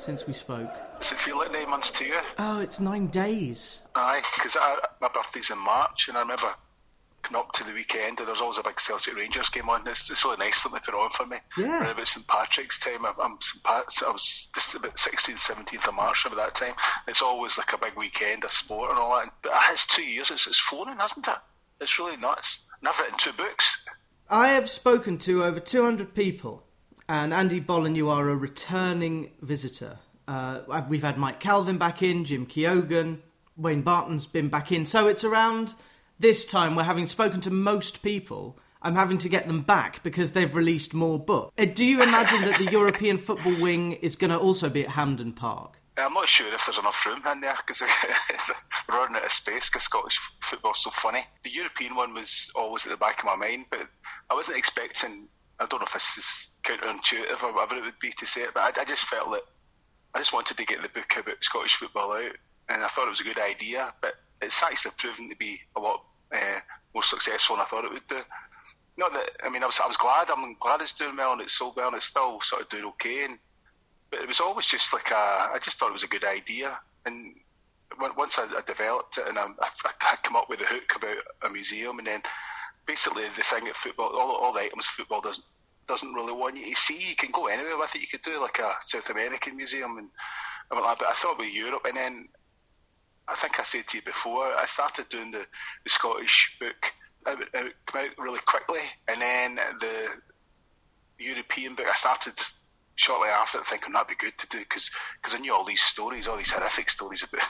since 0.00 0.26
we 0.26 0.32
spoke. 0.32 0.72
Does 1.00 1.12
it 1.12 1.18
feel 1.18 1.38
like 1.38 1.52
nine 1.52 1.70
months 1.70 1.90
to 1.92 2.04
you? 2.04 2.18
Oh, 2.38 2.60
it's 2.60 2.80
nine 2.80 3.08
days. 3.08 3.82
Aye, 3.94 4.22
because 4.34 4.56
my 5.00 5.08
birthday's 5.12 5.50
in 5.50 5.58
March, 5.58 6.08
and 6.08 6.16
I 6.16 6.20
remember 6.20 6.54
coming 7.22 7.40
up 7.40 7.52
to 7.52 7.64
the 7.64 7.72
weekend, 7.72 8.18
and 8.18 8.28
there's 8.28 8.40
always 8.40 8.58
a 8.58 8.62
big 8.62 8.80
Celtic 8.80 9.14
Rangers 9.14 9.48
game 9.50 9.68
on. 9.68 9.86
It's, 9.86 10.10
it's 10.10 10.24
really 10.24 10.38
nice 10.38 10.62
that 10.62 10.72
they 10.72 10.78
put 10.78 10.94
on 10.94 11.10
for 11.10 11.26
me. 11.26 11.36
Yeah. 11.56 11.82
Around 11.82 11.90
about 11.92 12.08
St 12.08 12.26
Patrick's 12.26 12.78
time, 12.78 13.04
I'm, 13.04 13.14
I'm 13.20 13.38
St. 13.40 13.62
Pat, 13.62 13.84
I 14.06 14.10
was 14.10 14.48
just 14.54 14.74
about 14.74 14.96
16th, 14.96 15.38
17th 15.38 15.88
of 15.88 15.94
March 15.94 16.24
about 16.24 16.36
that 16.36 16.54
time. 16.54 16.74
It's 17.06 17.22
always 17.22 17.58
like 17.58 17.72
a 17.72 17.78
big 17.78 17.92
weekend 17.96 18.44
of 18.44 18.52
sport 18.52 18.90
and 18.90 18.98
all 18.98 19.18
that. 19.18 19.32
But 19.42 19.52
it's 19.70 19.86
two 19.86 20.02
years, 20.02 20.30
it's, 20.30 20.46
it's 20.46 20.58
flown, 20.58 20.96
hasn't 20.98 21.28
it? 21.28 21.36
It's 21.80 21.98
really 21.98 22.16
nuts. 22.16 22.58
And 22.80 22.88
I've 22.88 22.98
written 22.98 23.18
two 23.18 23.32
books. 23.32 23.76
I 24.28 24.48
have 24.48 24.70
spoken 24.70 25.18
to 25.18 25.44
over 25.44 25.58
200 25.60 26.14
people, 26.14 26.64
and 27.10 27.34
Andy 27.34 27.60
Bollen, 27.60 27.96
you 27.96 28.08
are 28.08 28.28
a 28.28 28.36
returning 28.36 29.32
visitor. 29.42 29.98
Uh, 30.28 30.60
we've 30.88 31.02
had 31.02 31.18
Mike 31.18 31.40
Calvin 31.40 31.76
back 31.76 32.04
in, 32.04 32.24
Jim 32.24 32.46
Keoghan, 32.46 33.18
Wayne 33.56 33.82
Barton's 33.82 34.26
been 34.26 34.48
back 34.48 34.70
in. 34.70 34.86
So 34.86 35.08
it's 35.08 35.24
around 35.24 35.74
this 36.20 36.44
time 36.44 36.76
where, 36.76 36.84
having 36.84 37.08
spoken 37.08 37.40
to 37.40 37.50
most 37.50 38.02
people, 38.02 38.60
I'm 38.80 38.94
having 38.94 39.18
to 39.18 39.28
get 39.28 39.48
them 39.48 39.62
back 39.62 40.04
because 40.04 40.30
they've 40.32 40.54
released 40.54 40.94
more 40.94 41.18
books. 41.18 41.52
Uh, 41.58 41.64
do 41.64 41.84
you 41.84 42.00
imagine 42.00 42.42
that 42.42 42.58
the 42.58 42.70
European 42.70 43.18
football 43.18 43.60
wing 43.60 43.94
is 43.94 44.14
going 44.14 44.30
to 44.30 44.38
also 44.38 44.68
be 44.68 44.84
at 44.84 44.90
Hampden 44.90 45.32
Park? 45.32 45.80
I'm 45.96 46.14
not 46.14 46.28
sure 46.28 46.46
if 46.54 46.64
there's 46.64 46.78
enough 46.78 47.04
room 47.04 47.22
in 47.26 47.40
there 47.40 47.58
because 47.66 47.80
we're 48.88 48.96
running 48.96 49.16
out 49.16 49.24
of 49.24 49.32
space 49.32 49.68
because 49.68 49.82
Scottish 49.82 50.20
football's 50.42 50.78
so 50.78 50.90
funny. 50.90 51.26
The 51.42 51.50
European 51.50 51.96
one 51.96 52.14
was 52.14 52.52
always 52.54 52.86
at 52.86 52.92
the 52.92 52.96
back 52.96 53.18
of 53.18 53.24
my 53.24 53.34
mind, 53.34 53.64
but 53.68 53.88
I 54.30 54.34
wasn't 54.34 54.58
expecting. 54.58 55.26
I 55.60 55.66
don't 55.66 55.80
know 55.80 55.86
if 55.86 55.92
this 55.92 56.18
is 56.18 56.46
counterintuitive 56.64 57.42
or 57.42 57.52
whatever 57.52 57.76
it 57.76 57.84
would 57.84 57.98
be 58.00 58.12
to 58.18 58.26
say 58.26 58.42
it, 58.42 58.54
but 58.54 58.78
I, 58.78 58.80
I 58.80 58.84
just 58.84 59.04
felt 59.04 59.30
that 59.32 59.42
I 60.14 60.18
just 60.18 60.32
wanted 60.32 60.56
to 60.56 60.64
get 60.64 60.82
the 60.82 60.88
book 60.88 61.12
about 61.16 61.44
Scottish 61.44 61.76
football 61.76 62.12
out, 62.12 62.36
and 62.68 62.82
I 62.82 62.88
thought 62.88 63.06
it 63.06 63.10
was 63.10 63.20
a 63.20 63.24
good 63.24 63.38
idea. 63.38 63.92
But 64.00 64.14
it's 64.42 64.62
actually 64.62 64.92
proven 64.96 65.28
to 65.28 65.36
be 65.36 65.60
a 65.76 65.80
lot 65.80 66.04
uh, 66.32 66.60
more 66.94 67.02
successful 67.02 67.56
than 67.56 67.64
I 67.64 67.68
thought 67.68 67.84
it 67.84 67.92
would 67.92 68.08
do. 68.08 68.22
Not 68.96 69.12
that 69.14 69.30
I 69.44 69.48
mean, 69.48 69.62
I 69.62 69.66
was 69.66 69.78
I 69.82 69.86
was 69.86 69.96
glad. 69.96 70.30
I'm 70.30 70.56
glad 70.60 70.80
it's 70.80 70.94
doing 70.94 71.16
well 71.16 71.32
and 71.32 71.40
it's 71.42 71.56
sold 71.56 71.76
well 71.76 71.88
and 71.88 71.96
it's 71.96 72.06
still 72.06 72.40
sort 72.40 72.62
of 72.62 72.68
doing 72.68 72.84
okay. 72.84 73.24
And 73.24 73.38
but 74.10 74.20
it 74.20 74.28
was 74.28 74.40
always 74.40 74.66
just 74.66 74.92
like 74.92 75.10
a, 75.10 75.50
I 75.54 75.58
just 75.62 75.78
thought 75.78 75.90
it 75.90 75.94
was 75.94 76.02
a 76.02 76.08
good 76.08 76.24
idea. 76.24 76.78
And 77.06 77.36
once 78.16 78.38
I, 78.38 78.44
I 78.44 78.62
developed 78.66 79.18
it 79.18 79.28
and 79.28 79.38
I, 79.38 79.46
I, 79.60 79.68
I 80.00 80.16
come 80.22 80.36
up 80.36 80.48
with 80.48 80.60
a 80.60 80.66
hook 80.66 80.92
about 80.96 81.16
a 81.42 81.50
museum, 81.50 81.98
and 81.98 82.06
then 82.06 82.22
basically 82.86 83.24
the 83.36 83.42
thing 83.42 83.68
at 83.68 83.76
football, 83.76 84.10
all, 84.16 84.36
all 84.36 84.52
the 84.52 84.60
items 84.60 84.86
football 84.86 85.20
doesn't 85.20 85.44
doesn't 85.88 86.14
really 86.14 86.32
want 86.32 86.56
you 86.56 86.72
to 86.72 86.80
see. 86.80 87.08
You 87.08 87.16
can 87.16 87.30
go 87.32 87.46
anywhere 87.48 87.76
with 87.76 87.94
it. 87.96 88.00
You 88.00 88.06
could 88.06 88.22
do 88.22 88.40
like 88.40 88.60
a 88.60 88.74
South 88.86 89.10
American 89.10 89.56
museum 89.56 89.98
and, 89.98 90.08
and 90.70 90.80
like 90.80 90.98
that. 90.98 90.98
But 91.00 91.08
I 91.08 91.14
thought 91.14 91.38
with 91.38 91.52
Europe, 91.52 91.82
and 91.84 91.96
then 91.96 92.28
I 93.26 93.34
think 93.34 93.58
I 93.58 93.64
said 93.64 93.88
to 93.88 93.96
you 93.96 94.02
before, 94.02 94.54
I 94.54 94.66
started 94.66 95.08
doing 95.08 95.32
the, 95.32 95.46
the 95.84 95.90
Scottish 95.90 96.56
book. 96.60 96.92
It, 97.26 97.48
it 97.52 97.74
came 97.86 98.04
out 98.04 98.18
really 98.18 98.38
quickly, 98.46 98.80
and 99.08 99.20
then 99.20 99.58
the 99.80 100.06
European 101.18 101.74
book 101.74 101.86
I 101.90 101.94
started 101.94 102.34
shortly 103.00 103.28
after 103.28 103.62
thinking 103.64 103.92
that'd 103.92 104.08
be 104.08 104.14
good 104.14 104.36
to 104.38 104.46
do 104.48 104.58
because 104.58 104.90
I 105.32 105.38
knew 105.38 105.54
all 105.54 105.64
these 105.64 105.82
stories, 105.82 106.28
all 106.28 106.36
these 106.36 106.50
horrific 106.50 106.90
stories 106.90 107.22
about 107.22 107.48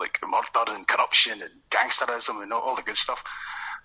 like 0.00 0.18
murder 0.22 0.72
and 0.76 0.86
corruption 0.86 1.42
and 1.42 1.50
gangsterism 1.70 2.42
and 2.42 2.52
all, 2.52 2.60
all 2.60 2.76
the 2.76 2.82
good 2.82 2.96
stuff, 2.96 3.22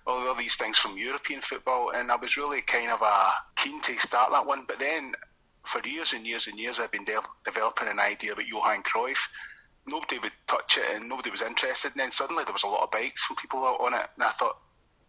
all, 0.08 0.26
all, 0.26 0.34
these 0.34 0.56
things 0.56 0.78
from 0.78 0.96
European 0.96 1.40
football, 1.40 1.92
and 1.94 2.10
I 2.10 2.16
was 2.16 2.36
really 2.36 2.62
kind 2.62 2.90
of 2.90 3.00
uh, 3.02 3.30
keen 3.56 3.80
to 3.82 3.98
start 3.98 4.32
that 4.32 4.46
one. 4.46 4.64
But 4.66 4.78
then 4.78 5.12
for 5.64 5.86
years 5.86 6.14
and 6.14 6.26
years 6.26 6.46
and 6.46 6.58
years, 6.58 6.80
I've 6.80 6.90
been 6.90 7.04
de- 7.04 7.20
developing 7.44 7.88
an 7.88 8.00
idea 8.00 8.32
about 8.32 8.48
Johan 8.48 8.82
Cruyff. 8.82 9.18
Nobody 9.86 10.18
would 10.18 10.32
touch 10.48 10.78
it, 10.78 10.96
and 10.96 11.08
nobody 11.08 11.30
was 11.30 11.42
interested. 11.42 11.92
And 11.92 12.00
then 12.00 12.10
suddenly 12.10 12.44
there 12.44 12.52
was 12.52 12.62
a 12.62 12.68
lot 12.68 12.82
of 12.82 12.90
bites 12.90 13.22
from 13.22 13.36
people 13.36 13.60
on 13.60 13.94
it, 13.94 14.06
and 14.16 14.24
I 14.24 14.30
thought, 14.30 14.58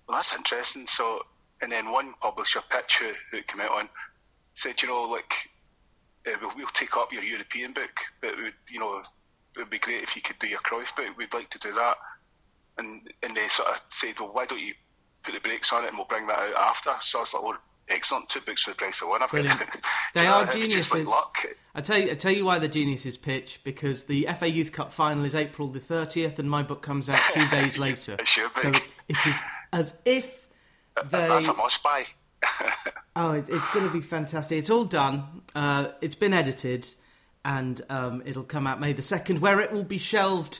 well, 0.07 0.17
that's 0.17 0.33
interesting. 0.33 0.85
So, 0.85 1.21
and 1.61 1.71
then 1.71 1.91
one 1.91 2.13
publisher, 2.21 2.61
Pitch, 2.69 2.99
who, 2.99 3.11
who 3.31 3.41
came 3.43 3.61
out 3.61 3.71
on, 3.71 3.89
said, 4.53 4.81
you 4.81 4.89
know, 4.89 5.03
like 5.03 5.33
uh, 6.27 6.31
we'll, 6.41 6.51
we'll, 6.57 6.67
take 6.67 6.97
up 6.97 7.13
your 7.13 7.23
European 7.23 7.71
book, 7.73 7.91
but 8.21 8.35
you 8.69 8.79
know, 8.79 8.97
it 8.97 9.59
would 9.59 9.69
be 9.69 9.79
great 9.79 10.03
if 10.03 10.15
you 10.15 10.21
could 10.21 10.39
do 10.39 10.47
your 10.47 10.59
Cruyff 10.59 10.95
book. 10.95 11.17
We'd 11.17 11.33
like 11.33 11.49
to 11.51 11.59
do 11.59 11.71
that. 11.73 11.97
And 12.77 13.09
and 13.23 13.35
they 13.35 13.47
sort 13.47 13.69
of 13.69 13.81
said, 13.89 14.15
well, 14.19 14.31
why 14.33 14.45
don't 14.45 14.59
you 14.59 14.73
put 15.23 15.33
the 15.33 15.39
brakes 15.39 15.71
on 15.73 15.83
it 15.83 15.89
and 15.89 15.97
we'll 15.97 16.07
bring 16.07 16.27
that 16.27 16.39
out 16.39 16.55
after? 16.55 16.91
So 17.01 17.19
I 17.19 17.21
was 17.21 17.33
like, 17.33 17.43
well, 17.43 17.57
excellent, 17.89 18.29
two 18.29 18.41
books 18.41 18.63
for 18.63 18.71
the 18.71 18.75
price 18.75 19.01
of 19.01 19.09
one. 19.09 19.21
Brilliant. 19.29 19.61
they 20.13 20.25
are 20.25 20.45
geniuses. 20.45 21.07
Like 21.07 21.57
I 21.75 21.81
tell 21.81 21.97
you, 21.97 22.11
I 22.11 22.15
tell 22.15 22.31
you 22.31 22.45
why 22.45 22.59
the 22.59 22.67
geniuses 22.67 23.17
pitch 23.17 23.59
because 23.63 24.05
the 24.05 24.27
FA 24.37 24.49
Youth 24.49 24.71
Cup 24.71 24.91
final 24.91 25.25
is 25.25 25.35
April 25.35 25.67
the 25.67 25.79
thirtieth, 25.79 26.39
and 26.39 26.49
my 26.49 26.63
book 26.63 26.81
comes 26.81 27.09
out 27.09 27.21
two 27.33 27.47
days 27.49 27.77
later. 27.77 28.15
it 28.19 28.27
should 28.27 28.53
be. 28.55 28.61
So 28.61 28.69
it 29.07 29.17
is 29.25 29.41
as 29.73 29.99
if 30.05 30.47
they. 31.09 31.27
That's 31.27 31.47
a 31.47 31.53
must 31.53 31.83
buy. 31.83 32.05
oh, 33.15 33.31
it, 33.33 33.49
it's 33.49 33.67
going 33.69 33.85
to 33.85 33.91
be 33.91 34.01
fantastic. 34.01 34.57
It's 34.57 34.69
all 34.69 34.85
done. 34.85 35.41
Uh, 35.53 35.89
it's 36.01 36.15
been 36.15 36.33
edited, 36.33 36.87
and 37.43 37.81
um, 37.89 38.23
it'll 38.25 38.43
come 38.43 38.65
out 38.67 38.79
May 38.79 38.93
the 38.93 39.01
second, 39.01 39.41
where 39.41 39.59
it 39.59 39.71
will 39.71 39.83
be 39.83 39.97
shelved 39.97 40.59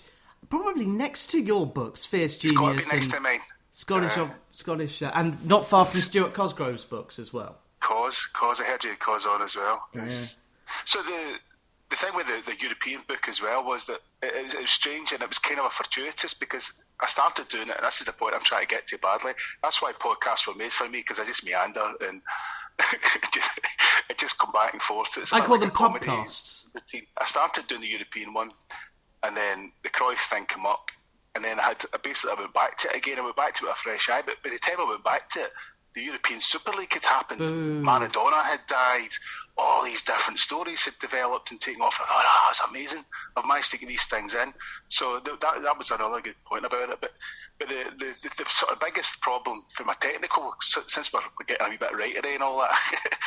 probably 0.50 0.86
next 0.86 1.28
to 1.32 1.40
your 1.40 1.66
books, 1.66 2.06
Fierce 2.06 2.38
Genius. 2.38 2.80
It's 2.80 2.92
next 2.92 3.12
to 3.12 3.20
mine. 3.20 3.40
Scottish, 3.80 4.18
uh, 4.18 4.28
Scottish, 4.52 5.02
uh, 5.02 5.10
and 5.16 5.46
not 5.46 5.66
far 5.66 5.86
from 5.86 6.02
Stuart 6.02 6.34
Cosgrove's 6.34 6.84
books 6.84 7.18
as 7.18 7.32
well. 7.32 7.60
Cos, 7.80 8.28
Cos, 8.34 8.60
I 8.60 8.66
heard 8.66 8.84
you 8.84 8.94
Cos 9.00 9.26
on 9.26 9.42
as 9.42 9.56
well. 9.56 9.88
Yeah. 9.96 10.10
So 10.84 11.02
the 11.02 11.38
the 11.90 11.96
thing 11.96 12.14
with 12.14 12.28
the, 12.28 12.42
the 12.46 12.60
European 12.60 13.00
book 13.08 13.30
as 13.30 13.42
well 13.42 13.64
was 13.64 13.86
that 13.86 14.02
it, 14.22 14.36
it, 14.36 14.44
was, 14.44 14.54
it 14.54 14.62
was 14.64 14.72
strange 14.72 15.14
and 15.14 15.24
it 15.24 15.30
was 15.30 15.40
kind 15.40 15.62
of 15.62 15.66
a 15.68 15.70
fortuitous 15.70 16.34
because 16.34 16.74
I 17.00 17.08
started 17.08 17.48
doing 17.48 17.70
it, 17.70 17.78
and 17.78 17.86
this 17.86 18.02
is 18.02 18.06
the 18.06 18.12
point 18.12 18.36
I'm 18.36 18.44
trying 18.44 18.68
to 18.68 18.68
get 18.68 18.86
to 18.88 18.98
badly. 18.98 19.32
That's 19.64 19.82
why 19.82 19.94
podcasts 19.94 20.46
were 20.46 20.56
made 20.56 20.74
for 20.74 20.90
me 20.90 21.00
because 21.00 21.18
I 21.18 21.24
just 21.24 21.46
meander 21.46 21.94
and 22.02 22.22
it, 22.92 23.32
just, 23.32 23.60
it 24.10 24.18
just 24.18 24.38
come 24.40 24.52
back 24.52 24.74
and 24.74 24.82
forth. 24.82 25.18
It's 25.18 25.32
I 25.32 25.40
call 25.40 25.58
like 25.58 25.62
them 25.62 25.72
podcasts. 25.72 26.64
Routine. 26.74 27.08
I 27.18 27.24
started 27.24 27.68
doing 27.68 27.80
the 27.80 27.88
European 27.88 28.34
one, 28.34 28.52
and 29.24 29.38
then 29.38 29.72
the 29.84 29.90
Cruyff 29.90 30.20
thing 30.30 30.48
came 30.48 30.66
up, 30.66 30.92
and 31.36 31.44
then 31.44 31.60
I 31.60 31.64
had 31.64 31.86
basically 32.04 32.36
I 32.38 32.42
went 32.42 32.54
back 32.54 32.78
to 32.80 32.90
it 32.90 32.96
again. 32.96 33.20
I 33.20 33.24
went 33.24 33.36
back 33.36 33.56
to 33.56 33.66
it 33.66 33.68
with 33.70 33.78
a 33.78 33.80
fresh 33.80 34.10
eye, 34.10 34.24
but 34.26 34.42
by 34.44 34.50
the 34.50 34.60
time 34.60 34.76
I 34.80 34.90
went 34.90 35.04
back 35.04 35.30
to 35.32 35.42
it, 35.42 35.52
the 35.96 36.02
European 36.02 36.42
Super 36.42 36.72
League 36.72 36.94
had 36.94 37.04
happened. 37.04 37.40
Boom. 37.40 37.84
Maradona 37.84 38.44
had 38.44 38.62
died. 38.68 39.10
All 39.58 39.84
these 39.84 40.02
different 40.02 40.40
stories 40.40 40.86
had 40.86 40.98
developed 41.00 41.52
and 41.52 41.60
taken 41.60 41.82
off. 41.82 42.00
I 42.00 42.06
thought, 42.06 42.26
oh, 42.26 42.44
that's 42.48 42.62
amazing. 42.70 43.04
I've 43.36 43.46
managed 43.46 43.72
to 43.72 43.78
get 43.78 43.90
these 43.90 44.06
things 44.06 44.34
in. 44.34 44.54
So 44.88 45.20
th- 45.20 45.40
that 45.42 45.62
that 45.64 45.78
was 45.78 45.92
another 45.92 46.22
good 46.22 46.36
point 46.46 46.66
about 46.66 46.90
it. 46.90 47.02
But 47.02 47.12
but 47.60 47.68
the, 47.68 47.84
the, 47.98 48.14
the, 48.24 48.44
the 48.44 48.50
sort 48.50 48.72
of 48.72 48.80
biggest 48.80 49.20
problem 49.20 49.64
for 49.74 49.84
my 49.84 49.94
technical, 50.00 50.56
since 50.88 51.12
we're 51.12 51.20
getting 51.46 51.68
a 51.68 51.70
wee 51.70 51.78
bit 51.78 51.92
writery 51.92 52.36
and 52.36 52.44
all 52.44 52.60
that, 52.60 52.72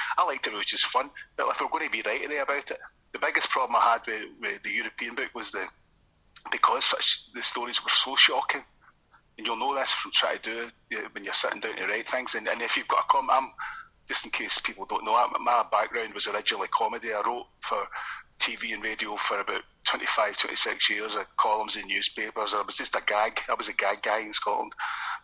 I 0.19 0.25
liked 0.25 0.47
it, 0.47 0.55
which 0.55 0.73
is 0.73 0.83
fun. 0.83 1.11
But 1.37 1.49
if 1.51 1.61
we're 1.61 1.69
going 1.69 1.85
to 1.85 1.91
be 1.91 2.03
writery 2.03 2.43
about 2.43 2.71
it, 2.71 2.79
the 3.13 3.19
biggest 3.19 3.51
problem 3.51 3.77
I 3.77 3.93
had 3.93 4.07
with, 4.07 4.31
with 4.41 4.63
the 4.63 4.71
European 4.71 5.15
book 5.15 5.29
was 5.35 5.51
the 5.51 5.67
because 6.51 6.85
such 6.85 7.25
the 7.35 7.43
stories 7.43 7.83
were 7.83 7.91
so 7.91 8.17
shocking 8.17 8.63
and 9.39 9.47
you'll 9.47 9.57
know 9.57 9.75
this 9.75 9.93
from 9.93 10.13
trying 10.13 10.39
to 10.39 10.43
do 10.43 10.71
it 10.91 11.15
when 11.15 11.25
you're 11.25 11.35
sitting 11.35 11.61
down 11.61 11.77
to 11.77 11.87
write 11.87 12.09
things. 12.09 12.35
And, 12.35 12.49
and 12.49 12.61
if 12.61 12.77
you've 12.77 12.89
got 12.89 13.05
a 13.05 13.09
comment, 13.13 13.33
I'm, 13.33 13.51
just 14.09 14.25
in 14.25 14.31
case 14.31 14.59
people 14.59 14.85
don't 14.85 15.05
know, 15.05 15.27
my 15.41 15.65
background 15.71 16.13
was 16.13 16.27
originally 16.27 16.69
comedy. 16.69 17.13
I 17.13 17.23
wrote 17.25 17.47
for 17.61 17.87
TV 18.41 18.75
and 18.75 18.83
radio 18.83 19.17
for 19.17 19.41
about 19.41 19.63
25, 19.85 20.37
26 20.37 20.91
years, 20.91 21.17
of 21.17 21.25
columns 21.37 21.77
in 21.77 21.87
newspapers. 21.87 22.55
I 22.55 22.63
was 22.63 22.77
just 22.77 22.97
a 22.97 23.03
gag. 23.07 23.41
I 23.49 23.55
was 23.55 23.69
a 23.69 23.73
gag 23.73 24.03
guy 24.03 24.19
in 24.19 24.33
Scotland, 24.33 24.73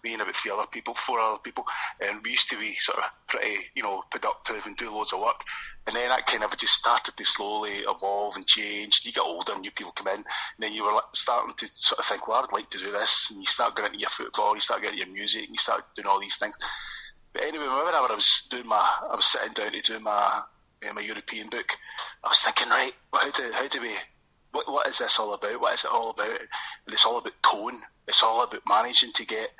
me 0.04 0.12
and 0.12 0.22
about 0.22 0.36
three 0.36 0.50
other 0.50 0.66
people, 0.70 0.94
four 0.94 1.20
other 1.20 1.38
people. 1.38 1.64
And 2.00 2.22
we 2.22 2.30
used 2.30 2.50
to 2.50 2.58
be 2.58 2.74
sort 2.76 2.98
of 2.98 3.04
pretty, 3.26 3.66
you 3.74 3.82
know, 3.82 4.02
productive 4.10 4.66
and 4.66 4.76
do 4.76 4.94
loads 4.94 5.12
of 5.12 5.20
work. 5.20 5.40
And 5.86 5.96
then 5.96 6.10
that 6.10 6.26
kind 6.26 6.44
of 6.44 6.54
just 6.58 6.74
started 6.74 7.16
to 7.16 7.24
slowly 7.24 7.78
evolve 7.88 8.36
and 8.36 8.46
change. 8.46 9.00
You 9.04 9.12
get 9.12 9.22
older, 9.22 9.58
new 9.58 9.70
people 9.70 9.92
come 9.92 10.08
in, 10.08 10.16
and 10.16 10.24
then 10.58 10.72
you 10.72 10.84
were 10.84 11.00
starting 11.14 11.54
to 11.56 11.66
sort 11.72 11.98
of 11.98 12.04
think, 12.04 12.28
well, 12.28 12.38
I 12.38 12.40
would 12.42 12.52
like 12.52 12.68
to 12.70 12.78
do 12.78 12.92
this. 12.92 13.28
And 13.30 13.40
you 13.40 13.46
start 13.46 13.74
getting 13.74 13.92
into 13.94 14.00
your 14.00 14.10
football, 14.10 14.54
you 14.54 14.60
start 14.60 14.82
getting 14.82 14.98
your 14.98 15.12
music, 15.12 15.44
and 15.44 15.52
you 15.52 15.58
start 15.58 15.84
doing 15.96 16.06
all 16.06 16.20
these 16.20 16.36
things. 16.36 16.56
But 17.32 17.42
anyway, 17.42 17.64
whenever 17.64 18.12
I 18.12 18.14
was 18.14 18.46
doing 18.50 18.66
my, 18.66 18.76
I 19.10 19.16
was 19.16 19.26
sitting 19.26 19.52
down 19.54 19.72
to 19.72 19.80
do 19.80 19.98
my 20.00 20.42
uh, 20.86 20.92
my 20.94 21.00
European 21.00 21.48
book, 21.48 21.72
I 22.22 22.28
was 22.28 22.40
thinking, 22.40 22.68
right, 22.68 22.92
how 23.12 23.30
do 23.30 23.50
how 23.52 23.68
do 23.68 23.80
we, 23.80 23.94
what 24.52 24.70
what 24.70 24.86
is 24.88 24.98
this 24.98 25.18
all 25.18 25.34
about? 25.34 25.60
What 25.60 25.74
is 25.74 25.84
it 25.84 25.90
all 25.90 26.10
about? 26.10 26.28
And 26.28 26.92
it's 26.92 27.04
all 27.04 27.18
about 27.18 27.42
tone. 27.42 27.80
It's 28.06 28.22
all 28.22 28.42
about 28.42 28.62
managing 28.68 29.12
to 29.12 29.26
get 29.26 29.50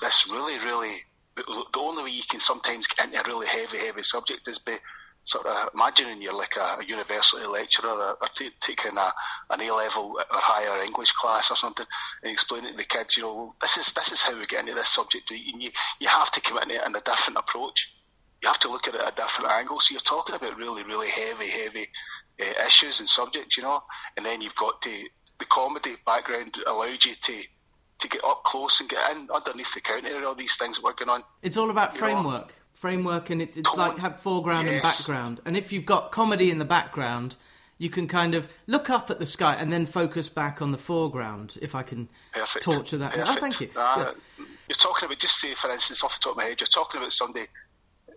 this 0.00 0.28
really, 0.28 0.58
really. 0.58 0.96
The 1.34 1.78
only 1.78 2.04
way 2.04 2.10
you 2.10 2.22
can 2.28 2.40
sometimes 2.40 2.86
get 2.86 3.06
into 3.06 3.18
a 3.18 3.26
really 3.26 3.46
heavy, 3.46 3.78
heavy 3.78 4.02
subject 4.02 4.46
is 4.48 4.58
by 4.58 4.78
sort 5.24 5.46
of 5.46 5.70
imagining 5.74 6.20
you're 6.20 6.36
like 6.36 6.56
a, 6.56 6.78
a 6.80 6.84
university 6.86 7.46
lecturer 7.46 7.90
or, 7.90 8.16
or 8.20 8.28
t- 8.34 8.50
taking 8.60 8.96
a, 8.96 9.12
an 9.50 9.60
A 9.60 9.72
level 9.72 10.16
or 10.18 10.24
higher 10.30 10.82
English 10.82 11.12
class 11.12 11.50
or 11.50 11.56
something 11.56 11.86
and 12.22 12.32
explaining 12.32 12.72
to 12.72 12.76
the 12.76 12.84
kids, 12.84 13.16
you 13.16 13.22
know, 13.22 13.52
this 13.60 13.76
is 13.76 13.92
this 13.92 14.10
is 14.10 14.20
how 14.20 14.36
we 14.36 14.46
get 14.46 14.60
into 14.60 14.74
this 14.74 14.88
subject. 14.88 15.30
And 15.30 15.62
you, 15.62 15.70
you 16.00 16.08
have 16.08 16.30
to 16.32 16.40
come 16.40 16.58
at 16.58 16.70
it 16.70 16.82
in 16.84 16.96
a 16.96 17.00
different 17.00 17.38
approach. 17.38 17.94
You 18.42 18.48
have 18.48 18.58
to 18.60 18.70
look 18.70 18.88
at 18.88 18.94
it 18.94 19.00
at 19.00 19.12
a 19.12 19.16
different 19.16 19.50
angle. 19.52 19.78
So 19.78 19.92
you're 19.92 20.00
talking 20.00 20.34
about 20.34 20.56
really, 20.56 20.82
really 20.82 21.08
heavy, 21.08 21.48
heavy 21.48 21.88
uh, 22.40 22.66
issues 22.66 22.98
and 22.98 23.08
subjects, 23.08 23.56
you 23.56 23.62
know. 23.62 23.82
And 24.16 24.26
then 24.26 24.42
you've 24.42 24.56
got 24.56 24.82
to, 24.82 24.90
the 25.38 25.44
comedy 25.44 25.94
background 26.04 26.56
allowed 26.66 27.04
you 27.04 27.14
to 27.14 27.42
to 28.02 28.08
get 28.08 28.24
up 28.24 28.44
close 28.44 28.80
and 28.80 28.88
get 28.88 29.10
in 29.12 29.28
underneath 29.34 29.72
the 29.74 29.80
counter 29.80 30.14
and 30.14 30.24
all 30.24 30.34
these 30.34 30.56
things 30.56 30.82
working 30.82 31.08
on. 31.08 31.22
It's 31.40 31.56
all 31.56 31.70
about 31.70 31.96
framework, 31.96 32.48
know? 32.48 32.54
framework, 32.74 33.30
and 33.30 33.40
it's, 33.40 33.56
it's 33.56 33.76
like 33.76 33.98
have 33.98 34.20
foreground 34.20 34.66
yes. 34.66 34.74
and 34.74 34.82
background. 34.82 35.40
And 35.44 35.56
if 35.56 35.72
you've 35.72 35.86
got 35.86 36.12
comedy 36.12 36.50
in 36.50 36.58
the 36.58 36.64
background, 36.64 37.36
you 37.78 37.90
can 37.90 38.06
kind 38.06 38.34
of 38.34 38.48
look 38.66 38.90
up 38.90 39.10
at 39.10 39.18
the 39.18 39.26
sky 39.26 39.54
and 39.54 39.72
then 39.72 39.86
focus 39.86 40.28
back 40.28 40.60
on 40.62 40.72
the 40.72 40.78
foreground. 40.78 41.58
If 41.62 41.74
I 41.74 41.82
can 41.82 42.08
Perfect. 42.32 42.64
torture 42.64 42.98
that. 42.98 43.12
Perfect. 43.12 43.28
Oh, 43.28 43.40
thank 43.40 43.60
you. 43.60 43.68
Uh, 43.74 44.12
yeah. 44.38 44.44
You're 44.68 44.76
talking 44.76 45.06
about 45.06 45.18
just 45.18 45.40
say, 45.40 45.54
for 45.54 45.70
instance, 45.70 46.04
off 46.04 46.14
the 46.18 46.24
top 46.24 46.32
of 46.32 46.36
my 46.36 46.44
head, 46.44 46.60
you're 46.60 46.66
talking 46.66 47.00
about 47.00 47.12
somebody 47.12 47.46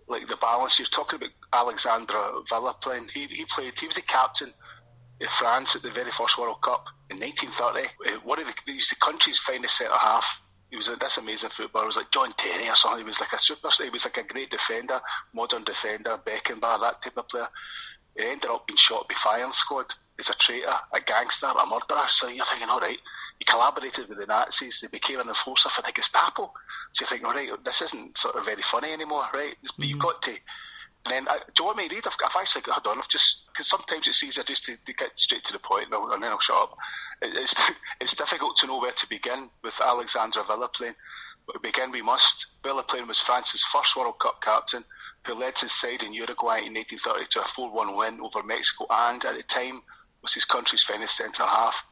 like 0.08 0.28
the 0.28 0.36
balance. 0.36 0.78
You're 0.78 0.86
talking 0.86 1.16
about 1.16 1.30
Alexandre 1.52 2.32
Villaplane. 2.48 3.10
He 3.10 3.26
he 3.26 3.44
played. 3.44 3.78
He 3.78 3.86
was 3.86 3.96
the 3.96 4.02
captain 4.02 4.52
France 5.24 5.76
at 5.76 5.82
the 5.82 5.90
very 5.90 6.10
first 6.10 6.38
World 6.38 6.60
Cup 6.60 6.86
in 7.10 7.18
1930. 7.18 7.88
Uh, 8.06 8.20
one 8.24 8.40
of 8.40 8.46
the, 8.46 8.54
he 8.66 8.76
was 8.76 8.88
the 8.88 8.96
country's 8.96 9.38
finest 9.38 9.78
centre 9.78 9.94
half. 9.94 10.40
He 10.70 10.76
was 10.76 10.88
a, 10.88 10.96
this 10.96 11.16
amazing 11.16 11.50
footballer. 11.50 11.84
He 11.84 11.88
was 11.88 11.96
like 11.96 12.10
John 12.10 12.32
Terry 12.36 12.68
or 12.68 12.74
something. 12.74 12.98
He 12.98 13.04
was 13.04 13.20
like 13.20 13.32
a 13.32 13.38
super. 13.38 13.70
He 13.82 13.88
was 13.88 14.04
like 14.04 14.18
a 14.18 14.24
great 14.24 14.50
defender, 14.50 15.00
modern 15.32 15.64
defender, 15.64 16.18
Beckenbauer, 16.24 16.80
that 16.80 17.02
type 17.02 17.16
of 17.16 17.28
player. 17.28 17.48
He 18.16 18.24
ended 18.24 18.50
up 18.50 18.66
being 18.66 18.76
shot 18.76 19.08
by 19.08 19.14
firing 19.14 19.52
squad 19.52 19.86
as 20.18 20.28
a 20.28 20.34
traitor, 20.34 20.74
a 20.92 21.00
gangster, 21.00 21.46
a 21.46 21.66
murderer. 21.66 22.08
So 22.08 22.28
you're 22.28 22.44
thinking, 22.44 22.68
all 22.68 22.80
right, 22.80 22.98
he 23.38 23.44
collaborated 23.44 24.08
with 24.08 24.18
the 24.18 24.26
Nazis. 24.26 24.80
They 24.80 24.88
became 24.88 25.20
an 25.20 25.28
enforcer 25.28 25.68
for 25.68 25.82
the 25.82 25.92
Gestapo. 25.92 26.52
So 26.92 27.02
you 27.02 27.06
think, 27.06 27.24
all 27.24 27.34
right, 27.34 27.50
this 27.64 27.82
isn't 27.82 28.18
sort 28.18 28.36
of 28.36 28.44
very 28.46 28.62
funny 28.62 28.92
anymore, 28.92 29.26
right? 29.34 29.54
But 29.62 29.72
mm-hmm. 29.72 29.82
you've 29.84 29.98
got 29.98 30.22
to. 30.22 30.32
And 31.06 31.14
then, 31.14 31.28
uh, 31.28 31.38
do 31.54 31.62
you 31.62 31.64
want 31.66 31.78
me 31.78 31.88
to 31.88 31.94
read? 31.94 32.06
I've, 32.06 32.16
I've 32.24 32.36
actually 32.40 32.62
got, 32.62 32.86
I've 32.86 33.08
just, 33.08 33.46
because 33.52 33.68
sometimes 33.68 34.08
it's 34.08 34.22
easier 34.22 34.44
just 34.44 34.64
to, 34.66 34.76
to, 34.84 34.92
get 34.92 35.18
straight 35.18 35.44
to 35.44 35.52
the 35.52 35.58
point 35.58 35.86
and, 35.92 36.12
and 36.12 36.22
then 36.22 36.30
I'll 36.30 36.40
shut 36.40 36.56
up. 36.56 36.76
It, 37.22 37.34
it's, 37.34 37.54
it's 38.00 38.14
difficult 38.14 38.56
to 38.56 38.66
know 38.66 38.80
where 38.80 38.92
to 38.92 39.08
begin 39.08 39.48
with 39.62 39.80
Alexandre 39.80 40.42
Villaplane. 40.42 40.94
But 41.46 41.62
begin 41.62 41.92
we 41.92 42.02
must. 42.02 42.46
Villaplane 42.64 43.06
was 43.06 43.20
France's 43.20 43.62
first 43.62 43.96
World 43.96 44.18
Cup 44.18 44.42
captain 44.42 44.84
who 45.24 45.34
led 45.34 45.58
his 45.58 45.72
side 45.72 46.02
in 46.02 46.12
Uruguay 46.12 46.58
in 46.58 46.74
1930 46.74 47.26
to 47.30 47.40
a 47.40 47.44
4 47.44 47.72
1 47.72 47.96
win 47.96 48.20
over 48.20 48.42
Mexico 48.42 48.86
and, 48.90 49.24
at 49.24 49.36
the 49.36 49.42
time, 49.42 49.82
was 50.22 50.34
his 50.34 50.44
country's 50.44 50.82
finest 50.82 51.16
centre 51.16 51.44
half 51.44 51.84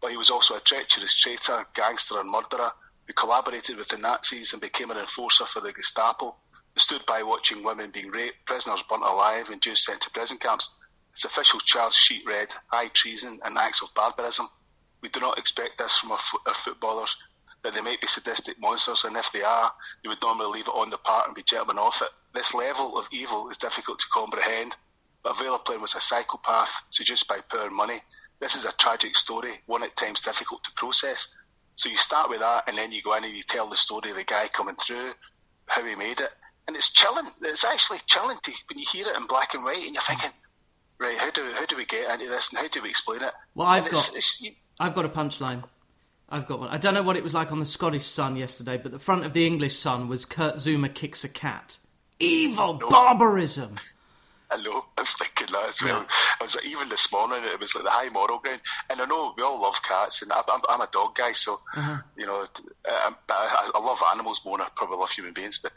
but 0.00 0.10
he 0.10 0.16
was 0.16 0.30
also 0.30 0.54
a 0.54 0.60
treacherous 0.60 1.14
traitor, 1.14 1.66
gangster, 1.74 2.18
and 2.18 2.30
murderer 2.30 2.72
who 3.06 3.12
collaborated 3.12 3.76
with 3.76 3.88
the 3.88 3.98
Nazis 3.98 4.52
and 4.52 4.62
became 4.62 4.90
an 4.90 4.96
enforcer 4.96 5.44
for 5.44 5.60
the 5.60 5.72
Gestapo, 5.72 6.34
stood 6.76 7.04
by 7.06 7.22
watching 7.22 7.62
women 7.62 7.90
being 7.90 8.10
raped, 8.10 8.44
prisoners 8.46 8.82
burnt 8.88 9.02
alive, 9.02 9.50
and 9.50 9.60
Jews 9.60 9.84
sent 9.84 10.00
to 10.02 10.10
prison 10.10 10.38
camps. 10.38 10.70
Its 11.12 11.24
official 11.24 11.60
charge 11.60 11.94
sheet 11.94 12.22
read 12.26 12.48
high 12.68 12.88
treason 12.88 13.40
and 13.44 13.58
acts 13.58 13.82
of 13.82 13.92
barbarism. 13.94 14.48
We 15.02 15.08
do 15.08 15.20
not 15.20 15.38
expect 15.38 15.78
this 15.78 15.96
from 15.98 16.12
our, 16.12 16.18
fo- 16.18 16.42
our 16.46 16.54
footballers, 16.54 17.16
that 17.62 17.74
they 17.74 17.80
might 17.80 18.00
be 18.00 18.06
sadistic 18.06 18.58
monsters, 18.60 19.04
and 19.04 19.16
if 19.16 19.30
they 19.32 19.42
are, 19.42 19.72
they 20.02 20.08
would 20.08 20.22
normally 20.22 20.58
leave 20.58 20.68
it 20.68 20.74
on 20.74 20.90
the 20.90 20.98
part 20.98 21.26
and 21.26 21.34
be 21.34 21.42
gentlemen 21.42 21.78
off 21.78 22.02
it. 22.02 22.10
This 22.34 22.54
level 22.54 22.96
of 22.98 23.08
evil 23.10 23.50
is 23.50 23.56
difficult 23.56 23.98
to 23.98 24.06
comprehend, 24.12 24.76
but 25.22 25.36
Villaplane 25.36 25.80
was 25.80 25.94
a 25.94 26.00
psychopath 26.00 26.72
seduced 26.90 27.28
by 27.28 27.40
power 27.40 27.70
money 27.70 28.00
this 28.40 28.56
is 28.56 28.64
a 28.64 28.72
tragic 28.72 29.16
story, 29.16 29.60
one 29.66 29.82
at 29.82 29.96
times 29.96 30.22
difficult 30.22 30.64
to 30.64 30.72
process. 30.72 31.28
So 31.76 31.90
you 31.90 31.96
start 31.96 32.30
with 32.30 32.40
that, 32.40 32.64
and 32.66 32.76
then 32.76 32.90
you 32.90 33.02
go 33.02 33.14
in 33.14 33.24
and 33.24 33.36
you 33.36 33.42
tell 33.42 33.68
the 33.68 33.76
story 33.76 34.10
of 34.10 34.16
the 34.16 34.24
guy 34.24 34.48
coming 34.48 34.76
through, 34.76 35.12
how 35.66 35.84
he 35.84 35.94
made 35.94 36.20
it, 36.20 36.30
and 36.66 36.76
it's 36.76 36.90
chilling. 36.90 37.30
It's 37.42 37.64
actually 37.64 37.98
chilling 38.06 38.38
to 38.42 38.52
when 38.68 38.78
you 38.78 38.86
hear 38.90 39.06
it 39.08 39.16
in 39.16 39.26
black 39.26 39.54
and 39.54 39.64
white, 39.64 39.84
and 39.84 39.94
you're 39.94 40.02
thinking, 40.02 40.30
right, 40.98 41.18
how 41.18 41.30
do 41.30 41.50
how 41.52 41.66
do 41.66 41.76
we 41.76 41.84
get 41.84 42.10
into 42.10 42.28
this, 42.28 42.50
and 42.50 42.58
how 42.58 42.68
do 42.68 42.82
we 42.82 42.90
explain 42.90 43.22
it? 43.22 43.32
Well, 43.54 43.66
I've 43.66 43.84
and 43.84 43.92
got 43.94 44.08
it's, 44.08 44.16
it's, 44.16 44.40
you... 44.40 44.52
I've 44.78 44.94
got 44.94 45.04
a 45.04 45.08
punchline. 45.08 45.64
I've 46.28 46.46
got 46.46 46.60
one. 46.60 46.68
I 46.68 46.78
don't 46.78 46.94
know 46.94 47.02
what 47.02 47.16
it 47.16 47.24
was 47.24 47.34
like 47.34 47.50
on 47.50 47.58
the 47.58 47.64
Scottish 47.64 48.06
Sun 48.06 48.36
yesterday, 48.36 48.76
but 48.76 48.92
the 48.92 48.98
front 48.98 49.24
of 49.24 49.32
the 49.32 49.46
English 49.46 49.78
Sun 49.78 50.08
was 50.08 50.24
Kurt 50.24 50.56
Zouma 50.56 50.92
kicks 50.92 51.24
a 51.24 51.28
cat. 51.28 51.78
Evil 52.20 52.78
no. 52.78 52.88
barbarism. 52.88 53.76
I 54.50 54.60
know. 54.62 54.84
I 54.98 55.02
was 55.02 55.12
thinking 55.14 55.48
that 55.52 55.68
as 55.68 55.82
well. 55.82 56.00
Yeah. 56.00 56.06
I 56.40 56.42
was 56.42 56.56
like, 56.56 56.66
even 56.66 56.88
this 56.88 57.10
morning, 57.12 57.42
it 57.44 57.60
was 57.60 57.74
like 57.74 57.84
the 57.84 57.90
high 57.90 58.08
moral 58.08 58.38
ground. 58.38 58.60
And 58.88 59.00
I 59.00 59.04
know 59.04 59.34
we 59.36 59.42
all 59.42 59.60
love 59.60 59.82
cats, 59.82 60.22
and 60.22 60.32
I'm, 60.32 60.60
I'm 60.68 60.80
a 60.80 60.88
dog 60.92 61.14
guy, 61.14 61.32
so 61.32 61.60
uh-huh. 61.76 61.98
you 62.16 62.26
know, 62.26 62.46
I, 62.86 63.12
I, 63.28 63.70
I, 63.74 63.78
love 63.78 64.02
animals 64.12 64.42
more 64.44 64.58
than 64.58 64.66
I 64.66 64.70
probably 64.74 64.98
love 64.98 65.10
human 65.10 65.32
beings. 65.32 65.58
But 65.62 65.72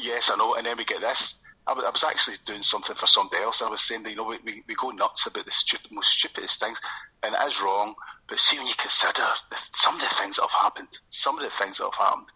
yes, 0.00 0.30
I 0.30 0.36
know. 0.36 0.54
And 0.54 0.66
then 0.66 0.76
we 0.76 0.84
get 0.84 1.00
this. 1.00 1.36
I, 1.66 1.72
I 1.72 1.90
was 1.90 2.04
actually 2.04 2.36
doing 2.44 2.62
something 2.62 2.96
for 2.96 3.06
somebody 3.06 3.42
else. 3.42 3.62
I 3.62 3.68
was 3.68 3.82
saying 3.82 4.02
that 4.04 4.10
you 4.10 4.16
know 4.16 4.24
we, 4.24 4.38
we, 4.44 4.62
we 4.66 4.74
go 4.74 4.90
nuts 4.90 5.26
about 5.26 5.44
the 5.44 5.52
stupid, 5.52 5.90
most 5.92 6.10
stupidest 6.10 6.60
things, 6.60 6.80
and 7.22 7.34
it 7.34 7.46
is 7.46 7.62
wrong. 7.62 7.94
But 8.28 8.38
see, 8.38 8.58
when 8.58 8.66
you 8.66 8.74
consider 8.76 9.26
the, 9.50 9.56
some 9.74 9.96
of 9.96 10.00
the 10.00 10.14
things 10.14 10.36
that 10.36 10.42
have 10.42 10.62
happened, 10.62 10.88
some 11.10 11.38
of 11.38 11.44
the 11.44 11.50
things 11.50 11.78
that 11.78 11.84
have 11.84 11.94
happened 11.94 12.28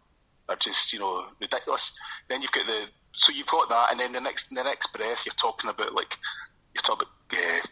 are 0.48 0.56
just 0.56 0.92
you 0.92 0.98
know 0.98 1.26
ridiculous. 1.40 1.92
Then 2.28 2.42
you've 2.42 2.52
got 2.52 2.66
the 2.66 2.86
so 3.16 3.32
you've 3.32 3.46
got 3.46 3.68
that, 3.70 3.90
and 3.90 4.00
then 4.00 4.12
the 4.12 4.20
next 4.20 4.48
the 4.50 4.62
next 4.62 4.92
breath 4.92 5.24
you're 5.24 5.34
talking 5.34 5.70
about 5.70 5.94
like 5.94 6.16
you're 6.74 6.82
talking 6.82 7.08
about 7.30 7.40
uh, 7.42 7.66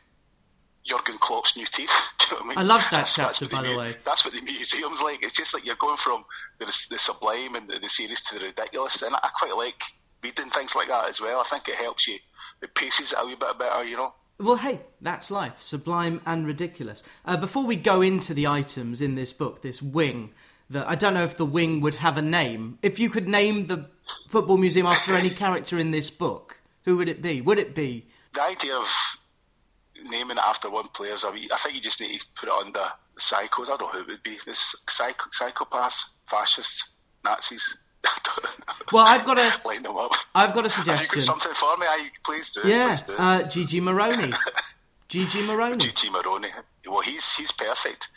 Jurgen 0.87 1.19
Klopp's 1.19 1.57
new 1.57 1.67
teeth. 1.67 1.91
Do 2.19 2.27
you 2.27 2.33
know 2.33 2.37
what 2.39 2.45
I 2.45 2.49
mean? 2.49 2.59
I 2.59 2.63
love 2.63 2.81
that 2.81 2.91
that's, 2.91 3.15
chapter, 3.15 3.45
that's 3.45 3.55
by 3.55 3.63
the, 3.63 3.77
way. 3.77 3.97
That's 4.05 4.25
what 4.25 4.35
the 4.35 4.41
museum's 4.41 5.03
like. 5.03 5.23
It's 5.23 5.35
just 5.35 5.53
like 5.53 5.67
you're 5.67 5.77
going 5.77 5.99
from 5.99 6.25
the, 6.59 6.67
the 6.91 6.99
sublime 6.99 7.55
and 7.55 7.69
the, 7.69 7.79
the 7.79 7.89
serious 7.89 8.23
to 8.23 8.39
the 8.39 8.47
ridiculous, 8.47 9.03
and 9.03 9.15
I 9.15 9.29
quite 9.39 9.55
like 9.55 9.83
reading 10.23 10.51
things 10.51 10.75
like 10.75 10.89
that 10.89 11.09
as 11.09 11.21
well. 11.21 11.41
I 11.41 11.45
think 11.45 11.69
it 11.69 11.77
helps 11.77 12.09
you. 12.09 12.19
It 12.63 12.75
paces 12.75 13.13
it 13.13 13.19
a 13.21 13.27
wee 13.27 13.35
bit 13.35 13.59
better, 13.59 13.85
you 13.85 13.97
know. 13.97 14.15
Well, 14.39 14.57
hey, 14.57 14.81
that's 15.01 15.31
life, 15.31 15.61
sublime 15.61 16.21
and 16.27 16.47
ridiculous. 16.47 17.03
Uh, 17.25 17.37
before 17.37 17.65
we 17.65 17.77
go 17.77 18.03
into 18.03 18.35
the 18.35 18.47
items 18.47 19.01
in 19.01 19.15
this 19.15 19.33
book, 19.33 19.63
this 19.63 19.81
wing, 19.81 20.33
that 20.71 20.89
I 20.89 20.95
don't 20.95 21.15
know 21.15 21.25
if 21.25 21.37
the 21.37 21.47
wing 21.47 21.81
would 21.83 21.97
have 21.97 22.17
a 22.17 22.23
name. 22.23 22.79
If 22.83 22.99
you 22.99 23.11
could 23.11 23.29
name 23.29 23.67
the 23.67 23.91
football 24.29 24.57
museum 24.57 24.87
after 24.87 25.15
any 25.15 25.31
character 25.31 25.79
in 25.79 25.91
this 25.91 26.11
book, 26.11 26.61
who 26.85 26.97
would 26.97 27.09
it 27.09 27.23
be? 27.23 27.41
Would 27.41 27.59
it 27.59 27.75
be 27.75 28.07
the 28.35 28.43
idea 28.43 28.77
of 28.77 28.89
naming 30.05 30.37
it 30.37 30.45
after 30.45 30.71
one 30.71 30.89
player? 30.89 31.17
I, 31.25 31.33
mean, 31.33 31.49
I 31.53 31.59
think 31.59 31.75
you 31.75 31.81
just 31.81 32.01
need 32.01 32.21
to 32.21 32.27
put 32.37 32.49
it 32.49 32.55
under 32.55 32.85
the 33.15 33.21
psychos. 33.21 33.65
I 33.65 33.77
don't 33.77 33.81
know 33.81 33.89
who 33.89 34.01
it 34.01 34.07
would 34.09 34.23
be. 34.23 34.39
This 34.45 34.75
psych- 34.89 35.17
psychopaths, 35.39 35.99
fascists, 36.27 36.85
Nazis. 37.25 37.77
well, 38.93 39.05
I've 39.07 39.25
got 39.25 39.39
a 39.39 39.79
them 39.83 39.97
up. 39.97 40.13
I've 40.35 40.55
got 40.55 40.67
a 40.67 40.71
suggestion. 40.71 41.07
Have 41.07 41.15
you 41.15 41.21
got 41.21 41.23
something 41.23 41.55
for 41.55 41.77
me? 41.77 41.87
I, 41.87 42.11
please 42.25 42.51
do. 42.51 42.61
Yeah, 42.65 42.89
please 42.89 43.03
do. 43.03 43.15
Uh, 43.17 43.43
Gigi 43.45 43.81
Meroni. 43.81 44.35
Gigi 45.09 45.43
Meroni. 45.47 45.81
Gigi 45.81 46.09
Meroni. 46.11 46.51
Well, 46.87 47.01
he's 47.01 47.33
he's 47.33 47.53
perfect. 47.53 48.09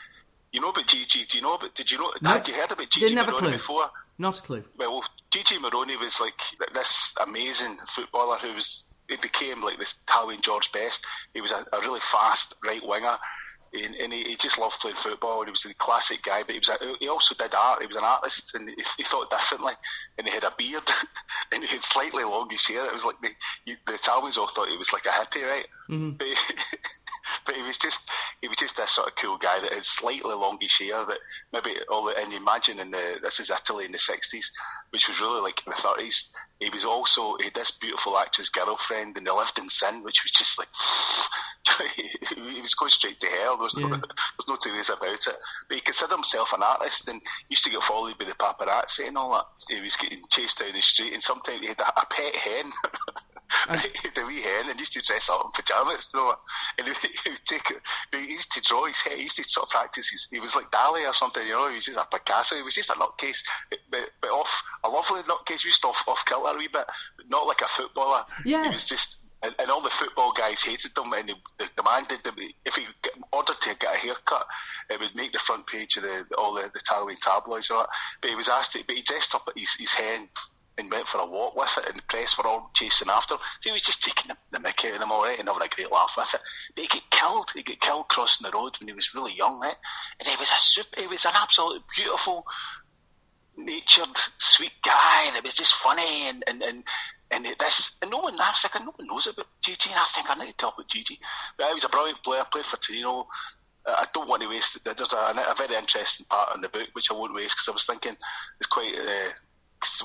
You 0.51 0.61
know 0.61 0.69
about 0.69 0.87
Gigi? 0.87 1.25
Do 1.25 1.37
you 1.37 1.43
know 1.43 1.55
about? 1.55 1.75
Did 1.75 1.91
you 1.91 1.97
know? 1.97 2.11
No, 2.21 2.29
had 2.29 2.47
you 2.47 2.53
heard 2.53 2.71
about 2.71 2.89
Gigi 2.89 3.15
Meroni 3.15 3.51
before? 3.51 3.89
Not 4.17 4.39
a 4.39 4.41
clue. 4.41 4.63
Well, 4.77 5.03
Gigi 5.29 5.57
Meroni 5.57 5.99
was 5.99 6.19
like 6.19 6.39
this 6.73 7.13
amazing 7.21 7.77
footballer 7.87 8.37
who 8.37 8.53
was. 8.53 8.83
He 9.09 9.15
became 9.15 9.63
like 9.63 9.77
this 9.77 9.95
Italian 10.05 10.41
George 10.41 10.71
Best. 10.73 11.05
He 11.33 11.39
was 11.39 11.51
a, 11.51 11.65
a 11.71 11.79
really 11.79 12.01
fast 12.01 12.55
right 12.63 12.85
winger. 12.85 13.17
And, 13.73 13.95
and 13.95 14.13
he, 14.13 14.23
he, 14.23 14.35
just 14.35 14.57
loved 14.57 14.79
playing 14.79 14.95
football. 14.95 15.43
He 15.43 15.51
was 15.51 15.65
a 15.65 15.73
classic 15.73 16.23
guy, 16.23 16.41
but 16.41 16.51
he 16.51 16.59
was 16.59 16.69
a, 16.69 16.77
he 16.99 17.09
also 17.09 17.35
did 17.35 17.53
art. 17.53 17.81
He 17.81 17.87
was 17.87 17.97
an 17.97 18.03
artist, 18.03 18.55
and 18.55 18.69
he, 18.69 18.75
he 18.97 19.03
thought 19.03 19.29
differently. 19.29 19.73
And 20.17 20.27
he 20.27 20.33
had 20.33 20.45
a 20.45 20.53
beard, 20.57 20.83
and 21.53 21.63
he 21.63 21.69
had 21.69 21.83
slightly 21.83 22.23
longish 22.23 22.67
hair. 22.67 22.85
It 22.85 22.93
was 22.93 23.05
like 23.05 23.17
the, 23.21 23.29
the 23.85 23.93
Italians 23.93 24.37
all 24.37 24.47
thought 24.47 24.69
he 24.69 24.77
was 24.77 24.93
like 24.93 25.05
a 25.05 25.09
hippie, 25.09 25.45
right? 25.45 25.67
Mm-hmm. 25.89 26.11
But, 26.11 26.27
but 27.45 27.55
he 27.55 27.61
was 27.61 27.77
just 27.77 28.01
he 28.41 28.47
was 28.47 28.57
just 28.57 28.77
this 28.77 28.91
sort 28.91 29.07
of 29.07 29.15
cool 29.15 29.37
guy 29.37 29.59
that 29.59 29.73
had 29.73 29.85
slightly 29.85 30.33
longish 30.33 30.79
hair 30.79 31.05
that 31.05 31.19
maybe 31.53 31.75
all 31.89 32.05
the, 32.05 32.17
and 32.17 32.33
imagine 32.33 32.79
in 32.79 32.91
the 32.91 33.17
this 33.21 33.39
is 33.39 33.49
Italy 33.49 33.85
in 33.85 33.91
the 33.91 33.99
sixties, 33.99 34.51
which 34.91 35.07
was 35.07 35.21
really 35.21 35.41
like 35.41 35.65
in 35.65 35.71
the 35.71 35.81
thirties. 35.81 36.25
He 36.59 36.69
was 36.69 36.85
also 36.85 37.35
he 37.37 37.45
had 37.45 37.53
this 37.53 37.71
beautiful 37.71 38.17
actress 38.17 38.49
girlfriend 38.49 39.17
and 39.17 39.25
they 39.25 39.31
lived 39.31 39.59
in 39.59 39.69
sin, 39.69 40.03
which 40.03 40.23
was 40.23 40.31
just 40.31 40.57
like 40.57 40.69
he 42.35 42.61
was 42.61 42.75
going 42.75 42.91
straight 42.91 43.19
to 43.19 43.27
hell. 43.27 43.57
There 43.57 43.63
was 43.63 43.77
no, 43.77 43.87
yeah. 43.87 43.97
there's 43.97 44.47
no 44.47 44.55
two 44.55 44.73
ways 44.73 44.89
about 44.89 45.13
it. 45.13 45.35
But 45.67 45.75
he 45.75 45.81
considered 45.81 46.15
himself 46.15 46.53
an 46.53 46.63
artist 46.63 47.07
and 47.07 47.21
used 47.49 47.63
to 47.65 47.69
get 47.69 47.83
followed 47.83 48.17
by 48.17 48.25
the 48.25 48.31
paparazzi 48.31 49.07
and 49.07 49.17
all 49.17 49.31
that. 49.33 49.45
He 49.69 49.81
was 49.81 49.95
getting 49.95 50.21
chased 50.29 50.59
down 50.59 50.73
the 50.73 50.81
street 50.81 51.13
and 51.13 51.23
sometimes 51.23 51.61
he 51.61 51.67
had 51.67 51.79
a, 51.79 51.87
a 51.87 52.05
pet 52.09 52.35
hen. 52.35 52.71
the 54.15 54.25
wee 54.25 54.41
hen 54.41 54.69
and 54.69 54.73
he 54.73 54.79
used 54.79 54.93
to 54.93 55.01
dress 55.01 55.29
up 55.29 55.43
in 55.43 55.51
pajamas, 55.51 56.09
you 56.13 56.19
know, 56.19 56.35
and 56.77 56.87
he, 56.87 56.93
he 57.23 57.29
would 57.31 57.45
take 57.45 57.69
it. 57.71 57.81
He 58.11 58.31
used 58.31 58.51
to 58.53 58.61
draw 58.61 58.85
his 58.85 59.01
head. 59.01 59.17
He 59.17 59.23
used 59.23 59.37
to 59.37 59.43
sort 59.43 59.67
of 59.67 59.71
practice. 59.71 60.09
His, 60.09 60.27
he 60.31 60.39
was 60.39 60.55
like 60.55 60.71
Dali 60.71 61.07
or 61.07 61.13
something, 61.13 61.45
you 61.45 61.53
know. 61.53 61.67
He 61.69 61.75
was 61.75 61.85
just 61.85 61.97
a 61.97 62.05
Picasso. 62.05 62.55
He 62.55 62.61
was 62.61 62.75
just 62.75 62.89
a 62.89 62.93
nutcase, 62.93 63.43
but, 63.91 64.09
but 64.21 64.29
off 64.29 64.63
a 64.83 64.89
lovely 64.89 65.21
nutcase, 65.23 65.61
just 65.61 65.83
off 65.83 66.03
off 66.07 66.25
kilter 66.25 66.55
a 66.55 66.57
wee 66.57 66.67
bit, 66.67 66.85
but 67.17 67.29
not 67.29 67.47
like 67.47 67.61
a 67.61 67.67
footballer. 67.67 68.23
Yeah, 68.45 68.63
he 68.63 68.69
was 68.69 68.87
just. 68.87 69.17
And, 69.43 69.53
and 69.59 69.69
all 69.69 69.81
the 69.81 69.91
football 69.91 70.33
guys 70.35 70.63
hated 70.63 70.97
him, 70.97 71.13
and 71.13 71.29
they, 71.29 71.33
they 71.59 71.65
demanded 71.77 72.23
that 72.23 72.33
if 72.65 72.75
he 72.75 72.87
get, 73.03 73.13
ordered 73.31 73.61
to 73.61 73.75
get 73.75 73.93
a 73.93 73.97
haircut, 73.99 74.47
it 74.89 74.99
would 74.99 75.13
make 75.13 75.31
the 75.31 75.37
front 75.37 75.67
page 75.67 75.95
of 75.95 76.01
the 76.01 76.25
all 76.39 76.55
the, 76.55 76.61
the 76.73 76.79
Italian 76.79 77.19
tabloids. 77.21 77.69
Or 77.69 77.81
that. 77.81 77.89
But 78.19 78.31
he 78.31 78.35
was 78.35 78.49
asked, 78.49 78.73
to, 78.73 78.83
but 78.87 78.95
he 78.95 79.03
dressed 79.03 79.35
up 79.35 79.47
his, 79.55 79.75
his 79.75 79.93
hen 79.93 80.27
and 80.77 80.91
went 80.91 81.07
for 81.07 81.19
a 81.19 81.25
walk 81.25 81.55
with 81.55 81.77
it, 81.77 81.89
and 81.89 81.97
the 81.97 82.03
press 82.03 82.37
were 82.37 82.47
all 82.47 82.69
chasing 82.73 83.09
after 83.09 83.35
him. 83.35 83.39
So 83.61 83.69
he 83.69 83.73
was 83.73 83.81
just 83.81 84.03
taking 84.03 84.29
the, 84.29 84.37
the 84.51 84.59
mickey 84.59 84.89
out 84.89 84.95
of 84.95 84.99
them 84.99 85.11
all 85.11 85.25
eh? 85.25 85.29
right 85.29 85.39
and 85.39 85.47
having 85.47 85.63
a 85.63 85.67
great 85.67 85.91
laugh 85.91 86.13
with 86.17 86.33
it. 86.33 86.41
But 86.75 86.81
he 86.81 86.87
got 86.87 87.09
killed. 87.09 87.51
He 87.53 87.63
got 87.63 87.79
killed 87.79 88.07
crossing 88.09 88.45
the 88.45 88.55
road 88.55 88.75
when 88.79 88.87
he 88.87 88.93
was 88.93 89.13
really 89.13 89.33
young, 89.33 89.59
right? 89.59 89.75
And 90.19 90.27
he 90.27 90.35
was 90.37 90.49
a 90.49 90.59
super, 90.59 91.01
he 91.01 91.07
was 91.07 91.25
an 91.25 91.31
absolute 91.35 91.83
beautiful, 91.95 92.45
natured, 93.57 94.17
sweet 94.37 94.73
guy, 94.83 95.25
and 95.27 95.35
it 95.35 95.43
was 95.43 95.53
just 95.53 95.73
funny 95.73 96.27
and 96.29 96.43
and 96.47 96.61
and. 96.61 96.83
And 97.29 97.45
this, 97.59 97.97
and 98.01 98.09
no 98.09 98.19
one, 98.19 98.39
I 98.39 98.51
was 98.51 98.61
thinking, 98.61 98.85
no 98.85 98.93
one 98.95 99.05
knows 99.05 99.27
about 99.27 99.47
Gigi, 99.61 99.89
and 99.89 99.99
I 99.99 100.05
think 100.05 100.29
I 100.29 100.35
need 100.35 100.51
to 100.51 100.53
tell 100.53 100.69
about 100.69 100.87
Gigi. 100.87 101.19
But 101.57 101.67
he 101.67 101.73
was 101.73 101.83
a 101.83 101.89
brilliant 101.89 102.23
player, 102.23 102.45
played 102.49 102.65
for 102.65 102.77
Torino, 102.77 103.27
uh, 103.87 103.95
I 103.97 104.05
don't 104.13 104.27
want 104.27 104.41
to 104.41 104.49
waste 104.49 104.75
it. 104.75 104.83
There's 104.83 105.13
a, 105.13 105.15
a, 105.15 105.55
very 105.57 105.75
interesting 105.75 106.25
part 106.25 106.55
in 106.55 106.61
the 106.61 106.69
book 106.69 106.89
which 106.93 107.09
I 107.09 107.13
won't 107.13 107.33
waste 107.33 107.55
because 107.55 107.67
I 107.69 107.71
was 107.71 107.85
thinking 107.85 108.17
it's 108.59 108.67
quite 108.67 108.93
uh, 108.95 109.29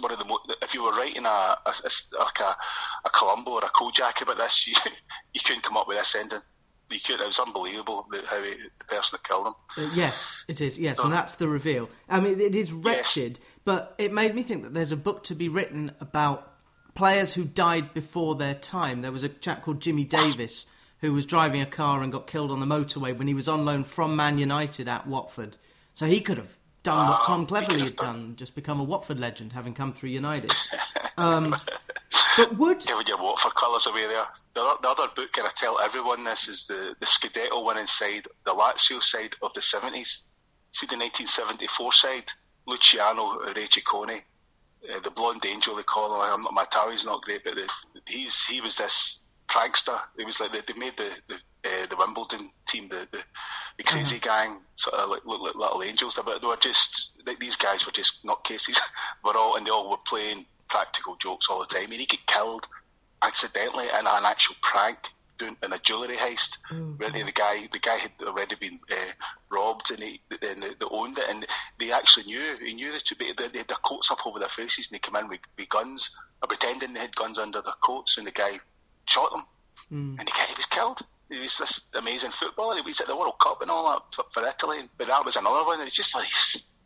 one 0.00 0.12
of 0.12 0.18
the 0.18 0.24
mo- 0.24 0.40
if 0.60 0.74
you 0.74 0.82
were 0.82 0.92
writing 0.92 1.24
a, 1.24 1.28
a, 1.28 1.58
a 1.66 2.18
like 2.18 2.40
a, 2.40 2.56
a 3.04 3.10
Columbo 3.10 3.52
or 3.52 3.64
a 3.64 3.70
Kojak 3.70 4.22
about 4.22 4.38
this, 4.38 4.66
you, 4.66 4.74
you 5.32 5.40
couldn't 5.44 5.62
come 5.62 5.76
up 5.76 5.88
with 5.88 5.98
this 5.98 6.14
ending. 6.14 6.40
You 6.90 7.00
could. 7.00 7.20
It 7.20 7.26
was 7.26 7.38
unbelievable 7.38 8.06
how 8.26 8.42
he, 8.42 8.50
the 8.50 8.84
person 8.86 9.18
that 9.18 9.24
killed 9.26 9.46
him. 9.46 9.54
Uh, 9.78 9.90
yes, 9.94 10.34
it 10.46 10.60
is. 10.60 10.78
Yes, 10.78 10.98
and 10.98 11.12
that's 11.12 11.36
the 11.36 11.48
reveal. 11.48 11.88
I 12.08 12.20
mean, 12.20 12.38
it 12.38 12.54
is 12.54 12.70
wretched, 12.70 13.38
yes. 13.38 13.48
but 13.64 13.94
it 13.98 14.12
made 14.12 14.34
me 14.34 14.42
think 14.42 14.62
that 14.62 14.74
there's 14.74 14.92
a 14.92 14.96
book 14.96 15.24
to 15.24 15.34
be 15.34 15.48
written 15.48 15.92
about 16.00 16.52
players 16.94 17.32
who 17.32 17.44
died 17.44 17.94
before 17.94 18.34
their 18.34 18.54
time. 18.54 19.00
There 19.00 19.12
was 19.12 19.24
a 19.24 19.30
chap 19.30 19.62
called 19.62 19.80
Jimmy 19.80 20.04
Davis 20.04 20.66
who 21.02 21.12
was 21.12 21.26
driving 21.26 21.60
a 21.60 21.66
car 21.66 22.02
and 22.02 22.12
got 22.12 22.26
killed 22.26 22.50
on 22.50 22.60
the 22.60 22.66
motorway 22.66 23.16
when 23.16 23.26
he 23.26 23.34
was 23.34 23.48
on 23.48 23.64
loan 23.64 23.84
from 23.84 24.14
Man 24.14 24.38
United 24.38 24.86
at 24.86 25.06
Watford. 25.06 25.56
So 25.94 26.06
he 26.06 26.20
could 26.20 26.38
have 26.38 26.56
done 26.82 27.08
what 27.08 27.24
Tom 27.24 27.46
Cleverley 27.46 27.82
had 27.82 27.96
done, 27.96 28.34
just 28.36 28.54
become 28.54 28.80
a 28.80 28.84
Watford 28.84 29.20
legend, 29.20 29.52
having 29.52 29.74
come 29.74 29.92
through 29.92 30.10
United. 30.10 30.52
Um, 31.18 31.54
but 32.36 32.56
would 32.56 32.80
giving 32.80 33.06
your 33.06 33.22
Watford 33.22 33.54
colours 33.54 33.86
away 33.86 34.06
there. 34.06 34.26
The, 34.54 34.76
the 34.82 34.88
other 34.88 35.08
book, 35.14 35.36
and 35.36 35.46
I 35.46 35.50
tell 35.56 35.78
everyone 35.78 36.24
this, 36.24 36.48
is 36.48 36.66
the 36.66 36.94
the 37.00 37.06
Scudetto 37.06 37.64
winning 37.64 37.86
side, 37.86 38.26
the 38.44 38.54
Lazio 38.54 39.02
side 39.02 39.34
of 39.42 39.52
the 39.54 39.62
seventies. 39.62 40.20
See 40.72 40.86
the 40.86 40.96
1974 40.96 41.92
side, 41.92 42.32
Luciano 42.66 43.40
Re 43.54 43.68
Cecconi, 43.68 44.22
uh, 44.90 45.00
the 45.00 45.10
blonde 45.10 45.44
angel 45.44 45.76
they 45.76 45.82
call 45.82 46.14
him. 46.14 46.20
I'm 46.22 46.42
not, 46.42 46.54
my 46.54 46.62
Italian's 46.62 47.04
not 47.04 47.22
great, 47.22 47.44
but 47.44 47.54
the, 47.54 47.68
he's 48.06 48.42
he 48.44 48.60
was 48.60 48.76
this 48.76 49.20
prankster. 49.48 50.00
It 50.18 50.24
was 50.24 50.40
like 50.40 50.52
they, 50.52 50.60
they 50.66 50.78
made 50.78 50.96
the 50.96 51.10
the, 51.28 51.34
uh, 51.34 51.86
the 51.88 51.96
Wimbledon 51.96 52.50
team 52.66 52.88
the 52.88 53.06
the, 53.12 53.18
the 53.78 53.84
crazy 53.84 54.16
uh-huh. 54.16 54.46
gang 54.46 54.60
sort 54.76 54.96
of 54.96 55.10
like 55.10 55.24
look 55.24 55.40
like 55.40 55.54
little 55.54 55.82
angels. 55.82 56.18
But 56.24 56.40
they 56.40 56.46
were 56.46 56.56
just 56.56 57.10
these 57.38 57.56
guys 57.56 57.86
were 57.86 57.92
just 57.92 58.24
nutcases. 58.24 58.78
were 59.24 59.36
all 59.36 59.56
and 59.56 59.66
they 59.66 59.70
all 59.70 59.90
were 59.90 59.96
playing 60.06 60.46
practical 60.68 61.16
jokes 61.16 61.46
all 61.48 61.60
the 61.60 61.66
time. 61.66 61.84
I 61.84 61.86
mean, 61.86 62.00
he 62.00 62.06
get 62.06 62.26
killed 62.26 62.66
accidentally 63.22 63.86
in 63.86 64.06
an 64.06 64.24
actual 64.24 64.56
prank 64.62 64.98
doing 65.38 65.56
in 65.62 65.72
a 65.72 65.78
jewellery 65.78 66.16
heist. 66.16 66.58
Mm-hmm. 66.70 66.96
Really, 66.96 67.22
the 67.22 67.32
guy 67.32 67.68
the 67.72 67.78
guy 67.78 67.98
had 67.98 68.12
already 68.22 68.56
been 68.56 68.78
uh, 68.90 69.12
robbed 69.50 69.90
and, 69.90 70.00
he, 70.00 70.20
and 70.42 70.62
they, 70.62 70.86
owned 70.90 71.18
it, 71.18 71.24
and 71.28 71.46
they 71.78 71.92
actually 71.92 72.26
knew 72.26 72.56
he 72.64 72.74
knew 72.74 72.92
that 72.92 73.04
they, 73.18 73.32
they 73.32 73.58
had 73.58 73.68
their 73.68 73.76
coats 73.84 74.10
up 74.10 74.26
over 74.26 74.38
their 74.38 74.48
faces 74.48 74.88
and 74.88 74.94
they 74.94 74.98
came 74.98 75.16
in 75.16 75.28
with, 75.28 75.40
with 75.58 75.68
guns, 75.68 76.10
or 76.42 76.48
pretending 76.48 76.92
they 76.92 77.00
had 77.00 77.16
guns 77.16 77.38
under 77.38 77.62
their 77.62 77.74
coats, 77.82 78.16
and 78.18 78.26
the 78.26 78.32
guy 78.32 78.58
shot 79.06 79.30
them, 79.30 79.44
mm. 79.92 80.18
and 80.18 80.26
the 80.26 80.32
guy 80.32 80.46
was 80.56 80.66
killed. 80.66 81.00
He 81.32 81.40
was 81.40 81.56
this 81.56 81.80
amazing 81.94 82.30
footballer. 82.30 82.76
He 82.76 82.82
was 82.82 83.00
at 83.00 83.06
the 83.06 83.16
World 83.16 83.38
Cup 83.40 83.62
and 83.62 83.70
all 83.70 83.90
that 83.90 84.24
for 84.32 84.46
Italy, 84.46 84.88
but 84.98 85.06
that 85.06 85.24
was 85.24 85.36
another 85.36 85.64
one. 85.64 85.80
It's 85.80 85.94
just 85.94 86.14
like 86.14 86.28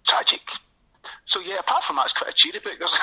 tragic. 0.07 0.49
So 1.25 1.41
yeah, 1.41 1.59
apart 1.59 1.83
from 1.83 1.97
that, 1.97 2.05
it's 2.05 2.13
quite 2.13 2.31
a 2.31 2.35
cheery 2.35 2.61
book. 2.61 2.79
There's 2.79 2.99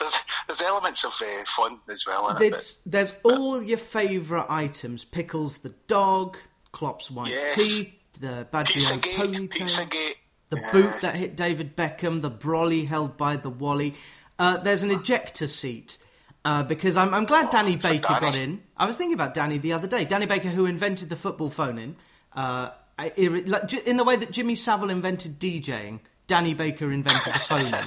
there's, 0.00 0.18
there's 0.46 0.62
elements 0.62 1.04
of 1.04 1.12
uh, 1.20 1.44
fun 1.46 1.78
as 1.90 2.04
well. 2.06 2.34
There's, 2.38 2.76
but, 2.78 2.92
there's 2.92 3.14
all 3.22 3.62
your 3.62 3.78
favourite 3.78 4.46
items: 4.48 5.04
pickles, 5.04 5.58
the 5.58 5.74
dog, 5.86 6.36
Klopp's 6.72 7.10
white 7.10 7.28
yes. 7.28 7.54
teeth, 7.54 7.94
the 8.20 8.46
Baggio 8.52 9.00
ponytail, 9.00 10.14
the 10.50 10.60
yeah. 10.60 10.72
boot 10.72 11.00
that 11.02 11.14
hit 11.16 11.36
David 11.36 11.76
Beckham, 11.76 12.22
the 12.22 12.30
brolly 12.30 12.86
held 12.86 13.16
by 13.16 13.36
the 13.36 13.50
Wally. 13.50 13.94
Uh, 14.38 14.56
there's 14.58 14.82
an 14.82 14.90
ejector 14.90 15.46
seat 15.46 15.98
uh, 16.44 16.62
because 16.62 16.96
I'm, 16.96 17.14
I'm 17.14 17.24
glad 17.24 17.46
oh, 17.46 17.50
Danny 17.50 17.76
Baker 17.76 18.08
Danny. 18.08 18.20
got 18.20 18.34
in. 18.34 18.62
I 18.76 18.86
was 18.86 18.96
thinking 18.96 19.14
about 19.14 19.34
Danny 19.34 19.58
the 19.58 19.72
other 19.72 19.86
day. 19.86 20.04
Danny 20.04 20.26
Baker, 20.26 20.48
who 20.48 20.66
invented 20.66 21.08
the 21.08 21.16
football 21.16 21.50
phone 21.50 21.78
in, 21.78 21.96
uh, 22.34 22.70
in 23.16 23.96
the 23.96 24.04
way 24.04 24.16
that 24.16 24.30
Jimmy 24.30 24.54
Savile 24.54 24.90
invented 24.90 25.38
DJing, 25.38 26.00
Danny 26.26 26.54
Baker 26.54 26.92
invented 26.92 27.32
the 27.32 27.38
phone 27.38 27.66
in. 27.66 27.74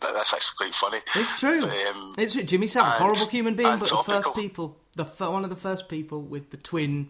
That's 0.00 0.34
actually 0.34 0.56
quite 0.56 0.74
funny. 0.74 0.98
It's 1.14 1.38
true. 1.38 1.60
But, 1.60 1.70
um, 1.70 2.14
it's 2.18 2.32
true. 2.32 2.42
Jimmy 2.42 2.66
Savile, 2.66 2.90
and, 2.92 3.02
horrible 3.02 3.26
human 3.26 3.54
being, 3.54 3.78
but 3.78 3.86
topical. 3.86 4.14
the 4.14 4.22
first 4.22 4.36
people, 4.36 4.76
the 4.96 5.04
one 5.04 5.44
of 5.44 5.50
the 5.50 5.56
first 5.56 5.88
people 5.88 6.20
with 6.20 6.50
the 6.50 6.56
twin 6.56 7.08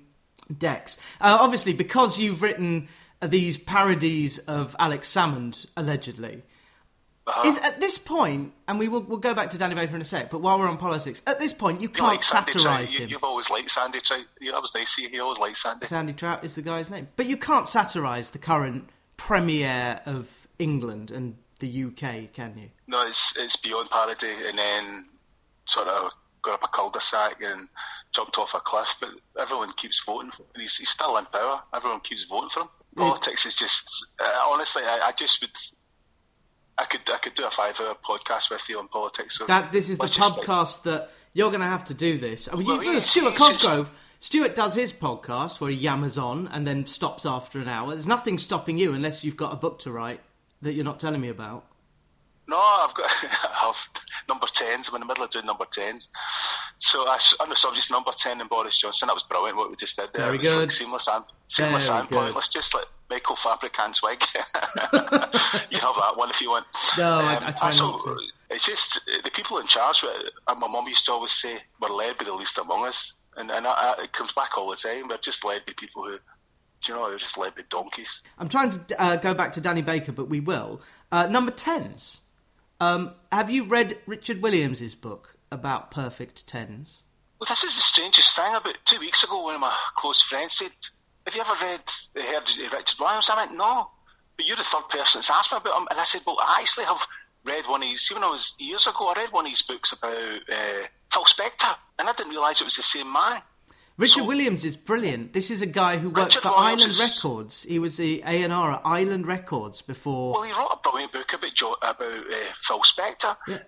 decks. 0.57 0.99
Uh, 1.21 1.39
obviously, 1.41 1.73
because 1.73 2.19
you've 2.19 2.43
written 2.43 2.89
these 3.23 3.57
parodies 3.57 4.39
of 4.41 4.77
Alex 4.79 5.11
Salmond, 5.11 5.65
allegedly. 5.77 6.43
Uh-huh. 7.29 7.47
Is 7.47 7.59
at 7.59 7.79
this 7.79 7.99
point, 7.99 8.55
and 8.67 8.79
we 8.79 8.89
will 8.89 9.03
we'll 9.03 9.19
go 9.19 9.35
back 9.35 9.51
to 9.51 9.59
Danny 9.59 9.75
Baker 9.75 9.95
in 9.95 10.01
a 10.01 10.05
sec. 10.05 10.31
But 10.31 10.41
while 10.41 10.59
we're 10.59 10.69
on 10.69 10.79
politics, 10.79 11.21
at 11.27 11.39
this 11.39 11.53
point, 11.53 11.83
you 11.83 11.91
can't 11.91 12.09
like 12.09 12.23
satirise 12.23 12.95
him. 12.95 13.11
You, 13.11 13.17
have 13.17 13.25
always 13.25 13.51
liked 13.51 13.71
Sandy 13.71 14.01
Trout. 14.01 14.25
Yeah, 14.41 14.53
that 14.53 14.63
was 14.63 14.75
nice. 14.75 14.95
He 14.95 15.21
always 15.21 15.39
liked 15.39 15.59
Sandy. 15.59 15.87
Sandy 15.87 16.15
Trout 16.15 16.43
is 16.43 16.55
the 16.55 16.63
guy's 16.63 16.89
name, 16.89 17.09
but 17.17 17.27
you 17.27 17.37
can't 17.37 17.69
satirise 17.69 18.31
the 18.31 18.39
current 18.39 18.89
premier 19.19 20.01
of 20.07 20.49
England 20.59 21.11
and 21.11 21.37
the 21.59 21.85
UK, 21.85 22.33
can 22.33 22.57
you? 22.57 22.71
No, 22.87 23.07
it's 23.07 23.37
it's 23.37 23.57
beyond 23.57 23.91
parody, 23.91 24.33
and 24.47 24.59
then 24.59 25.07
sort 25.67 25.89
of 25.89 26.13
got 26.41 26.55
up 26.55 26.65
a 26.65 26.69
cul-de-sac 26.69 27.43
and 27.43 27.69
jumped 28.13 28.39
off 28.39 28.55
a 28.55 28.61
cliff. 28.61 28.95
But 29.01 29.11
everyone 29.39 29.73
keeps 29.75 30.03
voting, 30.03 30.31
for 30.31 30.45
him. 30.45 30.49
He's, 30.57 30.77
he's 30.79 30.89
still 30.89 31.19
in 31.19 31.27
power. 31.27 31.61
Everyone 31.75 32.01
keeps 32.01 32.25
voting 32.25 32.49
for 32.49 32.61
him. 32.61 32.69
Politics 32.97 33.45
is 33.45 33.55
just 33.55 34.07
uh, 34.19 34.45
honestly, 34.49 34.83
I, 34.83 35.09
I 35.09 35.13
just 35.13 35.41
would 35.43 35.51
I 36.79 36.85
could 36.85 37.01
I 37.13 37.19
could 37.19 37.35
do 37.35 37.45
a 37.45 37.51
five 37.51 37.81
hour 37.81 37.97
podcast 38.05 38.51
with 38.51 38.69
you 38.69 38.79
on 38.79 38.89
politics. 38.89 39.39
So 39.39 39.47
that 39.47 39.73
this 39.73 39.91
is 39.91 39.99
the 39.99 40.05
podcast 40.05 40.47
like... 40.47 40.83
that 40.85 41.11
you're 41.33 41.51
going 41.51 41.61
to 41.61 41.67
have 41.67 41.85
to 41.87 41.95
do 41.95 42.19
this. 42.19 42.49
I 42.51 42.57
mean, 42.57 42.67
well, 42.67 42.83
you, 42.83 42.93
yeah, 42.93 43.01
Stuart 43.01 43.37
Cosgrove. 43.37 43.87
Just... 43.87 44.27
Stuart 44.27 44.55
does 44.55 44.75
his 44.75 44.93
podcast 44.93 45.61
where 45.61 45.71
he 45.71 45.81
yammers 45.81 46.21
on 46.21 46.49
and 46.49 46.67
then 46.67 46.87
stops 46.87 47.25
after 47.25 47.61
an 47.61 47.69
hour. 47.69 47.91
There's 47.91 48.07
nothing 48.07 48.39
stopping 48.39 48.77
you 48.79 48.93
unless 48.93 49.23
you've 49.23 49.37
got 49.37 49.53
a 49.53 49.57
book 49.57 49.79
to 49.81 49.93
write 49.93 50.21
that 50.63 50.73
you're 50.73 50.85
not 50.85 50.99
telling 50.99 51.21
me 51.21 51.29
about. 51.29 51.65
No, 52.49 52.57
I've 52.57 52.95
got 52.95 53.07
I 53.23 53.67
have 53.67 53.77
number 54.29 54.47
tens. 54.47 54.89
I'm 54.89 54.95
in 54.97 55.01
the 55.01 55.07
middle 55.07 55.25
of 55.25 55.31
doing 55.31 55.47
number 55.47 55.67
tens. 55.71 56.09
So 56.79 57.07
I, 57.07 57.19
on 57.41 57.51
the 57.51 57.57
subject 57.57 57.91
number 57.91 58.11
ten 58.17 58.41
and 58.41 58.49
Boris 58.49 58.79
Johnson, 58.79 59.09
that 59.09 59.15
was 59.15 59.23
brilliant. 59.25 59.57
What 59.57 59.71
we 59.71 59.77
just 59.77 59.97
did 59.97 60.09
there. 60.15 60.27
Very 60.27 60.39
good. 60.39 60.57
Like 60.57 60.71
seamless 60.71 61.09
and 61.09 61.25
seamless 61.49 61.89
Very 61.89 62.01
and 62.01 62.09
good. 62.09 62.35
Let's 62.35 62.49
just 62.49 62.75
let 62.75 62.87
Michael 63.11 63.37
Fabricant's 63.37 64.03
wig. 64.03 64.23
you 64.33 65.79
have 65.79 65.97
that 65.97 66.13
one 66.17 66.31
if 66.31 66.41
you 66.41 66.51
want. 66.51 66.67
No, 66.97 67.19
um, 67.19 67.25
I, 67.25 67.49
I 67.49 67.53
try 67.53 67.71
so, 67.71 67.91
not 67.91 68.01
to. 68.05 68.17
It's 68.51 68.67
just 68.67 69.01
the 69.25 69.31
people 69.31 69.59
in 69.59 69.67
charge. 69.67 70.05
Uh, 70.05 70.55
my 70.55 70.69
mum 70.69 70.87
used 70.89 71.05
to 71.07 71.13
always 71.13 71.33
say, 71.33 71.59
"We're 71.81 71.89
led 71.91 72.19
by 72.19 72.25
the 72.25 72.35
least 72.35 72.59
among 72.59 72.87
us," 72.87 73.15
and 73.37 73.51
and 73.51 73.67
I, 73.67 73.95
it 74.03 74.13
comes 74.13 74.33
back 74.33 74.57
all 74.57 74.71
the 74.71 74.77
time. 74.77 75.09
We're 75.09 75.19
just 75.19 75.45
led 75.45 75.67
by 75.67 75.73
people 75.77 76.05
who 76.05 76.19
do 76.83 76.93
you 76.93 76.99
know, 76.99 77.09
they're 77.09 77.19
just 77.19 77.37
led 77.37 77.55
by 77.55 77.63
donkeys. 77.71 78.21
I'm 78.39 78.49
trying 78.49 78.71
to 78.71 79.03
uh, 79.03 79.17
go 79.17 79.35
back 79.35 79.53
to 79.53 79.61
Danny 79.61 79.83
Baker, 79.83 80.13
but 80.13 80.29
we 80.29 80.41
will. 80.41 80.81
Uh, 81.11 81.27
number 81.27 81.51
10s. 81.51 82.19
Um, 82.81 83.15
have 83.33 83.51
you 83.51 83.65
read 83.65 83.99
Richard 84.07 84.41
Williams's 84.41 84.95
book 84.95 85.37
about 85.51 85.91
perfect 85.91 86.47
tens? 86.47 87.03
Well, 87.41 87.47
this 87.49 87.65
is 87.65 87.75
the 87.75 87.83
strangest 87.83 88.37
thing. 88.37 88.55
About 88.55 88.77
two 88.85 89.01
weeks 89.01 89.25
ago, 89.25 89.43
one 89.43 89.55
of 89.55 89.61
my 89.61 89.75
close 89.97 90.23
friends 90.23 90.55
said, 90.59 90.71
Have 91.29 91.35
you 91.35 91.43
ever 91.43 91.63
read 91.63 91.83
heard 92.25 92.73
Richard 92.73 92.99
Williams? 92.99 93.29
I 93.29 93.37
went, 93.37 93.55
No. 93.55 93.91
But 94.39 94.47
you're 94.47 94.57
the 94.57 94.65
third 94.65 94.89
person 94.89 95.19
that's 95.19 95.29
asked 95.29 95.53
me 95.53 95.59
about 95.59 95.79
him. 95.79 95.87
And 95.91 96.01
I 96.01 96.05
said, 96.05 96.23
Well, 96.27 96.39
I 96.41 96.61
actually 96.61 96.87
have 96.87 97.07
read 97.45 97.67
one 97.67 97.83
of 97.83 97.89
his, 97.91 98.09
even 98.11 98.23
though 98.23 98.31
it 98.31 98.33
was 98.33 98.55
years 98.59 98.87
ago, 98.87 99.09
I 99.09 99.21
read 99.21 99.31
one 99.31 99.45
of 99.45 99.51
his 99.51 99.61
books 99.61 99.93
about 99.93 100.17
uh, 100.17 100.87
Phil 101.13 101.25
Spector. 101.25 101.77
And 101.99 102.09
I 102.09 102.15
didn't 102.15 102.31
realise 102.31 102.63
it 102.63 102.65
was 102.65 102.77
the 102.77 102.83
same 102.83 103.13
man. 103.13 103.43
Richard 103.99 104.21
so, 104.21 104.25
Williams 104.25 104.65
is 104.65 104.79
brilliant. 104.79 105.35
This 105.35 105.51
is 105.51 105.61
a 105.61 105.67
guy 105.67 105.99
who 105.99 106.09
worked 106.09 106.37
Richard 106.37 106.45
for 106.45 106.49
Williams 106.49 106.83
Island 106.83 106.93
is... 106.93 107.01
Records. 107.01 107.63
He 107.65 107.79
was 107.79 107.99
the 107.99 108.23
A 108.23 108.43
and 108.43 108.53
R 108.53 108.73
at 108.73 108.81
Island 108.87 109.27
Records 109.27 109.83
before. 109.83 110.33
Well, 110.33 110.45
he 110.45 110.53
wrote 110.53 110.71
a 110.73 110.79
brilliant 110.83 111.13
book 111.13 111.31
about 111.35 111.53
jo- 111.55 111.77
about 111.83 112.01
uh, 112.01 112.37
Phil 112.63 112.81
Spector. 112.81 113.37
Yeah. 113.47 113.59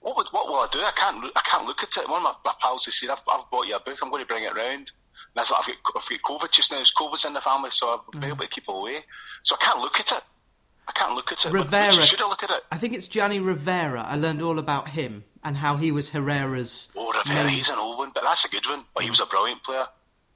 What 0.00 0.16
would, 0.16 0.26
what 0.32 0.48
will 0.48 0.56
I 0.56 0.68
do? 0.72 0.80
I 0.80 0.90
can't 0.96 1.24
I 1.36 1.42
can't 1.42 1.66
look 1.66 1.84
at 1.84 1.96
it. 1.98 2.08
One 2.08 2.26
of 2.26 2.34
my, 2.44 2.50
my 2.50 2.54
pals 2.60 2.86
has 2.86 2.98
said, 2.98 3.10
I've, 3.10 3.22
"I've 3.30 3.48
bought 3.48 3.68
you 3.68 3.76
a 3.76 3.80
book. 3.80 3.98
I'm 4.02 4.10
going 4.10 4.22
to 4.24 4.26
bring 4.26 4.42
it 4.42 4.56
round." 4.56 4.90
And 5.36 5.40
I 5.40 5.42
was 5.42 5.50
like, 5.50 5.68
I've 5.68 5.82
got, 5.82 6.02
I've 6.02 6.08
got 6.08 6.22
COVID 6.22 6.50
just 6.50 6.72
now. 6.72 6.82
COVID's 6.98 7.26
in 7.26 7.34
the 7.34 7.42
family, 7.42 7.70
so 7.70 7.88
I've 7.90 8.10
been 8.10 8.30
mm. 8.30 8.34
able 8.34 8.44
to 8.44 8.48
keep 8.48 8.68
away. 8.68 9.04
So 9.42 9.54
I 9.60 9.62
can't 9.62 9.80
look 9.80 10.00
at 10.00 10.10
it. 10.10 10.22
I 10.88 10.92
can't 10.92 11.14
look 11.14 11.30
at 11.30 11.44
it. 11.44 11.52
Rivera. 11.52 11.92
Should 11.92 12.22
I 12.22 12.28
look 12.28 12.42
at 12.42 12.50
it? 12.50 12.62
I 12.72 12.78
think 12.78 12.94
it's 12.94 13.06
Gianni 13.06 13.38
Rivera. 13.38 14.02
I 14.08 14.16
learned 14.16 14.40
all 14.40 14.58
about 14.58 14.88
him 14.88 15.24
and 15.44 15.58
how 15.58 15.76
he 15.76 15.92
was 15.92 16.08
Herrera's. 16.08 16.88
Oh, 16.96 17.12
Rivera, 17.12 17.50
he's 17.50 17.68
an 17.68 17.78
old 17.78 17.98
one, 17.98 18.12
but 18.14 18.24
that's 18.24 18.46
a 18.46 18.48
good 18.48 18.66
one. 18.66 18.84
But 18.94 19.04
he 19.04 19.10
was 19.10 19.20
a 19.20 19.26
brilliant 19.26 19.62
player. 19.62 19.86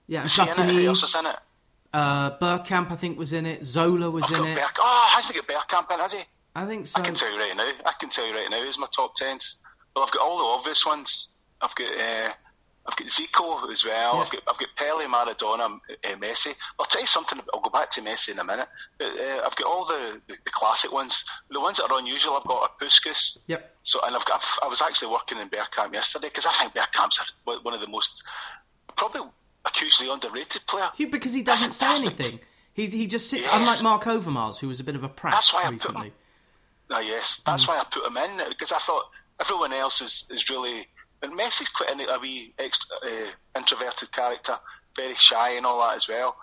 Yeah, 0.06 0.24
Platini. 0.24 0.84
Else 0.84 1.02
is 1.02 1.14
in 1.14 1.24
it? 1.24 1.36
Uh, 1.94 2.36
Bergkamp, 2.36 2.90
I 2.90 2.96
think, 2.96 3.18
was 3.18 3.32
in 3.32 3.46
it. 3.46 3.64
Zola 3.64 4.10
was 4.10 4.24
I've 4.24 4.38
in 4.38 4.44
it. 4.44 4.58
Oh, 4.78 5.10
hasn't 5.14 5.34
got 5.34 5.46
Bergkamp 5.46 5.94
in, 5.94 6.00
has 6.00 6.12
he? 6.12 6.20
I 6.54 6.66
think 6.66 6.88
so. 6.88 7.00
I 7.00 7.04
can 7.04 7.14
tell 7.14 7.32
you 7.32 7.38
right 7.38 7.56
now. 7.56 7.72
I 7.86 7.92
can 7.98 8.10
tell 8.10 8.26
you 8.26 8.34
right 8.34 8.50
now. 8.50 8.62
Who's 8.62 8.78
my 8.78 8.88
top 8.94 9.16
tens? 9.16 9.56
Well, 9.96 10.04
I've 10.04 10.10
got 10.10 10.20
all 10.20 10.38
the 10.38 10.44
obvious 10.44 10.84
ones. 10.84 11.28
I've 11.62 11.74
got. 11.74 11.88
Uh, 11.88 12.32
I've 12.90 12.96
got 12.96 13.06
Zico 13.06 13.70
as 13.70 13.84
well. 13.84 14.14
Yeah. 14.14 14.20
I've 14.20 14.30
got 14.30 14.42
I've 14.48 14.58
got 14.58 14.68
Pele, 14.76 15.04
Maradona, 15.06 15.66
uh, 15.70 16.08
Messi. 16.16 16.54
I'll 16.78 16.86
tell 16.86 17.00
you 17.00 17.06
something. 17.06 17.38
I'll 17.54 17.60
go 17.60 17.70
back 17.70 17.90
to 17.90 18.00
Messi 18.00 18.30
in 18.30 18.38
a 18.38 18.44
minute. 18.44 18.68
But, 18.98 19.18
uh, 19.18 19.42
I've 19.46 19.54
got 19.56 19.66
all 19.66 19.84
the, 19.84 20.20
the, 20.26 20.34
the, 20.44 20.50
classic 20.50 20.92
ones. 20.92 21.24
The 21.50 21.60
ones 21.60 21.76
that 21.76 21.90
are 21.90 21.98
unusual, 21.98 22.36
I've 22.36 22.44
got 22.44 22.62
are 22.62 22.70
Puskas. 22.80 23.38
Yep. 23.46 23.76
So 23.84 24.00
and 24.04 24.16
I've 24.16 24.24
got. 24.24 24.44
i 24.62 24.66
was 24.66 24.82
actually 24.82 25.12
working 25.12 25.38
in 25.38 25.48
Bergkamp 25.48 25.92
yesterday 25.92 26.28
because 26.28 26.46
I 26.46 26.52
think 26.52 26.74
Bergkamp's 26.74 27.20
one 27.44 27.74
of 27.74 27.80
the 27.80 27.88
most 27.88 28.22
probably 28.96 29.22
a 29.64 29.78
hugely 29.78 30.10
underrated 30.10 30.66
player. 30.66 30.90
because 30.96 31.32
he 31.32 31.42
doesn't 31.42 31.72
say 31.72 31.94
anything. 31.96 32.40
He 32.72 32.86
he 32.86 33.06
just 33.06 33.28
sits. 33.28 33.44
Yes. 33.44 33.52
Unlike 33.54 33.82
Marc 33.82 34.04
Overmars, 34.04 34.58
who 34.58 34.68
was 34.68 34.80
a 34.80 34.84
bit 34.84 34.96
of 34.96 35.04
a 35.04 35.08
prat 35.08 35.34
that's 35.34 35.52
why 35.52 35.68
recently. 35.68 36.00
I 36.00 36.02
put 36.02 36.06
him, 36.06 36.12
uh, 36.90 37.00
yes, 37.00 37.40
that's 37.46 37.64
mm. 37.64 37.68
why 37.68 37.78
I 37.78 37.84
put 37.90 38.04
him 38.04 38.16
in 38.16 38.48
because 38.48 38.72
I 38.72 38.78
thought 38.78 39.04
everyone 39.40 39.72
else 39.72 40.00
is, 40.02 40.24
is 40.30 40.50
really 40.50 40.86
and 41.22 41.32
Messi's 41.32 41.68
quite 41.68 41.90
a 41.90 42.18
wee 42.20 42.54
extra, 42.58 42.96
uh, 43.04 43.30
introverted 43.56 44.12
character, 44.12 44.56
very 44.96 45.14
shy 45.14 45.50
and 45.50 45.66
all 45.66 45.80
that 45.80 45.96
as 45.96 46.08
well. 46.08 46.36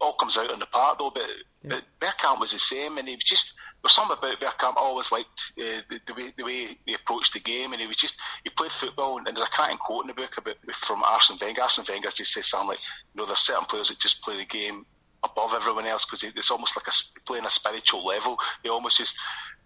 All 0.00 0.14
comes 0.14 0.36
out 0.36 0.50
in 0.50 0.58
the 0.58 0.66
part 0.66 0.98
though, 0.98 1.10
but, 1.10 1.28
yeah. 1.62 1.70
but 1.70 1.84
Bergkamp 2.00 2.40
was 2.40 2.52
the 2.52 2.58
same, 2.58 2.98
and 2.98 3.08
he 3.08 3.14
was 3.14 3.24
just 3.24 3.54
there's 3.82 3.94
something 3.94 4.16
about 4.18 4.40
Bergkamp 4.40 4.76
I 4.76 4.80
always 4.80 5.12
liked 5.12 5.52
uh, 5.58 5.80
the, 5.88 6.00
the, 6.06 6.14
way 6.14 6.32
the 6.36 6.44
way 6.44 6.78
he 6.84 6.94
approached 6.94 7.32
the 7.32 7.40
game, 7.40 7.72
and 7.72 7.80
he 7.80 7.86
was 7.86 7.96
just 7.96 8.16
he 8.44 8.50
played 8.50 8.72
football. 8.72 9.18
And, 9.18 9.26
there's 9.26 9.38
a 9.38 9.50
cracking 9.50 9.78
quote 9.78 10.04
in 10.04 10.08
the 10.08 10.14
book 10.14 10.36
about 10.36 10.56
from 10.74 11.02
Arsene 11.02 11.38
Wenger. 11.40 11.62
Arsene 11.62 11.84
Wenger 11.88 12.10
just 12.10 12.32
says 12.32 12.48
something 12.48 12.70
like, 12.70 12.80
you 13.14 13.20
know, 13.20 13.26
there's 13.26 13.38
certain 13.38 13.64
players 13.64 13.88
that 13.88 13.98
just 13.98 14.22
play 14.22 14.36
the 14.36 14.44
game 14.44 14.84
above 15.22 15.54
everyone 15.54 15.86
else 15.86 16.04
because 16.04 16.22
it's 16.22 16.50
almost 16.50 16.76
like 16.76 16.86
a 16.88 16.92
playing 17.26 17.44
a 17.44 17.50
spiritual 17.50 18.04
level. 18.04 18.36
He 18.62 18.68
almost 18.68 18.98
just 18.98 19.16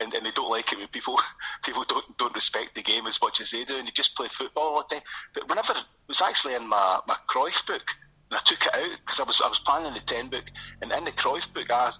and, 0.00 0.12
and, 0.14 0.24
they 0.24 0.30
don't 0.30 0.50
like 0.50 0.72
it 0.72 0.78
when 0.78 0.88
people 0.88 1.18
people 1.64 1.84
don't 1.84 2.16
don't 2.18 2.34
respect 2.34 2.74
the 2.74 2.82
game 2.82 3.06
as 3.06 3.20
much 3.20 3.40
as 3.40 3.50
they 3.50 3.64
do, 3.64 3.76
and 3.76 3.86
they 3.86 3.92
just 3.92 4.16
play 4.16 4.28
football 4.28 4.64
all 4.64 4.84
the 4.88 4.94
time. 4.94 5.04
But 5.34 5.48
whenever 5.48 5.72
it 5.72 5.84
was 6.08 6.20
actually 6.20 6.54
in 6.54 6.68
my 6.68 7.00
my 7.06 7.16
Cruyff 7.28 7.66
book, 7.66 7.82
and 8.30 8.38
I 8.38 8.40
took 8.44 8.64
it 8.64 8.74
out 8.74 8.98
because 9.04 9.20
I 9.20 9.24
was 9.24 9.40
I 9.40 9.48
was 9.48 9.58
planning 9.60 9.94
the 9.94 10.00
ten 10.00 10.28
book, 10.28 10.44
and 10.82 10.92
in 10.92 11.04
the 11.04 11.12
Cruyff 11.12 11.52
book, 11.52 11.70
I, 11.70 11.92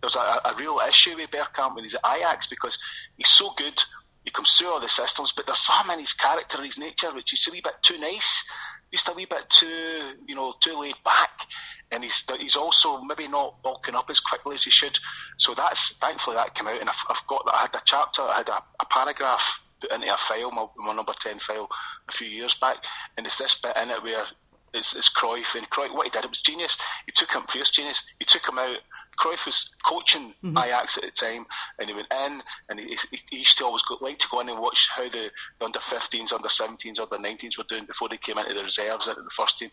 there's 0.00 0.16
a, 0.16 0.40
a 0.44 0.54
real 0.58 0.80
issue 0.86 1.16
with 1.16 1.30
Bergkamp 1.30 1.74
when 1.74 1.84
he's 1.84 1.94
at 1.94 2.06
Ajax 2.06 2.46
because 2.46 2.78
he's 3.16 3.28
so 3.28 3.52
good. 3.56 3.80
He 4.24 4.30
comes 4.30 4.52
through 4.52 4.68
all 4.68 4.80
the 4.80 4.88
systems, 4.88 5.32
but 5.32 5.46
there's 5.46 5.58
some 5.58 5.90
in 5.90 5.98
his 5.98 6.14
character, 6.14 6.62
his 6.62 6.78
nature, 6.78 7.12
which 7.12 7.32
is 7.32 7.44
a 7.48 7.50
wee 7.50 7.60
bit 7.60 7.74
too 7.82 7.98
nice, 7.98 8.44
just 8.92 9.08
a 9.08 9.12
wee 9.12 9.26
bit 9.26 9.48
too, 9.48 10.12
you 10.26 10.34
know, 10.34 10.52
too 10.60 10.78
laid 10.78 10.94
back 11.04 11.46
and 11.92 12.02
he's 12.02 12.24
he's 12.40 12.56
also 12.56 13.00
maybe 13.02 13.28
not 13.28 13.62
bulking 13.62 13.94
up 13.94 14.08
as 14.10 14.18
quickly 14.18 14.54
as 14.54 14.64
he 14.64 14.70
should. 14.70 14.98
So 15.36 15.54
that's 15.54 15.92
thankfully 15.96 16.36
that 16.36 16.54
came 16.54 16.66
out, 16.66 16.80
and 16.80 16.88
I've, 16.88 17.04
I've 17.08 17.26
got 17.28 17.44
that. 17.44 17.54
I 17.54 17.60
had 17.62 17.74
a 17.74 17.82
chapter, 17.84 18.22
I 18.22 18.38
had 18.38 18.48
a, 18.48 18.62
a 18.80 18.86
paragraph 18.86 19.60
put 19.80 19.92
into 19.92 20.12
a 20.12 20.16
file, 20.16 20.50
my, 20.50 20.66
my, 20.76 20.94
number 20.94 21.12
ten 21.20 21.38
file, 21.38 21.68
a 22.08 22.12
few 22.12 22.26
years 22.26 22.54
back, 22.54 22.78
and 23.16 23.26
it's 23.26 23.36
this 23.38 23.60
bit 23.60 23.76
in 23.76 23.90
it 23.90 24.02
where 24.02 24.24
it's, 24.72 24.96
it's 24.96 25.10
Cruyff 25.10 25.54
and 25.54 25.68
Cruyff. 25.68 25.94
What 25.94 26.06
he 26.06 26.10
did, 26.10 26.24
it 26.24 26.30
was 26.30 26.40
genius. 26.40 26.78
He 27.06 27.12
took 27.12 27.32
him 27.32 27.42
first, 27.46 27.74
genius. 27.74 28.02
He 28.18 28.24
took 28.24 28.48
him 28.48 28.58
out. 28.58 28.78
Cruyff 29.18 29.46
was 29.46 29.70
coaching 29.84 30.34
mm-hmm. 30.42 30.56
Ajax 30.58 30.96
at 30.96 31.04
the 31.04 31.10
time, 31.10 31.46
and 31.78 31.88
he 31.88 31.94
went 31.94 32.12
in, 32.12 32.42
and 32.68 32.80
he, 32.80 32.96
he 33.30 33.38
used 33.38 33.58
to 33.58 33.64
always 33.64 33.82
go, 33.82 33.98
like 34.00 34.18
to 34.20 34.28
go 34.30 34.40
in 34.40 34.48
and 34.48 34.58
watch 34.58 34.88
how 34.94 35.08
the, 35.08 35.30
the 35.58 35.64
under 35.64 35.78
15s, 35.78 36.32
under 36.32 36.48
17s, 36.48 36.98
under 36.98 37.16
19s 37.16 37.58
were 37.58 37.64
doing 37.68 37.84
before 37.84 38.08
they 38.08 38.16
came 38.16 38.38
into 38.38 38.54
the 38.54 38.64
reserves 38.64 39.08
into 39.08 39.22
the 39.22 39.30
first 39.30 39.58
team, 39.58 39.70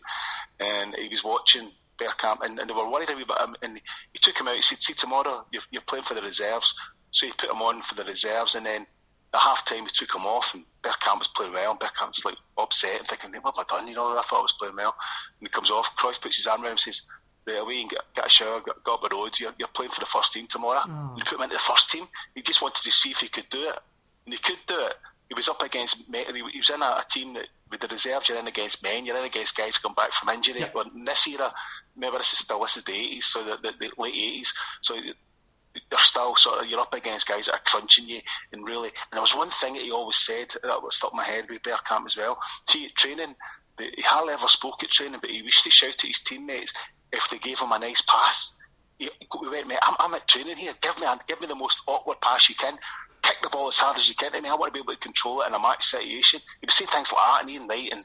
and 0.58 0.94
he 0.94 1.08
was 1.08 1.24
watching 1.24 1.70
Bergkamp, 1.98 2.42
and, 2.42 2.58
and 2.58 2.68
they 2.68 2.74
were 2.74 2.90
worried 2.90 3.10
a 3.10 3.16
wee 3.16 3.24
bit. 3.24 3.36
And 3.62 3.80
he 4.12 4.18
took 4.18 4.38
him 4.38 4.48
out. 4.48 4.56
He 4.56 4.62
said, 4.62 4.82
"See, 4.82 4.94
tomorrow 4.94 5.44
you're, 5.52 5.62
you're 5.70 5.82
playing 5.82 6.04
for 6.04 6.14
the 6.14 6.22
reserves." 6.22 6.74
So 7.12 7.26
he 7.26 7.32
put 7.32 7.50
him 7.50 7.60
on 7.62 7.82
for 7.82 7.94
the 7.94 8.04
reserves, 8.04 8.54
and 8.54 8.64
then 8.64 8.86
at 9.34 9.40
half 9.40 9.64
time 9.64 9.84
he 9.84 9.90
took 9.92 10.14
him 10.14 10.26
off, 10.26 10.54
and 10.54 10.64
Bergkamp 10.82 11.18
was 11.18 11.28
playing 11.28 11.52
well. 11.52 11.72
And 11.72 11.80
Bergkamp 11.80 12.16
was 12.16 12.24
like 12.24 12.36
upset 12.56 12.98
and 12.98 13.08
thinking, 13.08 13.32
"What 13.42 13.56
have 13.56 13.66
I 13.68 13.76
done?" 13.76 13.88
You 13.88 13.94
know, 13.94 14.16
I 14.16 14.22
thought 14.22 14.38
I 14.38 14.42
was 14.42 14.54
playing 14.58 14.76
well. 14.76 14.94
And 15.40 15.48
he 15.48 15.52
comes 15.52 15.70
off. 15.70 15.94
Cruyff 15.96 16.20
puts 16.20 16.36
his 16.36 16.46
arm 16.46 16.62
around 16.62 16.66
him 16.66 16.72
and 16.72 16.80
says, 16.80 17.02
"Right 17.46 17.58
away 17.58 17.78
uh, 17.78 17.80
and 17.80 17.90
get, 17.90 18.00
get 18.14 18.26
a 18.26 18.28
shower, 18.28 18.60
get, 18.60 18.84
get 18.84 18.92
up 18.92 19.02
the 19.02 19.14
road. 19.14 19.38
You're, 19.38 19.54
you're 19.58 19.68
playing 19.68 19.90
for 19.90 20.00
the 20.00 20.06
first 20.06 20.32
team 20.32 20.46
tomorrow." 20.46 20.82
Oh. 20.86 21.14
He 21.16 21.22
put 21.22 21.38
him 21.38 21.42
into 21.42 21.54
the 21.54 21.60
first 21.60 21.90
team. 21.90 22.06
He 22.34 22.42
just 22.42 22.62
wanted 22.62 22.84
to 22.84 22.92
see 22.92 23.10
if 23.10 23.18
he 23.18 23.28
could 23.28 23.48
do 23.50 23.68
it, 23.68 23.78
and 24.24 24.34
he 24.34 24.38
could 24.38 24.58
do 24.66 24.78
it. 24.86 24.94
He 25.28 25.34
was 25.34 25.48
up 25.48 25.62
against. 25.62 25.96
He 26.12 26.42
was 26.42 26.70
in 26.70 26.82
a, 26.82 26.86
a 26.86 27.04
team 27.08 27.34
that 27.34 27.46
with 27.70 27.80
the 27.80 27.88
reserves, 27.88 28.28
you're 28.28 28.38
in 28.38 28.48
against 28.48 28.82
men, 28.82 29.06
you're 29.06 29.16
in 29.16 29.24
against 29.24 29.56
guys 29.56 29.78
come 29.78 29.94
back 29.94 30.12
from 30.12 30.28
injury. 30.30 30.60
Yeah. 30.60 30.70
Well, 30.74 30.90
in 30.94 31.04
this 31.04 31.26
era, 31.28 31.52
remember 31.94 32.18
this 32.18 32.32
is 32.32 32.40
still 32.40 32.60
this 32.60 32.76
is 32.76 32.84
the 32.84 32.92
80s, 32.92 33.22
so 33.22 33.44
the, 33.44 33.56
the, 33.62 33.72
the 33.78 34.02
late 34.02 34.14
80s, 34.14 34.48
so 34.82 34.94
they're 34.94 35.98
still 35.98 36.34
sort 36.36 36.60
of 36.62 36.68
you're 36.68 36.80
up 36.80 36.94
against 36.94 37.28
guys 37.28 37.46
that 37.46 37.54
are 37.54 37.60
crunching 37.64 38.08
you 38.08 38.20
and 38.52 38.66
really. 38.66 38.88
And 38.88 39.12
there 39.12 39.20
was 39.20 39.36
one 39.36 39.50
thing 39.50 39.74
that 39.74 39.82
he 39.82 39.92
always 39.92 40.16
said 40.16 40.48
that 40.62 40.80
stuck 40.90 41.12
in 41.12 41.16
my 41.16 41.24
head 41.24 41.46
with 41.48 41.62
Bergkamp 41.62 42.06
as 42.06 42.16
well. 42.16 42.38
See, 42.68 42.88
training, 42.90 43.36
he 43.78 44.02
hardly 44.02 44.34
ever 44.34 44.48
spoke 44.48 44.82
at 44.82 44.90
training, 44.90 45.20
but 45.20 45.30
he 45.30 45.38
used 45.38 45.64
to 45.64 45.70
shout 45.70 45.94
at 45.94 46.02
his 46.02 46.18
teammates 46.18 46.72
if 47.12 47.28
they 47.30 47.38
gave 47.38 47.58
him 47.60 47.72
a 47.72 47.78
nice 47.78 48.02
pass. 48.02 48.52
He, 48.98 49.08
went, 49.42 49.66
mate, 49.66 49.78
I'm, 49.82 49.96
I'm 49.98 50.14
at 50.14 50.28
training 50.28 50.56
here. 50.56 50.74
Give 50.80 50.98
me, 51.00 51.06
a, 51.06 51.18
give 51.26 51.40
me 51.40 51.46
the 51.46 51.54
most 51.54 51.80
awkward 51.86 52.20
pass 52.20 52.48
you 52.48 52.54
can 52.54 52.78
kick 53.22 53.36
the 53.42 53.48
ball 53.50 53.68
as 53.68 53.78
hard 53.78 53.96
as 53.96 54.08
you 54.08 54.14
can. 54.14 54.34
I 54.34 54.40
mean, 54.40 54.50
I 54.50 54.54
want 54.54 54.72
to 54.72 54.78
be 54.78 54.80
able 54.80 54.94
to 54.94 54.98
control 54.98 55.42
it 55.42 55.48
in 55.48 55.54
a 55.54 55.58
match 55.58 55.86
situation. 55.86 56.40
He 56.60 56.66
was 56.66 56.74
saying 56.74 56.88
things 56.88 57.12
like 57.12 57.20
that, 57.20 57.40
and 57.42 57.50
Ian 57.50 57.68
Wright 57.68 57.88
and 57.92 58.04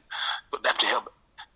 but 0.50 0.62
they 0.62 0.68
have 0.68 0.78
to 0.78 0.86
help 0.86 1.12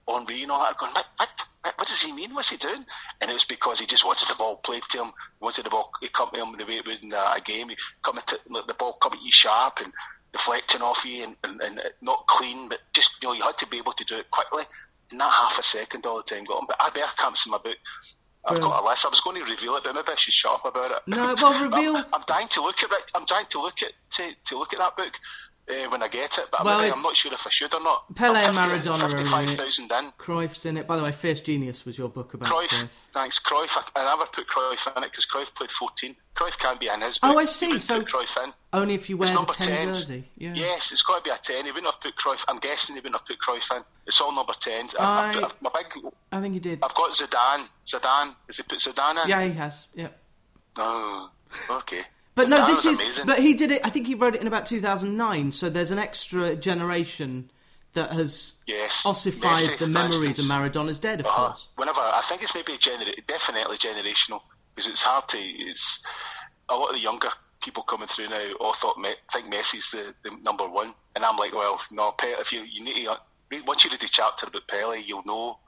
Henry 0.09 0.43
and 0.43 0.53
all 0.53 0.63
that. 0.63 0.79
Going, 0.79 0.93
what, 0.93 1.07
what, 1.17 1.29
what 1.77 1.89
does 1.89 2.03
he 2.03 2.13
mean? 2.13 2.35
What's 2.35 2.51
he 2.51 2.57
doing? 2.57 2.85
And 3.21 3.31
it 3.31 3.35
was 3.35 3.45
because 3.45 3.81
he 3.81 3.87
just 3.87 4.05
wanted 4.05 4.29
the 4.29 4.35
ball 4.35 4.57
played 4.57 4.83
to 4.91 5.03
him. 5.05 5.13
Wanted 5.41 5.67
the 5.67 5.71
ball. 5.71 5.91
He 6.01 6.09
come 6.09 6.31
to 6.33 6.43
him 6.43 6.57
the 6.57 6.67
way 6.67 6.77
it 6.77 6.87
would 6.87 7.03
in 7.03 7.13
a 7.13 7.41
game. 7.45 7.69
He 7.69 7.77
coming 8.03 8.23
to 8.27 8.39
the 8.47 8.75
ball 8.75 8.95
coming 8.95 9.21
you 9.23 9.33
sharp 9.33 9.81
and 9.83 9.93
deflecting 10.33 10.81
off 10.81 11.05
you 11.05 11.25
and, 11.25 11.37
and, 11.45 11.61
and 11.61 11.83
not 12.03 12.27
clean, 12.29 12.69
but 12.69 12.79
just 12.93 13.23
you 13.23 13.29
know 13.29 13.35
you 13.35 13.43
had 13.43 13.59
to 13.59 13.67
be 13.67 13.79
able 13.79 13.93
to 13.93 14.05
do 14.05 14.17
it 14.17 14.31
quickly. 14.31 14.65
Not 15.12 15.33
half 15.33 15.59
a 15.59 15.62
second 15.62 16.07
all 16.07 16.18
the 16.18 16.23
time 16.23 16.44
him. 16.61 16.66
But 16.66 16.77
I 16.81 16.90
better 16.90 17.07
in 17.46 17.53
my 17.53 17.59
book. 17.59 17.77
I've 18.46 18.61
got 18.61 18.83
a 18.83 18.87
list. 18.87 19.05
I 19.05 19.11
was 19.11 19.20
going 19.20 19.44
to 19.44 19.51
reveal 19.51 19.77
it, 19.77 19.85
but 19.85 19.94
maybe 19.94 20.09
I 20.09 20.16
should 20.16 20.33
shut 20.33 20.53
up 20.53 20.64
about 20.64 20.90
it. 20.92 21.03
No, 21.07 21.35
well, 21.42 21.64
reveal. 21.70 21.96
I'm, 21.96 22.07
I'm, 22.12 22.25
dying 22.27 22.49
to 22.49 22.62
look 22.62 22.83
at 22.83 22.90
it. 22.90 23.11
I'm 23.14 23.27
dying 23.27 23.46
to 23.51 23.61
look 23.61 23.83
at 23.83 23.92
to, 24.12 24.31
to 24.46 24.59
look 24.59 24.73
at 24.73 24.79
that 24.79 24.96
book 24.96 25.12
uh, 25.68 25.88
when 25.90 26.03
I 26.03 26.09
get 26.09 26.38
it, 26.38 26.46
but 26.51 26.64
well, 26.64 26.79
maybe, 26.79 26.92
I'm 26.92 27.03
not 27.03 27.16
sure 27.16 27.33
if 27.33 27.46
I 27.46 27.51
should 27.51 27.73
or 27.75 27.83
not. 27.83 28.14
Pele 28.14 28.38
and 28.40 28.57
Maradona 28.57 29.11
55,000 29.11 29.85
in. 29.85 30.12
Cruyff's 30.18 30.66
in 30.66 30.77
it. 30.77 30.87
By 30.87 30.96
the 30.96 31.03
way, 31.03 31.12
Fierce 31.12 31.40
Genius 31.40 31.85
was 31.85 31.96
your 31.96 32.09
book 32.09 32.35
about 32.35 32.49
Cruyff. 32.49 32.68
Cruyff. 32.68 32.88
Thanks, 33.12 33.38
Cruyff. 33.38 33.77
I, 33.77 34.01
I 34.01 34.05
never 34.05 34.27
put 34.33 34.46
Cruyff 34.49 34.96
in 34.96 35.05
it 35.05 35.11
because 35.11 35.27
Cruyff 35.27 35.55
played 35.55 35.70
14. 35.70 36.16
Cruyff 36.35 36.59
can't 36.59 36.81
be 36.81 36.88
in 36.88 37.01
his 37.01 37.18
book. 37.18 37.31
Oh, 37.35 37.38
I 37.38 37.44
see. 37.44 37.79
So 37.79 38.03
Cruyff 38.03 38.42
in. 38.42 38.53
only 38.73 38.94
if 38.94 39.09
you 39.09 39.16
wear 39.16 39.29
the 39.29 39.44
10 39.44 39.68
10s. 39.68 39.87
jersey. 39.87 40.25
Yeah. 40.37 40.55
Yes, 40.55 40.92
it's 40.92 41.03
got 41.03 41.18
to 41.18 41.23
be 41.23 41.31
a 41.31 41.38
10. 41.38 41.66
He 41.66 41.70
wouldn't 41.70 41.92
have 41.92 42.01
put 42.01 42.16
Cruyff. 42.16 42.44
I'm 42.49 42.59
guessing 42.59 42.96
he 42.96 43.01
wouldn't 43.01 43.16
have 43.16 43.27
put 43.27 43.38
Cruyff 43.38 43.77
in. 43.77 43.83
It's 44.07 44.20
all 44.20 44.35
number 44.35 44.53
10s. 44.55 44.94
I, 44.99 45.40
I, 45.40 45.51
my 45.61 45.70
big, 45.75 46.05
I 46.33 46.40
think 46.40 46.55
he 46.55 46.61
did. 46.61 46.81
I've 46.83 46.94
got 46.94 47.12
Zidane. 47.12 47.66
Zidane. 47.87 48.35
Has 48.46 48.57
he 48.57 48.62
put 48.62 48.79
Zidane 48.79 49.23
in? 49.25 49.29
Yeah, 49.29 49.44
he 49.44 49.53
has. 49.53 49.87
Yeah. 49.94 50.09
Oh, 50.77 51.31
okay. 51.70 52.03
But 52.40 52.48
no, 52.48 52.66
this 52.66 52.85
is. 52.85 53.00
Amazing. 53.00 53.26
But 53.26 53.38
he 53.40 53.55
did 53.55 53.70
it. 53.70 53.81
I 53.85 53.90
think 53.90 54.07
he 54.07 54.14
wrote 54.14 54.35
it 54.35 54.40
in 54.40 54.46
about 54.46 54.66
2009. 54.66 55.53
So 55.53 55.70
there's 55.70 55.90
an 55.90 55.98
extra 55.98 56.57
generation 56.57 57.50
that 57.94 58.12
has 58.12 58.55
yes. 58.66 59.05
ossified 59.05 59.62
Messi, 59.62 59.79
the 59.79 59.87
memories 59.87 60.38
of 60.38 60.46
Maradona's 60.46 60.98
dead. 60.98 61.20
Of 61.20 61.26
uh, 61.26 61.31
course. 61.31 61.68
Whenever 61.76 62.00
I 62.00 62.22
think 62.24 62.42
it's 62.42 62.55
maybe 62.55 62.76
genera- 62.79 63.20
definitely 63.26 63.76
generational 63.79 64.40
because 64.74 64.88
it's 64.88 65.03
hard 65.03 65.29
to. 65.29 65.38
It's 65.38 66.00
a 66.68 66.76
lot 66.76 66.90
of 66.90 66.94
the 66.94 67.00
younger 67.00 67.29
people 67.62 67.83
coming 67.83 68.09
through 68.09 68.29
now 68.29 68.53
all 68.59 68.72
thought 68.72 68.96
think 69.33 69.53
Messi's 69.53 69.90
the, 69.90 70.14
the 70.24 70.31
number 70.42 70.66
one, 70.68 70.94
and 71.14 71.24
I'm 71.24 71.37
like, 71.37 71.53
well, 71.53 71.81
no. 71.90 72.14
If 72.22 72.53
you 72.53 72.62
you 72.62 72.85
need 72.85 73.05
to 73.05 73.16
once 73.66 73.85
you 73.85 73.90
read 73.90 74.00
the 74.00 74.09
chapter 74.09 74.46
about 74.46 74.68
Pele, 74.68 75.03
you'll 75.05 75.24
know. 75.24 75.59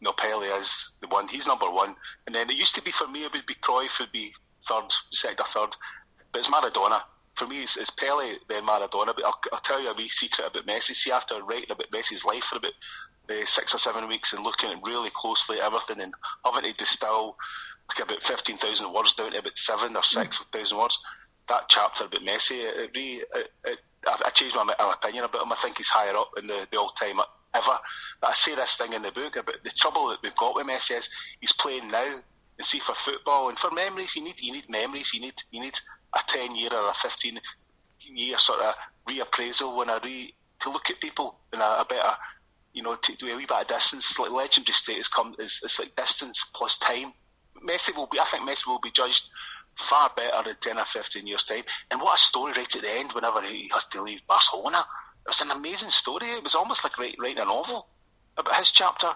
No, 0.00 0.12
Pele 0.12 0.46
is 0.46 0.90
the 1.00 1.08
one. 1.08 1.28
He's 1.28 1.46
number 1.46 1.70
one, 1.70 1.96
and 2.26 2.34
then 2.34 2.50
it 2.50 2.56
used 2.56 2.74
to 2.74 2.82
be 2.82 2.92
for 2.92 3.06
me. 3.08 3.24
It 3.24 3.32
would 3.32 3.46
be 3.46 3.54
Cruyff 3.54 3.98
would 4.00 4.12
be 4.12 4.34
third, 4.62 4.92
second 5.10 5.40
or 5.40 5.46
third, 5.46 5.76
but 6.34 6.40
it's 6.40 6.50
Maradona. 6.50 7.00
For 7.36 7.46
me, 7.46 7.62
it's, 7.62 7.76
it's 7.76 7.90
Pele, 7.90 8.34
then 8.48 8.66
Maradona. 8.66 9.14
But 9.14 9.24
I'll, 9.24 9.40
I'll, 9.52 9.60
tell 9.60 9.80
you 9.80 9.88
a 9.88 9.94
wee 9.94 10.08
secret 10.08 10.48
about 10.48 10.66
Messi. 10.66 10.94
See, 10.94 11.12
after 11.12 11.40
writing 11.44 11.70
about 11.70 11.90
Messi's 11.92 12.24
life 12.24 12.44
for 12.44 12.56
about 12.56 12.72
uh, 13.30 13.46
six 13.46 13.72
or 13.72 13.78
seven 13.78 14.08
weeks 14.08 14.32
and 14.32 14.42
looking 14.42 14.70
at 14.70 14.82
really 14.84 15.10
closely 15.14 15.60
at 15.60 15.64
everything 15.66 16.00
and 16.00 16.12
having 16.44 16.64
to 16.64 16.76
distill 16.76 17.36
like 17.88 18.00
about 18.00 18.22
15,000 18.22 18.92
words 18.92 19.12
down 19.12 19.30
to 19.30 19.38
about 19.38 19.56
seven 19.56 19.94
or 19.94 20.02
6,000 20.02 20.44
mm. 20.52 20.80
words, 20.80 20.98
that 21.48 21.68
chapter 21.68 22.04
about 22.04 22.22
Messi, 22.22 22.64
it, 22.64 22.76
it 22.76 22.90
really, 22.96 23.22
it, 23.34 23.50
it, 23.64 23.78
I, 24.06 24.30
changed 24.30 24.56
my, 24.56 24.64
my, 24.64 24.94
opinion 25.00 25.24
about 25.24 25.42
him. 25.42 25.52
I 25.52 25.56
think 25.56 25.78
he's 25.78 25.88
higher 25.88 26.16
up 26.16 26.30
in 26.36 26.48
the, 26.48 26.66
the 26.70 26.78
all 26.78 26.90
time 26.90 27.20
ever. 27.54 27.78
But 28.20 28.30
I 28.30 28.34
say 28.34 28.56
this 28.56 28.74
thing 28.74 28.92
in 28.92 29.02
the 29.02 29.12
book 29.12 29.36
about 29.36 29.62
the 29.62 29.70
trouble 29.70 30.08
that 30.08 30.18
we've 30.22 30.34
got 30.34 30.56
with 30.56 30.66
Messi 30.66 30.98
is 30.98 31.08
he's 31.40 31.52
playing 31.52 31.88
now 31.90 32.20
and 32.58 32.66
see 32.66 32.78
for 32.78 32.94
football 32.94 33.48
and 33.48 33.58
for 33.58 33.70
memories. 33.70 34.14
You 34.16 34.22
need 34.22 34.40
you 34.40 34.52
need 34.52 34.70
memories. 34.70 35.12
You 35.12 35.20
need 35.20 35.34
you 35.50 35.60
need 35.60 35.78
a 36.14 36.20
10 36.26 36.54
year 36.56 36.70
or 36.72 36.90
a 36.90 36.94
15 36.94 37.40
year 38.00 38.38
sort 38.38 38.60
of 38.60 38.74
reappraisal 39.08 39.76
when 39.76 39.90
I 39.90 39.98
re 40.02 40.34
to 40.60 40.70
look 40.70 40.90
at 40.90 41.00
people 41.00 41.36
in 41.52 41.60
a, 41.60 41.64
a 41.80 41.86
better, 41.88 42.12
you 42.72 42.82
know, 42.82 42.94
to 42.96 43.16
do 43.16 43.32
a 43.32 43.36
wee 43.36 43.46
bit 43.46 43.60
of 43.60 43.66
distance. 43.66 44.18
Like 44.18 44.30
legendary 44.30 44.74
status 44.74 45.08
come 45.08 45.34
is 45.38 45.60
it's 45.62 45.78
like 45.78 45.94
distance 45.96 46.44
plus 46.54 46.76
time. 46.78 47.12
Messi 47.66 47.94
will 47.94 48.06
be, 48.06 48.18
I 48.18 48.24
think 48.24 48.48
Messi 48.48 48.66
will 48.66 48.80
be 48.80 48.90
judged 48.90 49.28
far 49.76 50.10
better 50.16 50.48
in 50.48 50.56
10 50.56 50.78
or 50.78 50.84
15 50.84 51.26
years' 51.26 51.44
time. 51.44 51.64
And 51.90 52.00
what 52.00 52.18
a 52.18 52.22
story 52.22 52.52
right 52.56 52.76
at 52.76 52.82
the 52.82 52.90
end 52.90 53.12
whenever 53.12 53.42
he 53.42 53.68
has 53.72 53.86
to 53.86 54.02
leave 54.02 54.26
Barcelona. 54.26 54.84
It 55.24 55.28
was 55.28 55.40
an 55.40 55.50
amazing 55.50 55.90
story. 55.90 56.30
It 56.30 56.42
was 56.42 56.54
almost 56.54 56.84
like 56.84 56.98
writing 56.98 57.38
a 57.38 57.44
novel 57.44 57.86
about 58.36 58.56
his 58.56 58.70
chapter. 58.70 59.10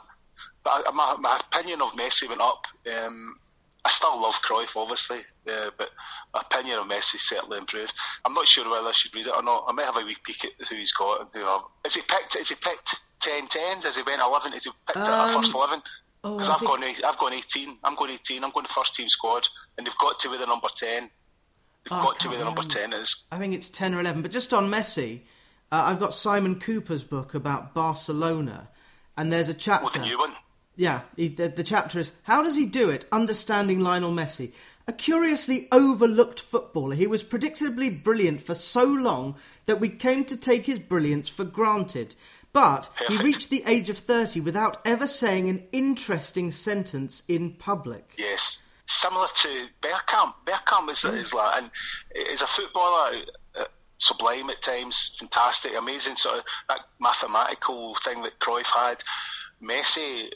But 0.65 0.95
my, 0.95 1.17
my 1.19 1.41
opinion 1.53 1.83
of 1.83 1.93
Messi 1.93 2.29
went 2.29 2.41
up. 2.41 2.65
Um, 2.93 3.39
I 3.85 3.91
still 3.91 4.21
love 4.21 4.35
Cruyff, 4.43 4.77
obviously, 4.77 5.21
uh, 5.51 5.71
but 5.79 5.91
my 6.35 6.43
opinion 6.43 6.79
of 6.79 6.87
Messi 6.87 7.19
certainly 7.19 7.59
improved. 7.59 7.95
I'm 8.25 8.35
not 8.35 8.47
sure 8.47 8.69
whether 8.69 8.89
I 8.89 8.93
should 8.93 9.15
read 9.15 9.27
it 9.27 9.35
or 9.35 9.43
not. 9.43 9.65
I 9.69 9.73
may 9.73 9.85
have 9.85 9.97
a 9.97 10.05
wee 10.05 10.17
peek 10.25 10.45
at 10.45 10.69
who 10.69 10.77
he's 10.77 10.93
got 10.93 11.21
and 11.21 11.31
who 11.33 11.41
have. 11.41 11.63
Is 11.87 11.95
he 11.95 12.03
picked? 12.03 12.37
Is 12.37 12.49
he 12.49 12.55
picked 12.55 12.97
10 13.21 13.47
10s? 13.47 13.85
Has 13.85 13.97
he 13.97 14.03
went 14.03 14.21
11? 14.21 14.53
Is 14.53 14.65
he 14.65 14.71
picked 14.87 14.99
um, 14.99 15.43
first 15.43 15.55
11? 15.55 15.81
Because 16.23 16.49
oh, 16.49 16.53
I've 16.53 16.59
think... 16.61 16.71
gone, 16.71 17.11
I've 17.11 17.19
gone 17.19 17.33
18. 17.33 17.79
I'm 17.85 17.95
going 17.95 18.11
18. 18.13 18.45
I'm 18.45 18.51
going 18.51 18.67
first 18.67 18.95
team 18.95 19.09
squad, 19.09 19.49
and 19.77 19.87
they've 19.87 19.99
got 19.99 20.19
to 20.21 20.31
be 20.31 20.37
the 20.37 20.47
number 20.47 20.69
10. 20.75 21.03
They've 21.05 21.11
oh, 21.93 22.03
got 22.03 22.21
to 22.21 22.29
be 22.29 22.37
the 22.37 22.45
number 22.45 22.63
10 22.63 22.93
is. 22.93 23.25
I 23.31 23.39
think 23.39 23.55
it's 23.55 23.69
10 23.69 23.95
or 23.95 24.01
11. 24.01 24.23
But 24.23 24.33
just 24.33 24.53
on 24.53 24.71
Messi, 24.71 25.21
uh, 25.71 25.85
I've 25.87 26.01
got 26.01 26.13
Simon 26.13 26.59
Kuper's 26.59 27.05
book 27.05 27.35
about 27.35 27.75
Barcelona, 27.75 28.69
and 29.17 29.33
there's 29.33 29.49
a 29.49 29.55
chapter. 29.55 29.87
Oh, 29.87 29.91
the 29.91 30.01
new 30.01 30.19
one. 30.19 30.33
Yeah, 30.79 31.01
he, 31.17 31.27
the, 31.27 31.49
the 31.49 31.65
chapter 31.65 31.99
is 31.99 32.13
How 32.23 32.41
Does 32.41 32.55
He 32.55 32.65
Do 32.65 32.89
It? 32.89 33.05
Understanding 33.11 33.81
Lionel 33.81 34.13
Messi. 34.13 34.53
A 34.87 34.93
curiously 34.93 35.67
overlooked 35.73 36.39
footballer, 36.41 36.95
he 36.95 37.09
was 37.09 37.25
predictably 37.25 38.03
brilliant 38.03 38.41
for 38.41 38.55
so 38.55 38.85
long 38.85 39.35
that 39.67 39.81
we 39.81 39.89
came 39.89 40.25
to 40.27 40.37
take 40.37 40.67
his 40.67 40.79
brilliance 40.79 41.29
for 41.29 41.43
granted. 41.43 42.15
But 42.53 42.91
he 43.09 43.17
reached 43.19 43.51
the 43.51 43.65
age 43.67 43.91
of 43.91 43.99
30 43.99 44.41
without 44.41 44.81
ever 44.87 45.09
saying 45.09 45.49
an 45.49 45.67
interesting 45.73 46.53
sentence 46.53 47.25
in 47.27 47.55
public. 47.55 48.15
Yes. 48.17 48.59
Similar 48.87 49.27
to 49.35 49.67
Bergkamp. 49.83 50.35
Bergkamp 50.47 50.91
is, 50.91 51.05
is 51.05 51.35
like, 51.35 51.61
and 51.61 51.71
is 52.15 52.41
a 52.41 52.47
footballer, 52.47 53.17
uh, 53.59 53.65
sublime 53.99 54.49
at 54.49 54.63
times, 54.63 55.17
fantastic, 55.19 55.73
amazing 55.77 56.15
sort 56.15 56.39
of 56.39 56.45
that 56.69 56.83
mathematical 57.01 57.97
thing 58.05 58.23
that 58.23 58.39
Cruyff 58.39 58.67
had. 58.67 59.03
Messi, 59.61 60.31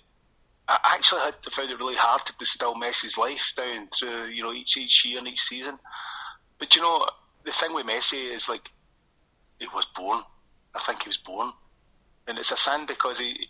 I 0.68 0.94
actually 0.94 1.22
had 1.22 1.34
found 1.50 1.70
it 1.70 1.78
really 1.78 1.96
hard 1.96 2.24
to 2.26 2.34
distill 2.38 2.74
Messi's 2.74 3.18
life 3.18 3.52
down 3.56 3.88
through 3.88 4.26
you 4.26 4.42
know 4.42 4.52
each 4.52 4.76
each 4.76 5.04
year 5.04 5.18
and 5.18 5.28
each 5.28 5.42
season. 5.42 5.78
But 6.58 6.76
you 6.76 6.82
know 6.82 7.06
the 7.44 7.52
thing 7.52 7.74
with 7.74 7.86
Messi 7.86 8.30
is 8.32 8.48
like 8.48 8.70
he 9.58 9.66
was 9.74 9.86
born. 9.96 10.20
I 10.74 10.78
think 10.80 11.02
he 11.02 11.08
was 11.08 11.18
born 11.18 11.52
and 12.26 12.38
it's 12.38 12.52
a 12.52 12.56
sin 12.56 12.86
because 12.86 13.18
he 13.18 13.48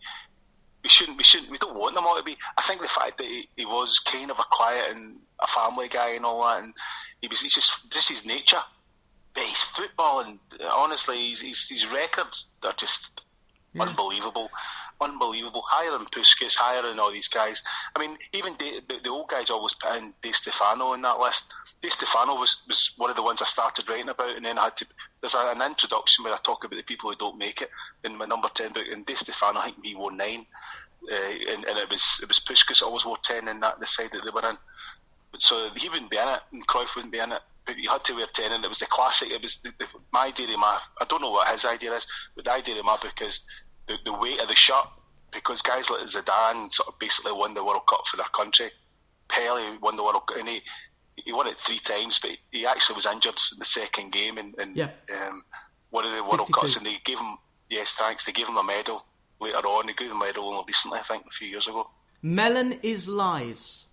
we 0.83 0.89
shouldn't 0.89 1.19
we 1.19 1.25
shouldn't 1.25 1.51
we 1.51 1.59
don't 1.59 1.79
want 1.79 1.95
them 1.95 2.07
all 2.07 2.17
to 2.17 2.23
be. 2.23 2.37
I 2.59 2.63
think 2.63 2.81
the 2.81 2.89
fact 2.89 3.19
that 3.19 3.27
he, 3.27 3.49
he 3.57 3.65
was 3.65 3.99
kind 4.01 4.31
of 4.31 4.39
a 4.39 4.45
quiet 4.51 4.91
and 4.91 5.17
a 5.41 5.47
family 5.47 5.89
guy 5.89 6.11
and 6.11 6.25
all 6.25 6.43
that, 6.45 6.63
and 6.63 6.75
he 7.21 7.29
was 7.29 7.41
just 7.41 7.91
just 7.91 8.09
his 8.09 8.25
nature. 8.25 8.63
But 9.35 9.45
his 9.45 9.63
football 9.63 10.21
and 10.21 10.39
honestly, 10.71 11.29
his 11.29 11.41
his, 11.41 11.69
his 11.69 11.87
records 11.87 12.47
are 12.65 12.75
just 12.77 13.23
yeah. 13.75 13.83
unbelievable 13.83 14.51
unbelievable. 15.03 15.63
Higher 15.67 15.91
than 15.93 16.07
Puskas, 16.07 16.55
higher 16.55 16.83
than 16.83 16.99
all 16.99 17.13
these 17.13 17.29
guys. 17.29 17.63
I 17.95 18.01
mean, 18.01 18.17
even 18.33 18.55
the, 18.59 18.83
the, 18.89 19.01
the 19.03 19.11
old 19.11 19.29
guys 19.29 19.51
always 19.51 19.75
put 19.75 19.97
in 19.97 20.15
Di 20.23 20.33
Stefano 20.33 20.95
in 20.95 21.03
that 21.03 21.19
list. 21.19 21.45
Di 21.83 21.91
Stefano 21.91 22.37
was, 22.37 22.59
was 22.67 22.91
one 22.97 23.11
of 23.11 23.17
the 23.17 23.23
ones 23.23 23.43
I 23.43 23.47
started 23.47 23.89
writing 23.89 24.09
about, 24.09 24.37
and 24.37 24.45
then 24.45 24.59
I 24.59 24.65
had 24.65 24.77
to. 24.79 24.87
There's 25.21 25.35
an 25.35 25.63
introduction 25.63 26.25
where 26.25 26.35
I 26.35 26.39
talk 26.39 26.65
about 26.65 26.77
the 26.77 26.83
people 26.83 27.11
who 27.11 27.17
don't 27.17 27.39
make 27.39 27.63
it 27.63 27.71
in 28.05 28.17
my 28.17 28.25
number 28.25 28.49
ten 28.55 28.73
book, 28.73 28.87
and 28.91 29.05
Di 29.07 29.15
Stefano, 29.15 29.61
I 29.61 29.65
think 29.65 29.85
he 29.85 29.95
wore 29.95 30.13
nine, 30.13 30.47
uh, 31.11 31.15
and, 31.51 31.65
and 31.65 31.79
it 31.79 31.91
was 31.91 32.21
it 32.23 32.29
was 32.29 32.41
Puskas 32.41 32.83
always 32.83 33.05
wore 33.05 33.19
ten 33.23 33.49
in 33.49 33.61
that 33.61 33.81
the 33.81 33.87
side 33.87 34.11
that 34.13 34.25
they 34.25 34.31
were 34.31 34.49
in. 34.49 34.57
So 35.39 35.71
he 35.77 35.89
wouldn't 35.89 36.11
be 36.11 36.19
in 36.19 36.29
it, 36.29 36.41
and 36.53 36.67
Cruyff 36.67 36.95
wouldn't 36.95 37.13
be 37.13 37.19
in 37.19 37.33
it 37.33 37.43
but 37.67 37.79
you 37.79 37.89
had 37.89 38.05
to 38.05 38.15
wear 38.15 38.27
10 38.33 38.53
and 38.53 38.65
it 38.65 38.69
was 38.69 38.79
the 38.79 38.87
classic 38.87 39.31
it 39.31 39.43
was 39.43 39.57
the, 39.59 39.73
the, 39.79 39.87
my 40.13 40.27
idea 40.27 40.53
of 40.53 40.59
my 40.59 40.79
I 41.01 41.05
don't 41.05 41.23
know 41.23 41.31
what 41.31 41.49
his 41.49 41.65
idea 41.65 41.93
is 41.93 42.07
but 42.35 42.45
the 42.45 42.53
idea 42.53 42.79
of 42.79 42.85
my 42.85 42.97
book 42.97 43.21
is 43.23 43.41
the, 43.89 43.97
the 44.05 44.13
weight 44.13 44.41
of 44.41 44.49
the 44.49 44.55
shirt 44.55 44.87
because 45.33 45.63
guys 45.63 45.91
like 45.91 46.03
Zidane 46.03 46.73
sort 46.73 46.89
of 46.89 46.99
basically 46.99 47.33
won 47.33 47.55
the 47.55 47.65
World 47.65 47.83
Cup 47.89 48.07
for 48.07 48.17
their 48.17 48.27
country. 48.35 48.71
Pele 49.29 49.79
won 49.81 49.97
the 49.97 50.03
World 50.03 50.27
Cup, 50.27 50.37
and 50.39 50.49
he, 50.49 50.63
he 51.17 51.33
won 51.33 51.47
it 51.47 51.59
three 51.59 51.79
times, 51.79 52.19
but 52.19 52.37
he 52.51 52.67
actually 52.67 52.97
was 52.97 53.07
injured 53.07 53.39
in 53.53 53.59
the 53.59 53.65
second 53.65 54.13
game 54.13 54.37
and, 54.39 54.55
in 54.59 54.75
yeah. 54.75 54.91
um, 55.15 55.43
one 55.91 56.05
of 56.05 56.13
the 56.13 56.23
World 56.23 56.47
62. 56.47 56.53
Cups, 56.53 56.77
and 56.77 56.87
they 56.87 56.99
gave 57.05 57.19
him 57.19 57.37
yes, 57.71 57.95
thanks. 57.95 58.25
They 58.25 58.33
gave 58.33 58.49
him 58.49 58.59
a 58.59 58.63
medal 58.63 59.05
later 59.41 59.59
on. 59.59 59.87
They 59.87 59.95
gave 59.95 60.11
him 60.11 60.19
a 60.19 60.27
medal 60.27 60.45
only 60.49 60.65
recently, 60.69 60.99
I 60.99 61.03
think, 61.03 61.25
a 61.27 61.31
few 61.31 61.49
years 61.49 61.67
ago. 61.67 61.91
Melon 62.23 62.79
is 62.83 63.09
lies. 63.09 63.87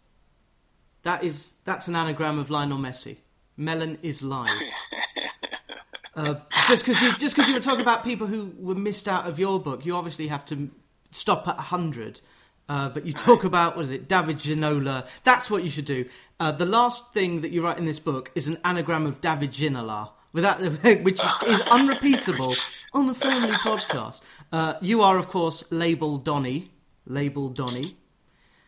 That 1.03 1.23
is 1.23 1.53
that's 1.63 1.87
an 1.87 1.95
anagram 1.95 2.37
of 2.37 2.49
Lionel 2.49 2.77
Messi. 2.77 3.17
Melon 3.57 3.97
is 4.03 4.21
lies. 4.21 4.51
uh, 6.15 6.35
just 6.67 6.85
because 6.85 7.01
you 7.01 7.15
just 7.17 7.35
because 7.35 7.47
you 7.47 7.53
were 7.53 7.59
talking 7.61 7.81
about 7.81 8.03
people 8.03 8.27
who 8.27 8.51
were 8.57 8.75
missed 8.75 9.07
out 9.07 9.27
of 9.27 9.39
your 9.39 9.59
book, 9.59 9.85
you 9.85 9.95
obviously 9.95 10.27
have 10.27 10.45
to 10.45 10.69
stop 11.11 11.47
at 11.47 11.57
100. 11.57 12.21
Uh, 12.67 12.87
but 12.87 13.03
you 13.03 13.11
talk 13.13 13.43
about 13.43 13.75
what 13.75 13.83
is 13.83 13.89
it, 13.89 14.07
David 14.07 14.37
Ginola. 14.37 15.07
That's 15.23 15.49
what 15.49 15.63
you 15.63 15.71
should 15.71 15.85
do. 15.85 16.05
Uh, 16.39 16.51
the 16.51 16.65
last 16.65 17.13
thing 17.13 17.41
that 17.41 17.51
you 17.51 17.63
write 17.63 17.79
in 17.79 17.85
this 17.85 17.99
book 17.99 18.31
is 18.35 18.47
an 18.47 18.59
anagram 18.63 19.07
of 19.07 19.21
David 19.21 19.51
Ginola, 19.51 20.11
without 20.33 20.61
which 21.01 21.19
is 21.47 21.61
unrepeatable 21.61 22.55
on 22.93 23.07
the 23.07 23.15
Family 23.15 23.53
Podcast. 23.53 24.21
Uh, 24.51 24.75
you 24.81 25.01
are, 25.01 25.17
of 25.17 25.27
course, 25.29 25.63
Label 25.71 26.17
Donny. 26.17 26.69
Label 27.07 27.49
Donny. 27.49 27.97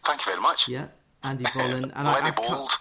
Thank 0.03 0.25
you 0.25 0.31
very 0.31 0.41
much. 0.41 0.67
Yeah, 0.67 0.87
Andy 1.23 1.45
Bollen. 1.45 1.91
And 1.95 2.07
I, 2.07 2.27
I 2.27 2.31
Bold. 2.31 2.71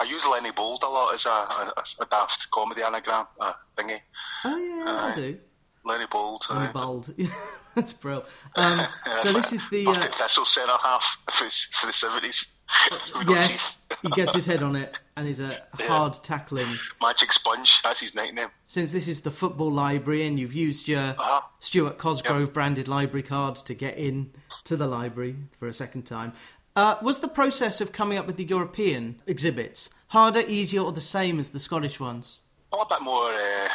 I 0.00 0.04
use 0.04 0.26
Lenny 0.26 0.50
Bold 0.52 0.82
a 0.84 0.88
lot 0.88 1.14
as 1.14 1.26
a, 1.26 1.30
a, 1.30 1.84
a 2.00 2.06
daft 2.06 2.50
comedy 2.50 2.82
anagram 2.82 3.26
uh, 3.40 3.52
thingy. 3.76 3.98
Oh 4.44 4.56
yeah, 4.56 5.10
I 5.10 5.12
do. 5.14 5.38
Lenny 5.84 6.06
Bold. 6.10 6.44
Lenny 6.50 6.72
Bold. 6.72 7.14
That's 7.74 7.92
bro. 7.92 8.24
Um, 8.56 8.86
so 9.22 9.32
this 9.32 9.52
is 9.52 9.68
the 9.70 9.86
uh, 9.86 10.06
Thistle 10.12 10.44
centre 10.44 10.76
half 10.82 11.16
for, 11.30 11.48
for 11.48 11.86
the 11.86 11.92
seventies. 11.92 12.46
yes, 13.28 13.78
he 14.02 14.08
gets 14.10 14.34
his 14.34 14.46
head 14.46 14.62
on 14.62 14.76
it 14.76 14.98
and 15.16 15.26
he's 15.26 15.40
a 15.40 15.62
hard 15.74 16.14
yeah. 16.14 16.20
tackling. 16.22 16.76
Magic 17.00 17.32
Sponge, 17.32 17.80
that's 17.82 18.00
his 18.00 18.14
nickname. 18.14 18.48
Since 18.66 18.92
this 18.92 19.08
is 19.08 19.22
the 19.22 19.30
football 19.30 19.72
library 19.72 20.26
and 20.26 20.38
you've 20.38 20.52
used 20.52 20.86
your 20.86 21.00
uh-huh. 21.00 21.40
Stuart 21.60 21.98
Cosgrove 21.98 22.40
yep. 22.40 22.52
branded 22.52 22.86
library 22.86 23.22
card 23.22 23.56
to 23.56 23.74
get 23.74 23.96
in 23.96 24.32
to 24.64 24.76
the 24.76 24.86
library 24.86 25.36
for 25.58 25.66
a 25.66 25.72
second 25.72 26.02
time, 26.02 26.32
uh, 26.76 26.96
was 27.02 27.20
the 27.20 27.28
process 27.28 27.80
of 27.80 27.92
coming 27.92 28.18
up 28.18 28.26
with 28.26 28.36
the 28.36 28.44
European 28.44 29.20
exhibits 29.26 29.90
harder, 30.08 30.40
easier, 30.46 30.80
or 30.80 30.92
the 30.92 31.00
same 31.00 31.38
as 31.38 31.50
the 31.50 31.60
Scottish 31.60 32.00
ones? 32.00 32.38
A 32.72 32.84
bit 32.88 33.02
more. 33.02 33.32
Uh 33.32 33.68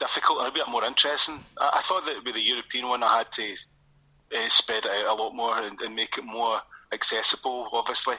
difficult 0.00 0.40
and 0.40 0.48
a 0.48 0.52
bit 0.52 0.66
more 0.68 0.84
interesting. 0.84 1.44
I, 1.58 1.70
I 1.74 1.80
thought 1.82 2.04
that 2.06 2.24
with 2.24 2.34
the 2.34 2.40
European 2.40 2.88
one, 2.88 3.04
I 3.04 3.18
had 3.18 3.30
to 3.32 3.52
uh, 4.34 4.48
spread 4.48 4.86
it 4.86 4.90
out 4.90 5.18
a 5.18 5.22
lot 5.22 5.34
more 5.34 5.62
and, 5.62 5.80
and, 5.80 5.94
make 5.94 6.18
it 6.18 6.24
more 6.24 6.60
accessible, 6.92 7.68
obviously. 7.72 8.16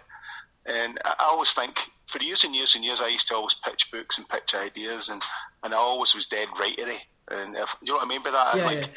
And 0.66 1.00
I, 1.04 1.16
I 1.20 1.30
always 1.32 1.52
think, 1.52 1.80
for 2.08 2.22
years 2.24 2.44
and 2.46 2.56
years 2.56 2.76
and 2.76 2.86
years, 2.86 3.02
I 3.02 3.08
used 3.08 3.28
to 3.30 3.36
always 3.36 3.56
pitch 3.56 3.92
books 3.92 4.18
and 4.18 4.30
pitch 4.30 4.54
ideas, 4.54 5.10
and, 5.10 5.22
and 5.64 5.74
I 5.74 5.78
always 5.78 6.16
was 6.16 6.28
dead 6.28 6.48
writery. 6.50 7.00
And 7.30 7.56
if, 7.56 7.76
you 7.82 7.92
know 7.92 7.98
what 7.98 8.06
I 8.06 8.10
mean 8.10 8.22
by 8.22 8.32
that? 8.32 8.56
Yeah, 8.56 8.66
like, 8.66 8.82
yeah 8.82 8.88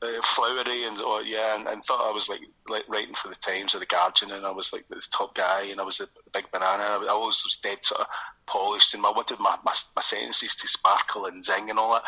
uh, 0.00 0.22
flowery 0.22 0.84
and 0.84 1.00
or, 1.00 1.22
yeah, 1.22 1.56
and, 1.56 1.66
and, 1.66 1.82
thought 1.82 2.08
I 2.08 2.12
was 2.12 2.28
like 2.28 2.40
like 2.68 2.88
writing 2.88 3.14
for 3.14 3.28
the 3.28 3.34
Times 3.36 3.74
or 3.74 3.80
the 3.80 3.86
Guardian, 3.86 4.30
and 4.30 4.46
I 4.46 4.50
was 4.52 4.72
like 4.72 4.86
the 4.88 5.02
top 5.10 5.34
guy, 5.34 5.64
and 5.64 5.80
I 5.80 5.84
was 5.84 5.98
the, 5.98 6.08
big 6.32 6.50
banana. 6.52 6.82
I, 6.82 7.04
I 7.04 7.08
always 7.08 7.42
was 7.44 7.58
dead 7.62 7.78
sort 7.82 8.02
of 8.02 8.06
polished, 8.46 8.94
and 8.94 9.04
I 9.04 9.10
wanted 9.10 9.40
my, 9.40 9.56
my, 9.64 9.74
my 9.96 10.02
sentences 10.02 10.54
to 10.56 10.68
sparkle 10.68 11.26
and 11.26 11.44
zing 11.44 11.70
and 11.70 11.78
all 11.78 11.94
that. 11.94 12.04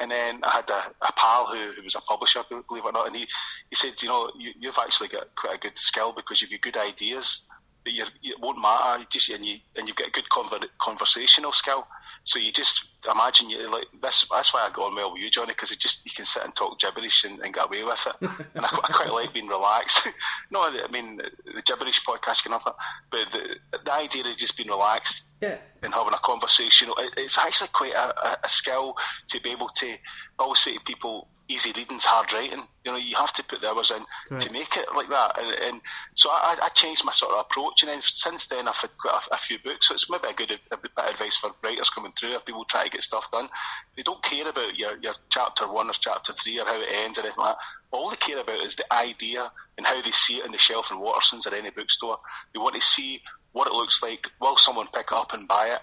And 0.00 0.10
then 0.10 0.40
I 0.42 0.50
had 0.50 0.70
a, 0.70 1.06
a 1.06 1.12
pal 1.12 1.46
who, 1.46 1.72
who 1.72 1.82
was 1.82 1.94
a 1.94 2.00
publisher, 2.00 2.42
believe 2.48 2.64
it 2.70 2.84
or 2.84 2.92
not, 2.92 3.08
and 3.08 3.16
he, 3.16 3.26
he 3.68 3.76
said, 3.76 4.00
you 4.00 4.08
know, 4.08 4.30
you, 4.38 4.52
you've 4.58 4.78
actually 4.78 5.08
got 5.08 5.34
quite 5.34 5.56
a 5.56 5.60
good 5.60 5.76
skill 5.76 6.12
because 6.12 6.40
you've 6.40 6.50
got 6.50 6.62
good 6.62 6.76
ideas, 6.76 7.42
but 7.84 7.92
you're, 7.92 8.06
it 8.22 8.40
won't 8.40 8.60
matter. 8.60 9.00
You 9.00 9.06
just 9.10 9.28
and 9.28 9.44
you 9.44 9.58
and 9.76 9.86
you've 9.86 9.96
got 9.96 10.08
a 10.08 10.12
good 10.12 10.28
conver- 10.30 10.68
conversational 10.80 11.52
skill. 11.52 11.86
So 12.24 12.38
you 12.38 12.52
just 12.52 12.86
imagine 13.10 13.50
you 13.50 13.70
like 13.70 13.86
this. 14.00 14.26
That's 14.30 14.52
why 14.54 14.66
I 14.66 14.70
go 14.74 14.84
on 14.84 14.94
well 14.94 15.12
with 15.12 15.22
you, 15.22 15.30
Johnny, 15.30 15.52
because 15.52 15.70
it 15.70 15.78
just 15.78 16.04
you 16.06 16.10
can 16.10 16.24
sit 16.24 16.42
and 16.42 16.54
talk 16.54 16.80
gibberish 16.80 17.24
and, 17.24 17.38
and 17.40 17.52
get 17.52 17.66
away 17.66 17.84
with 17.84 18.06
it. 18.06 18.28
and 18.54 18.64
I, 18.64 18.68
I, 18.68 18.92
quite 18.92 19.12
like 19.12 19.34
being 19.34 19.46
relaxed. 19.46 20.08
no, 20.50 20.62
I 20.62 20.88
mean 20.90 21.18
the 21.18 21.62
gibberish 21.62 22.02
podcast 22.02 22.42
can 22.42 22.52
have 22.52 22.64
that, 22.64 22.76
but 23.10 23.30
the, 23.32 23.56
the 23.84 23.92
idea 23.92 24.26
of 24.26 24.36
just 24.36 24.56
being 24.56 24.70
relaxed 24.70 25.22
yeah. 25.42 25.56
and 25.82 25.92
having 25.92 26.14
a 26.14 26.18
conversation, 26.18 26.88
it, 26.96 27.12
it's 27.18 27.36
actually 27.36 27.68
quite 27.74 27.92
a, 27.92 28.26
a, 28.26 28.38
a 28.44 28.48
skill 28.48 28.94
to 29.28 29.40
be 29.42 29.50
able 29.50 29.68
to. 29.68 29.86
I 29.86 29.98
always 30.38 30.60
say 30.60 30.74
to 30.74 30.80
people, 30.80 31.28
easy 31.48 31.72
reading's 31.72 32.04
hard 32.04 32.32
writing. 32.32 32.62
You 32.84 32.92
know, 32.92 32.98
you 32.98 33.16
have 33.16 33.32
to 33.34 33.44
put 33.44 33.60
the 33.60 33.68
hours 33.68 33.90
in 33.90 34.38
to 34.38 34.50
make 34.52 34.76
it 34.76 34.86
like 34.94 35.08
that. 35.08 35.38
And, 35.38 35.54
and 35.54 35.80
so 36.14 36.30
I, 36.30 36.56
I, 36.62 36.68
changed 36.70 37.04
my 37.04 37.12
sort 37.12 37.32
of 37.32 37.40
approach, 37.40 37.82
and 37.82 37.90
then 37.90 38.00
since 38.02 38.46
then 38.46 38.68
I've 38.68 38.76
had 38.76 38.90
quite 38.98 39.20
a, 39.30 39.34
a, 39.34 39.38
few 39.38 39.58
books. 39.58 39.88
So 39.88 39.94
it's 39.94 40.08
maybe 40.08 40.28
a 40.28 40.34
good 40.34 40.58
a 40.70 40.76
bit 40.76 40.90
of 40.96 41.04
advice 41.04 41.36
for 41.36 41.52
writers 41.62 41.90
coming 41.90 42.12
through. 42.12 42.34
If 42.34 42.44
people 42.44 42.64
try 42.64 42.84
to 42.84 42.90
get 42.90 43.02
stuff 43.02 43.30
done, 43.30 43.48
they 43.96 44.02
don't 44.02 44.22
care 44.22 44.48
about 44.48 44.78
your, 44.78 44.96
your 44.98 45.14
chapter 45.30 45.70
one 45.70 45.88
or 45.88 45.94
chapter 45.94 46.32
three 46.32 46.60
or 46.60 46.66
how 46.66 46.80
it 46.80 46.88
ends 46.90 47.18
or 47.18 47.22
anything 47.22 47.44
like 47.44 47.56
that. 47.56 47.64
All 47.90 48.10
they 48.10 48.16
care 48.16 48.40
about 48.40 48.64
is 48.64 48.76
the 48.76 48.92
idea 48.92 49.50
and 49.76 49.86
how 49.86 50.00
they 50.00 50.10
see 50.10 50.38
it 50.38 50.44
on 50.44 50.52
the 50.52 50.58
shelf 50.58 50.90
in 50.90 50.98
Waterstone's 50.98 51.46
or 51.46 51.54
any 51.54 51.70
bookstore. 51.70 52.18
They 52.52 52.58
want 52.58 52.74
to 52.74 52.80
see 52.80 53.22
what 53.52 53.68
it 53.68 53.74
looks 53.74 54.02
like. 54.02 54.28
Will 54.40 54.56
someone 54.56 54.88
pick 54.88 55.06
it 55.10 55.12
up 55.12 55.32
and 55.32 55.46
buy 55.46 55.68
it? 55.68 55.80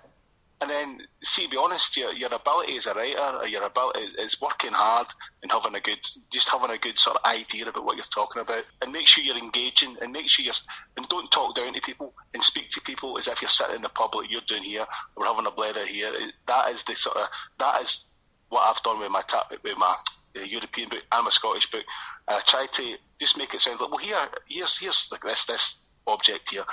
And 0.62 0.70
then, 0.70 1.02
see, 1.24 1.44
to 1.44 1.50
be 1.50 1.58
honest, 1.58 1.98
your, 1.98 2.14
your 2.14 2.34
ability 2.34 2.78
as 2.78 2.86
a 2.86 2.94
writer, 2.94 3.48
your 3.48 3.64
ability 3.64 4.02
is 4.20 4.40
working 4.40 4.72
hard 4.72 5.08
and 5.42 5.52
having 5.52 5.76
a 5.76 5.82
good, 5.82 6.00
just 6.32 6.48
having 6.50 6.70
a 6.70 6.78
good 6.78 7.00
sort 7.00 7.18
of 7.18 7.26
idea 7.26 7.68
about 7.68 7.84
what 7.84 7.96
you're 7.96 8.06
talking 8.06 8.42
about, 8.42 8.64
and 8.82 8.92
make 8.92 9.08
sure 9.08 9.24
you're 9.24 9.38
engaging, 9.38 9.98
and 10.02 10.14
make 10.14 10.30
sure 10.30 10.46
you're, 10.46 10.54
and 10.98 11.10
don't 11.10 11.32
talk 11.32 11.56
down 11.56 11.74
to 11.74 11.82
people, 11.82 12.14
and 12.34 12.44
speak 12.44 12.70
to 12.70 12.82
people 12.82 13.18
as 13.18 13.28
if 13.28 13.42
you're 13.42 13.50
sitting 13.50 13.76
in 13.78 13.82
the 13.82 13.90
pub 13.90 14.14
like 14.16 14.32
you're 14.32 14.42
doing 14.48 14.64
here, 14.64 14.86
we're 15.18 15.26
having 15.26 15.48
a 15.48 15.52
blather 15.52 15.86
here. 15.86 16.14
That 16.48 16.70
is 16.70 16.84
the 16.84 16.96
sort 16.96 17.18
of, 17.18 17.28
that 17.58 17.82
is 17.82 18.06
what 18.50 18.68
I've 18.68 18.84
done 18.84 19.00
with 19.00 19.12
my 19.12 19.24
with 19.64 19.78
my 19.78 19.96
uh, 20.38 20.44
European 20.44 20.90
book 20.90 21.04
and 21.12 21.24
my 21.24 21.32
Scottish 21.32 21.72
book. 21.72 21.84
I 22.28 22.40
try 22.46 22.68
to 22.68 22.98
just 23.20 23.38
make 23.38 23.54
it 23.54 23.62
sound 23.62 23.80
like, 23.80 23.90
well, 23.90 23.98
here, 23.98 24.28
here's 24.48 24.78
here's 24.78 25.10
like 25.12 25.24
this 25.24 25.46
this 25.46 25.78
object 26.06 26.52
here, 26.52 26.66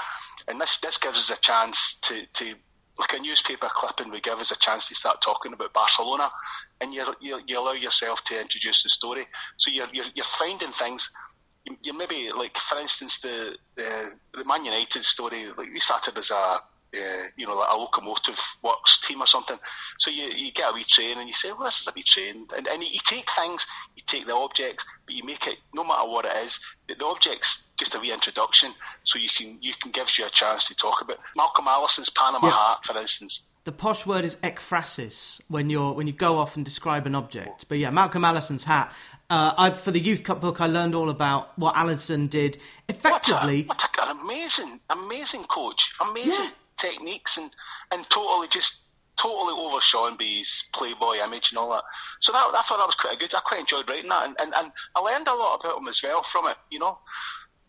and 0.46 0.61
this 0.61 0.77
this 0.79 0.98
gives 0.98 1.18
us 1.18 1.31
a 1.31 1.40
chance 1.40 1.94
to 2.03 2.27
to 2.35 2.55
like 2.98 3.12
a 3.12 3.18
newspaper 3.18 3.68
clipping 3.74 4.11
would 4.11 4.22
give 4.22 4.38
us 4.38 4.50
a 4.50 4.56
chance 4.56 4.88
to 4.88 4.94
start 4.94 5.22
talking 5.22 5.52
about 5.52 5.72
Barcelona, 5.72 6.30
and 6.80 6.92
you 6.92 7.04
you, 7.20 7.58
allow 7.58 7.72
yourself 7.72 8.24
to 8.24 8.40
introduce 8.40 8.82
the 8.82 8.88
story. 8.88 9.26
So 9.56 9.70
you're 9.70 9.88
you're, 9.92 10.06
you're 10.14 10.24
finding 10.24 10.72
things. 10.72 11.11
You, 11.64 11.76
you 11.82 11.92
maybe 11.92 12.30
like, 12.37 12.56
for 12.56 12.78
instance, 12.78 13.20
the 13.20 13.56
the, 13.76 14.12
the 14.34 14.44
Man 14.44 14.64
United 14.64 15.04
story. 15.04 15.46
Like 15.46 15.72
we 15.72 15.80
started 15.80 16.18
as 16.18 16.30
a 16.30 16.61
uh, 16.94 17.24
you 17.37 17.46
know, 17.46 17.55
like 17.55 17.68
a 17.70 17.77
locomotive 17.77 18.38
works 18.62 18.98
team 19.01 19.20
or 19.20 19.27
something. 19.27 19.59
So 19.98 20.11
you, 20.11 20.24
you 20.24 20.53
get 20.53 20.70
a 20.70 20.74
wee 20.74 20.85
train 20.85 21.18
and 21.18 21.29
you 21.29 21.35
say, 21.35 21.53
well, 21.53 21.64
this 21.64 21.81
is 21.81 21.87
a 21.87 21.92
wee 21.94 22.03
train. 22.03 22.46
And, 22.57 22.66
and 22.66 22.83
you 22.83 23.01
take 23.05 23.29
things, 23.31 23.66
you 23.96 24.03
take 24.07 24.27
the 24.27 24.35
objects, 24.35 24.85
but 25.05 25.14
you 25.14 25.24
make 25.24 25.46
it, 25.46 25.59
no 25.74 25.85
matter 25.85 26.09
what 26.09 26.24
it 26.24 26.33
is, 26.44 26.59
the, 26.88 26.94
the 26.94 27.05
object's 27.05 27.62
just 27.77 27.94
a 27.94 28.01
wee 28.01 28.12
introduction 28.12 28.72
so 29.05 29.18
you 29.18 29.29
can 29.29 29.59
you 29.61 29.72
can 29.81 29.90
gives 29.92 30.18
you 30.18 30.27
a 30.27 30.31
chance 30.31 30.64
to 30.66 30.74
talk 30.74 31.01
about. 31.01 31.18
Malcolm 31.37 31.66
Allison's 31.68 32.11
Panama 32.11 32.51
Hat, 32.51 32.79
for 32.85 32.96
instance. 32.98 33.42
The 33.64 33.72
posh 33.72 34.07
word 34.07 34.24
is 34.24 34.37
ekphrasis 34.37 35.40
when 35.48 35.68
you're 35.68 35.92
when 35.92 36.07
you 36.07 36.12
go 36.12 36.38
off 36.38 36.57
and 36.57 36.64
describe 36.64 37.07
an 37.07 37.14
object. 37.14 37.66
But 37.68 37.79
yeah, 37.79 37.90
Malcolm 37.90 38.24
Allison's 38.24 38.64
hat. 38.64 38.92
Uh, 39.31 39.53
I, 39.59 39.70
for 39.72 39.90
the 39.90 40.01
Youth 40.01 40.22
Cup 40.22 40.40
book, 40.40 40.59
I 40.59 40.66
learned 40.66 40.94
all 40.94 41.11
about 41.11 41.57
what 41.59 41.77
Allison 41.77 42.29
did 42.29 42.57
effectively. 42.88 43.64
What, 43.64 43.83
a, 43.83 43.88
what 43.98 44.09
a, 44.09 44.11
an 44.11 44.20
amazing, 44.22 44.81
amazing 44.88 45.44
coach, 45.44 45.92
amazing. 46.01 46.44
Yeah 46.44 46.51
techniques 46.78 47.36
and, 47.36 47.50
and 47.90 48.08
totally 48.10 48.48
just 48.48 48.78
totally 49.18 49.52
over 49.52 49.80
by 50.16 50.24
his 50.24 50.64
playboy 50.72 51.16
image 51.16 51.50
and 51.50 51.58
all 51.58 51.70
that. 51.70 51.82
So 52.20 52.32
that 52.32 52.50
I 52.54 52.62
thought 52.62 52.78
that 52.78 52.86
was 52.86 52.94
quite 52.94 53.18
good. 53.18 53.34
I 53.34 53.40
quite 53.40 53.60
enjoyed 53.60 53.88
writing 53.88 54.08
that, 54.08 54.26
and, 54.26 54.36
and, 54.40 54.54
and 54.56 54.72
I 54.94 55.00
learned 55.00 55.28
a 55.28 55.34
lot 55.34 55.60
about 55.60 55.78
him 55.78 55.88
as 55.88 56.02
well 56.02 56.22
from 56.22 56.46
it. 56.46 56.56
You 56.70 56.78
know, 56.78 56.98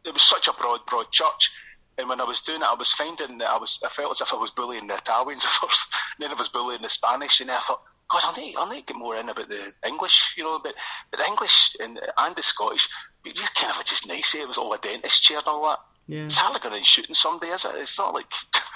it 0.06 0.14
was 0.14 0.24
such 0.24 0.48
a 0.48 0.54
broad, 0.54 0.82
broad 0.88 1.12
church. 1.12 1.52
And 1.98 2.08
when 2.08 2.22
I 2.22 2.24
was 2.24 2.40
doing 2.40 2.62
it, 2.62 2.68
I 2.68 2.76
was 2.76 2.94
finding 2.94 3.40
that 3.40 3.50
I 3.50 3.58
was 3.58 3.78
I 3.84 3.90
felt 3.90 4.12
as 4.12 4.22
if 4.22 4.34
I 4.34 4.38
was 4.38 4.52
bullying 4.52 4.88
the 4.88 4.96
Italians 4.96 5.44
at 5.46 5.52
first, 5.52 5.82
then 6.20 6.32
I 6.32 6.36
was 6.36 6.50
bullying 6.50 6.82
the 6.82 6.90
Spanish, 6.90 7.42
and 7.42 7.50
then 7.50 7.58
I 7.58 7.62
thought, 7.62 7.82
God, 8.10 8.22
I 8.24 8.40
need 8.40 8.56
I 8.58 8.70
need 8.70 8.88
to 8.88 8.94
get 8.94 9.00
more 9.00 9.16
in 9.18 9.28
about 9.28 9.50
the 9.50 9.74
English, 9.86 10.34
you 10.38 10.44
know, 10.44 10.60
but, 10.64 10.76
but 11.12 11.20
the 11.20 11.26
English 11.26 11.76
and 11.80 12.00
and 12.18 12.36
the 12.36 12.44
Scottish, 12.44 12.88
you 13.26 13.34
kind 13.56 13.74
of 13.78 13.84
just 13.84 14.08
nice. 14.08 14.34
It 14.36 14.48
was 14.48 14.58
all 14.58 14.74
a 14.74 14.78
dentist 14.78 15.24
chair 15.24 15.40
and 15.40 15.48
all 15.48 15.68
that. 15.68 15.80
Yeah. 16.08 16.26
It's 16.26 16.38
hardly 16.38 16.60
going 16.60 16.80
to 16.80 16.84
shooting 16.84 17.14
somebody, 17.14 17.52
is 17.52 17.66
it? 17.66 17.76
It's 17.76 18.00
not 18.00 18.14
like 18.14 18.26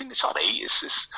Mean, 0.00 0.10
it's 0.10 0.24
all 0.24 0.32
right. 0.32 0.44
It's, 0.46 0.82
it's 0.82 1.08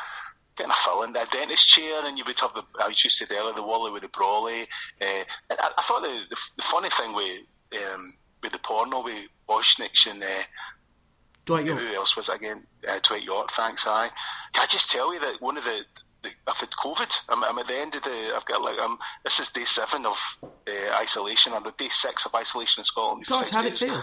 getting 0.56 0.72
a 0.72 0.74
fill 0.74 1.02
in 1.02 1.12
the 1.12 1.26
dentist 1.30 1.68
chair, 1.68 2.04
and 2.04 2.18
you 2.18 2.24
would 2.26 2.38
have 2.40 2.54
the 2.54 2.62
I 2.82 2.88
used 2.88 3.18
to 3.18 3.26
say 3.26 3.36
earlier 3.36 3.54
the 3.54 3.62
Wally 3.62 3.90
with 3.90 4.02
the 4.02 4.08
Brolly. 4.08 4.62
Uh, 5.00 5.24
I, 5.50 5.70
I, 5.78 5.82
thought 5.82 6.02
the, 6.02 6.20
the, 6.28 6.36
the, 6.56 6.62
funny 6.62 6.90
thing 6.90 7.14
with 7.14 7.40
um, 7.92 8.14
with 8.42 8.52
the 8.52 8.58
porno 8.58 9.02
with 9.02 9.28
Bosnich 9.48 10.10
and 10.10 10.22
uh, 10.22 10.42
Dwight 11.44 11.66
Yorke. 11.66 11.80
Who 11.80 11.94
else 11.94 12.16
was 12.16 12.28
it 12.28 12.36
again? 12.36 12.66
Uh, 12.88 12.98
Dwight 13.02 13.22
Yorke. 13.22 13.52
Thanks, 13.52 13.86
I. 13.86 14.08
Can 14.52 14.62
I 14.62 14.66
just 14.66 14.90
tell 14.90 15.12
you 15.12 15.20
that 15.20 15.40
one 15.40 15.56
of 15.56 15.64
the, 15.64 15.80
the 16.22 16.30
I've 16.46 16.56
had 16.56 16.70
COVID. 16.70 17.12
I'm, 17.28 17.42
I'm, 17.44 17.58
at 17.58 17.66
the 17.66 17.76
end 17.76 17.94
of 17.96 18.02
the. 18.02 18.32
I've 18.36 18.44
got 18.46 18.62
like 18.62 18.78
um. 18.78 18.98
This 19.24 19.40
is 19.40 19.48
day 19.48 19.64
seven 19.64 20.04
of 20.06 20.18
uh, 20.42 20.94
isolation, 21.00 21.52
or 21.52 21.60
the 21.60 21.72
day 21.72 21.88
six 21.90 22.26
of 22.26 22.34
isolation 22.34 22.80
in 22.80 22.84
Scotland. 22.84 23.26
Gosh, 23.26 23.50
how 23.50 23.62
did 23.62 23.72
it 23.72 23.78
feel? 23.78 24.02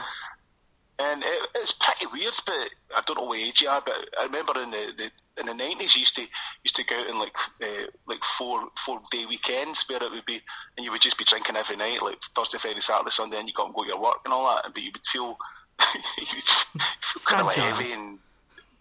And 1.00 1.22
it, 1.24 1.50
it's 1.56 1.74
pretty 1.74 2.08
weird, 2.12 2.34
but 2.46 2.56
I 2.96 3.02
don't 3.06 3.18
know 3.18 3.26
what 3.26 3.40
age 3.40 3.62
you 3.62 3.70
are, 3.70 3.84
but 3.86 4.10
I 4.20 4.24
remember 4.24 4.60
in 4.60 4.72
the, 4.72 4.94
the 4.98 5.12
in 5.40 5.46
the 5.46 5.54
nineties 5.54 5.96
used 5.96 6.16
to 6.16 6.22
used 6.64 6.76
to 6.76 6.84
go 6.84 7.00
out 7.00 7.08
in 7.08 7.20
like 7.20 7.36
uh, 7.62 7.86
like 8.08 8.24
four 8.24 8.70
four 8.84 9.00
day 9.12 9.26
weekends 9.28 9.86
where 9.88 10.02
it 10.02 10.12
would 10.12 10.26
be 10.26 10.42
and 10.76 10.84
you 10.84 10.92
would 10.92 11.02
just 11.02 11.18
be 11.18 11.24
drinking 11.24 11.56
every 11.56 11.76
night, 11.76 12.02
like 12.02 12.20
Thursday, 12.36 12.58
Friday, 12.58 12.80
Saturday, 12.80 13.12
Sunday, 13.12 13.38
and 13.38 13.48
you 13.48 13.54
got 13.54 13.68
to 13.68 13.74
go 13.74 13.84
to 13.84 13.90
your 13.90 14.02
work 14.02 14.22
and 14.26 14.34
all 14.34 14.56
that, 14.56 14.74
but 14.74 14.82
you 14.82 14.90
would 14.92 15.06
feel 15.06 15.38
you 16.18 16.26
would 16.34 16.44
feel 16.44 17.22
kind 17.26 17.42
of 17.42 17.48
like 17.48 17.58
heavy 17.58 17.92
and 17.92 18.18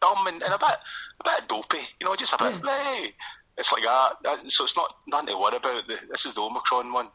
dumb 0.00 0.26
and, 0.26 0.42
and 0.42 0.54
a 0.54 0.58
bit 0.58 0.78
a 1.20 1.24
bit 1.24 1.48
dopey, 1.48 1.86
you 2.00 2.06
know, 2.06 2.16
just 2.16 2.32
a 2.32 2.38
bit 2.38 2.54
yeah. 2.64 2.94
hey. 2.94 3.12
It's 3.58 3.72
like 3.72 3.84
that. 3.84 4.50
So 4.50 4.64
it's 4.64 4.76
not 4.76 4.96
nothing 5.06 5.28
to 5.28 5.38
worry 5.38 5.56
about. 5.56 5.86
The, 5.86 5.96
this 6.10 6.26
is 6.26 6.34
the 6.34 6.42
Omicron 6.42 6.92
one. 6.92 7.08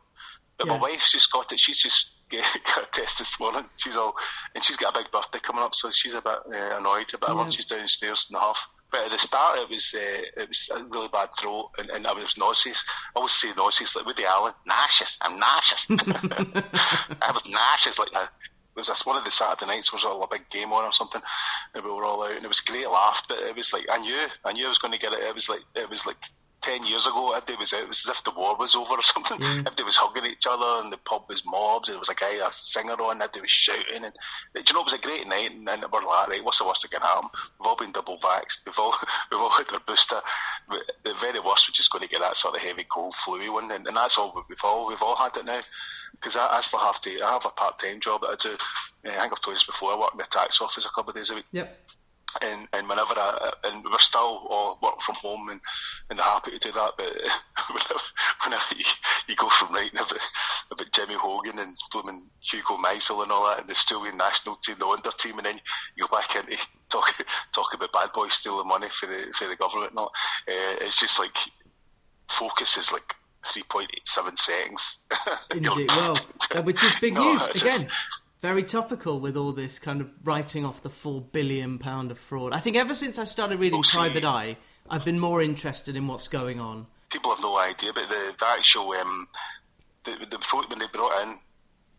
But 0.57 0.67
yeah. 0.67 0.73
my 0.73 0.81
wife's 0.81 1.11
just 1.11 1.31
got 1.31 1.51
it. 1.51 1.59
She's 1.59 1.77
just 1.77 2.07
got 2.65 2.83
a 2.83 2.91
test 2.91 3.19
this 3.19 3.39
morning. 3.39 3.65
She's 3.77 3.97
all, 3.97 4.15
and 4.55 4.63
she's 4.63 4.77
got 4.77 4.95
a 4.95 4.99
big 4.99 5.11
birthday 5.11 5.39
coming 5.39 5.63
up, 5.63 5.75
so 5.75 5.91
she's 5.91 6.13
a 6.13 6.21
bit 6.21 6.39
uh, 6.53 6.77
annoyed 6.77 7.13
about 7.13 7.37
yeah. 7.37 7.49
She's 7.49 7.65
downstairs 7.65 8.27
in 8.29 8.33
the 8.33 8.39
half. 8.39 8.67
But 8.91 9.05
at 9.05 9.11
the 9.11 9.19
start, 9.19 9.59
it 9.59 9.69
was 9.69 9.93
uh, 9.95 10.41
it 10.41 10.49
was 10.49 10.69
a 10.75 10.83
really 10.85 11.07
bad 11.07 11.29
throat, 11.39 11.71
and, 11.77 11.89
and 11.89 12.05
I 12.05 12.13
was 12.13 12.37
nauseous. 12.37 12.83
I 13.15 13.19
always 13.19 13.31
say 13.31 13.53
nauseous, 13.55 13.95
like 13.95 14.05
Woody 14.05 14.25
Allen, 14.25 14.53
nauseous. 14.65 15.17
I'm 15.21 15.39
nauseous. 15.39 15.85
I 15.89 17.31
was 17.33 17.47
nauseous, 17.47 17.97
like 17.97 18.11
that. 18.11 18.31
It 18.75 18.79
was 18.79 18.87
this 18.87 19.05
one 19.05 19.17
of 19.17 19.25
the 19.25 19.31
Saturday 19.31 19.65
nights 19.65 19.91
was 19.91 20.05
all 20.05 20.23
a 20.23 20.27
big 20.27 20.49
game 20.49 20.73
on 20.73 20.83
or 20.83 20.93
something, 20.93 21.21
and 21.73 21.83
we 21.83 21.89
were 21.89 22.03
all 22.03 22.23
out, 22.23 22.35
and 22.35 22.43
it 22.43 22.47
was 22.47 22.59
great 22.59 22.89
laugh. 22.89 23.23
But 23.27 23.39
it 23.39 23.55
was 23.55 23.71
like 23.71 23.85
I 23.89 23.97
knew, 23.97 24.27
I 24.43 24.51
knew 24.51 24.65
I 24.65 24.69
was 24.69 24.77
going 24.77 24.93
to 24.93 24.99
get 24.99 25.13
it. 25.13 25.19
It 25.19 25.33
was 25.33 25.47
like 25.47 25.61
it 25.75 25.89
was 25.89 26.05
like 26.05 26.17
ten 26.61 26.85
years 26.85 27.07
ago, 27.07 27.31
everybody 27.31 27.57
was. 27.57 27.73
It 27.73 27.87
was 27.87 28.05
as 28.05 28.17
if 28.17 28.23
the 28.23 28.31
war 28.31 28.55
was 28.55 28.75
over 28.75 28.93
or 28.93 29.01
something. 29.01 29.39
Mm. 29.39 29.59
Everybody 29.59 29.83
was 29.83 29.95
hugging 29.95 30.25
each 30.25 30.45
other, 30.47 30.81
and 30.83 30.91
the 30.91 30.97
pub 30.97 31.23
was 31.27 31.43
mobs. 31.45 31.89
And 31.89 31.95
there 31.95 31.99
was 31.99 32.09
a 32.09 32.15
guy, 32.15 32.35
a 32.35 32.51
singer 32.51 32.93
on. 32.93 33.21
Everybody 33.21 33.41
was 33.41 33.51
shouting, 33.51 34.03
and 34.05 34.13
do 34.53 34.61
you 34.65 34.73
know 34.73 34.81
it 34.81 34.85
was 34.85 34.93
a 34.93 34.97
great 34.97 35.27
night. 35.27 35.51
And, 35.51 35.67
and 35.67 35.85
we're 35.91 36.03
like, 36.03 36.27
right, 36.29 36.43
what's 36.43 36.59
the 36.59 36.65
worst 36.65 36.83
that 36.83 36.91
can 36.91 37.01
happen? 37.01 37.29
We've 37.59 37.67
all 37.67 37.75
been 37.75 37.91
double 37.91 38.17
vaxxed. 38.19 38.65
We've 38.65 38.79
all 38.79 38.95
we've 39.31 39.39
all 39.41 39.49
had 39.49 39.71
our 39.71 39.81
booster. 39.85 40.21
The 40.69 41.13
very 41.19 41.39
worst, 41.39 41.67
we're 41.67 41.73
just 41.73 41.91
going 41.91 42.03
to 42.03 42.09
get 42.09 42.21
that 42.21 42.37
sort 42.37 42.55
of 42.55 42.61
heavy 42.61 42.85
cold 42.91 43.15
flu 43.15 43.53
one, 43.53 43.71
and, 43.71 43.87
and 43.87 43.97
that's 43.97 44.17
all 44.17 44.45
we've 44.47 44.57
all 44.63 44.87
we've 44.87 45.01
all 45.01 45.15
had 45.15 45.35
it 45.37 45.45
now. 45.45 45.61
Because 46.11 46.35
I, 46.35 46.57
I 46.57 46.61
still 46.61 46.79
have 46.79 47.01
to. 47.01 47.21
I 47.21 47.31
have 47.31 47.45
a 47.45 47.49
part 47.49 47.79
time 47.79 47.99
job 47.99 48.21
that 48.21 48.27
I 48.27 48.35
do. 48.35 48.57
I 49.05 49.09
think 49.09 49.33
I've 49.33 49.41
told 49.41 49.47
you 49.47 49.53
this 49.53 49.63
before. 49.63 49.93
I 49.93 49.99
work 49.99 50.11
in 50.13 50.17
the 50.17 50.25
tax 50.25 50.61
office 50.61 50.85
a 50.85 50.89
couple 50.89 51.09
of 51.09 51.15
days 51.15 51.29
a 51.29 51.35
week. 51.35 51.45
Yep 51.51 51.77
and 52.41 52.67
and 52.73 52.87
whenever 52.87 53.13
I, 53.15 53.51
and 53.65 53.83
we're 53.83 53.99
still 53.99 54.47
all 54.49 54.79
work 54.81 55.01
from 55.01 55.15
home 55.15 55.49
and, 55.49 55.59
and 56.09 56.19
they're 56.19 56.25
happy 56.25 56.51
to 56.51 56.59
do 56.59 56.71
that 56.71 56.93
but 56.97 57.07
whenever, 57.69 58.03
whenever 58.43 58.75
you, 58.75 58.85
you, 59.27 59.35
go 59.35 59.49
from 59.49 59.73
writing 59.73 59.99
about, 59.99 60.19
about 60.71 60.91
Jimmy 60.91 61.15
Hogan 61.15 61.59
and 61.59 61.77
blooming 61.91 62.27
Hugo 62.39 62.77
Meisl 62.77 63.23
and 63.23 63.31
all 63.31 63.47
that 63.47 63.59
and 63.59 63.69
the 63.69 63.73
Australian 63.73 64.17
national 64.17 64.55
team 64.57 64.75
the 64.79 64.85
Wunderteam 64.85 65.37
and 65.37 65.45
then 65.45 65.59
you 65.95 66.07
go 66.07 66.17
back 66.17 66.35
into 66.35 66.57
talk 66.89 67.13
talk 67.53 67.73
about 67.73 67.93
bad 67.93 68.09
boys 68.13 68.33
stealing 68.33 68.67
money 68.67 68.87
for 68.87 69.07
the 69.07 69.31
for 69.37 69.47
the 69.47 69.55
government 69.55 69.93
not 69.93 70.11
uh, 70.47 70.77
it's 70.81 70.99
just 70.99 71.19
like 71.19 71.37
focus 72.29 72.77
is 72.77 72.91
like 72.91 73.15
3.87 73.45 74.37
seconds. 74.37 74.99
Indeed. 75.51 75.89
Well 75.89 76.15
which 76.63 76.83
is 76.83 76.95
big 76.99 77.15
no, 77.15 77.33
news 77.33 77.47
again 77.49 77.83
just, 77.83 77.93
very 78.41 78.63
topical 78.63 79.19
with 79.19 79.37
all 79.37 79.51
this 79.51 79.77
kind 79.77 80.01
of 80.01 80.09
writing 80.23 80.65
off 80.65 80.81
the 80.81 80.89
four 80.89 81.21
billion 81.21 81.77
pound 81.77 82.11
of 82.11 82.17
fraud. 82.17 82.53
I 82.53 82.59
think 82.59 82.75
ever 82.75 82.95
since 82.95 83.19
I 83.19 83.25
started 83.25 83.59
reading 83.59 83.79
oh, 83.79 83.89
Private 83.89 84.23
Eye, 84.23 84.57
I've 84.89 85.05
been 85.05 85.19
more 85.19 85.41
interested 85.41 85.95
in 85.95 86.07
what's 86.07 86.27
going 86.27 86.59
on. 86.59 86.87
People 87.11 87.31
have 87.31 87.43
no 87.43 87.57
idea, 87.57 87.93
but 87.93 88.09
the, 88.09 88.33
the 88.37 88.47
actual 88.47 88.91
um, 88.93 89.27
the, 90.05 90.11
the 90.29 90.39
when 90.67 90.79
they 90.79 90.87
brought 90.91 91.21
in 91.23 91.37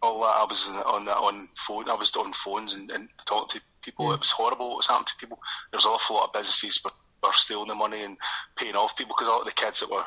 all 0.02 0.20
that, 0.20 0.26
I 0.26 0.44
was 0.44 0.68
on 0.68 1.09
on 1.09 1.48
phone. 1.55 1.88
I 1.88 1.94
was 1.94 2.14
on 2.16 2.33
phones 2.33 2.74
and, 2.74 2.90
and 2.90 3.09
talking 3.24 3.61
to 3.61 3.66
people. 3.83 4.07
Yeah. 4.09 4.14
It 4.14 4.20
was 4.20 4.31
horrible 4.31 4.70
what 4.70 4.78
was 4.78 4.87
happening 4.87 5.07
to 5.07 5.16
people. 5.18 5.38
There 5.70 5.78
was 5.78 5.85
an 5.85 5.92
awful 5.92 6.16
lot 6.16 6.26
of 6.26 6.33
businesses 6.33 6.83
were, 6.85 6.90
were 7.22 7.33
stealing 7.35 7.68
the 7.68 7.74
money 7.74 8.02
and 8.02 8.16
paying 8.57 8.74
off 8.74 8.96
people 8.96 9.14
because 9.16 9.28
all 9.28 9.44
the 9.44 9.52
kids 9.52 9.81
that 9.81 9.90
were 9.90 10.05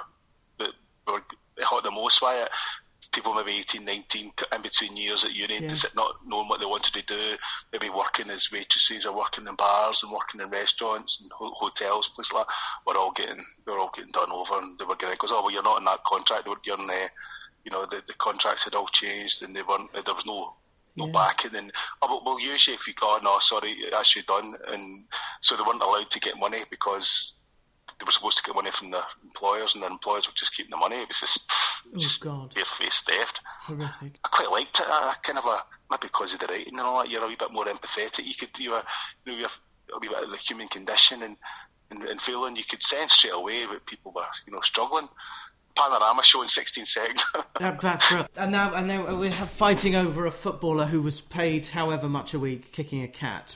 that 0.60 0.72
were 1.08 1.24
hurt 1.64 1.84
the 1.84 1.92
most 1.92 2.20
by 2.20 2.36
it 2.36 2.50
people 3.16 3.34
maybe 3.34 3.54
18, 3.54 3.86
19, 3.86 4.32
in 4.54 4.62
between 4.62 4.98
years 4.98 5.24
at 5.24 5.34
uni, 5.34 5.60
yeah. 5.62 5.76
not 5.96 6.18
knowing 6.26 6.50
what 6.50 6.60
they 6.60 6.66
wanted 6.66 6.94
to 6.94 7.02
do, 7.04 7.38
maybe 7.72 7.90
working 7.90 8.30
as 8.30 8.52
waitresses 8.52 9.06
or 9.06 9.18
working 9.18 9.48
in 9.48 9.56
bars 9.56 10.04
and 10.04 10.12
working 10.12 10.42
in 10.42 10.50
restaurants 10.50 11.22
and 11.22 11.32
ho- 11.32 11.54
hotels, 11.56 12.10
places 12.10 12.34
like 12.34 12.46
that, 12.46 12.54
were 12.86 13.00
all 13.00 13.14
getting 13.14 13.44
they 13.66 13.72
were 13.72 13.80
all 13.80 13.92
getting 13.96 14.12
done 14.12 14.32
over, 14.32 14.60
and 14.60 14.78
they 14.78 14.86
were 14.86 14.96
getting 14.98 15.16
because 15.16 15.32
oh 15.32 15.42
well 15.42 15.52
you're 15.52 15.64
not 15.64 15.80
in 15.80 15.86
that 15.86 16.04
contract, 16.04 16.48
you're 16.66 16.80
in 16.80 16.88
the, 16.88 17.10
you 17.64 17.72
know 17.72 17.86
the, 17.86 18.02
the 18.08 18.14
contracts 18.16 18.64
had 18.64 18.76
all 18.76 18.88
changed 18.88 19.42
and 19.42 19.56
they 19.56 19.64
weren't 19.64 19.92
there 19.94 20.14
was 20.14 20.26
no 20.26 20.54
no 20.98 21.08
yeah. 21.08 21.12
backing 21.12 21.56
and 21.56 21.72
oh 22.02 22.08
but 22.08 22.26
we'll 22.26 22.40
you 22.40 22.54
if 22.54 22.88
you 22.88 22.94
go 22.94 23.18
oh, 23.18 23.20
no 23.24 23.40
sorry 23.40 23.76
that's 23.92 24.16
you 24.16 24.24
done 24.24 24.54
and 24.68 25.06
so 25.42 25.58
they 25.58 25.64
weren't 25.64 25.82
allowed 25.82 26.10
to 26.10 26.20
get 26.20 26.40
money 26.40 26.60
because 26.70 27.34
they 28.00 28.06
were 28.06 28.12
supposed 28.12 28.38
to 28.38 28.44
get 28.44 28.56
money 28.56 28.72
from 28.72 28.92
the 28.92 29.02
employers, 29.24 29.74
and 29.74 29.84
the 29.84 29.88
employers 29.88 30.28
would 30.28 30.36
just 30.36 30.56
keep 30.56 30.70
the 30.70 30.78
money. 30.78 30.98
It 30.98 31.08
was 31.08 31.20
just, 31.20 31.40
oh, 31.94 31.98
just 31.98 32.22
God. 32.22 32.54
face 32.66 33.02
theft. 33.02 33.40
Horrific. 33.62 34.18
I 34.24 34.28
quite 34.28 34.52
liked 34.52 34.80
it. 34.80 34.86
I 34.88 35.16
kind 35.24 35.38
of 35.38 35.46
a 35.46 35.64
maybe 35.90 36.08
because 36.08 36.34
of 36.34 36.40
the 36.40 36.48
writing 36.48 36.74
and 36.74 36.82
all 36.82 37.02
that. 37.02 37.10
You're 37.10 37.24
a 37.24 37.28
wee 37.28 37.36
bit 37.38 37.52
more 37.52 37.66
empathetic. 37.66 38.26
You 38.26 38.36
could 38.36 38.58
you, 38.60 38.72
were, 38.72 38.84
you 39.26 39.32
know, 39.32 39.38
you're 39.38 39.50
a 39.94 40.00
wee 40.00 40.10
bit 40.10 40.24
of 40.24 40.32
the 40.32 40.38
human 40.38 40.68
condition, 40.68 41.24
and 41.24 41.38
and, 41.92 42.04
and 42.04 42.22
feeling, 42.22 42.56
you 42.56 42.64
could 42.64 42.84
sense 42.84 43.14
straight 43.14 43.34
away 43.34 43.66
that 43.66 43.86
people 43.86 44.12
were, 44.16 44.26
you 44.46 44.54
know, 44.54 44.62
struggling. 44.62 45.08
Panorama 45.76 46.24
showing 46.24 46.48
16 46.48 46.86
seconds. 46.86 47.26
that, 47.60 47.82
that's 47.82 48.12
right. 48.12 48.28
And 48.38 48.52
now, 48.54 48.74
and 48.74 48.88
now 48.88 49.14
we 49.16 49.30
have 49.30 49.50
fighting 49.50 49.94
over 49.94 50.26
a 50.26 50.32
footballer 50.32 50.86
who 50.86 51.02
was 51.02 51.20
paid 51.20 51.68
however 51.68 52.08
much 52.08 52.34
a 52.34 52.40
week 52.40 52.72
kicking 52.72 53.04
a 53.04 53.10
cat. 53.10 53.54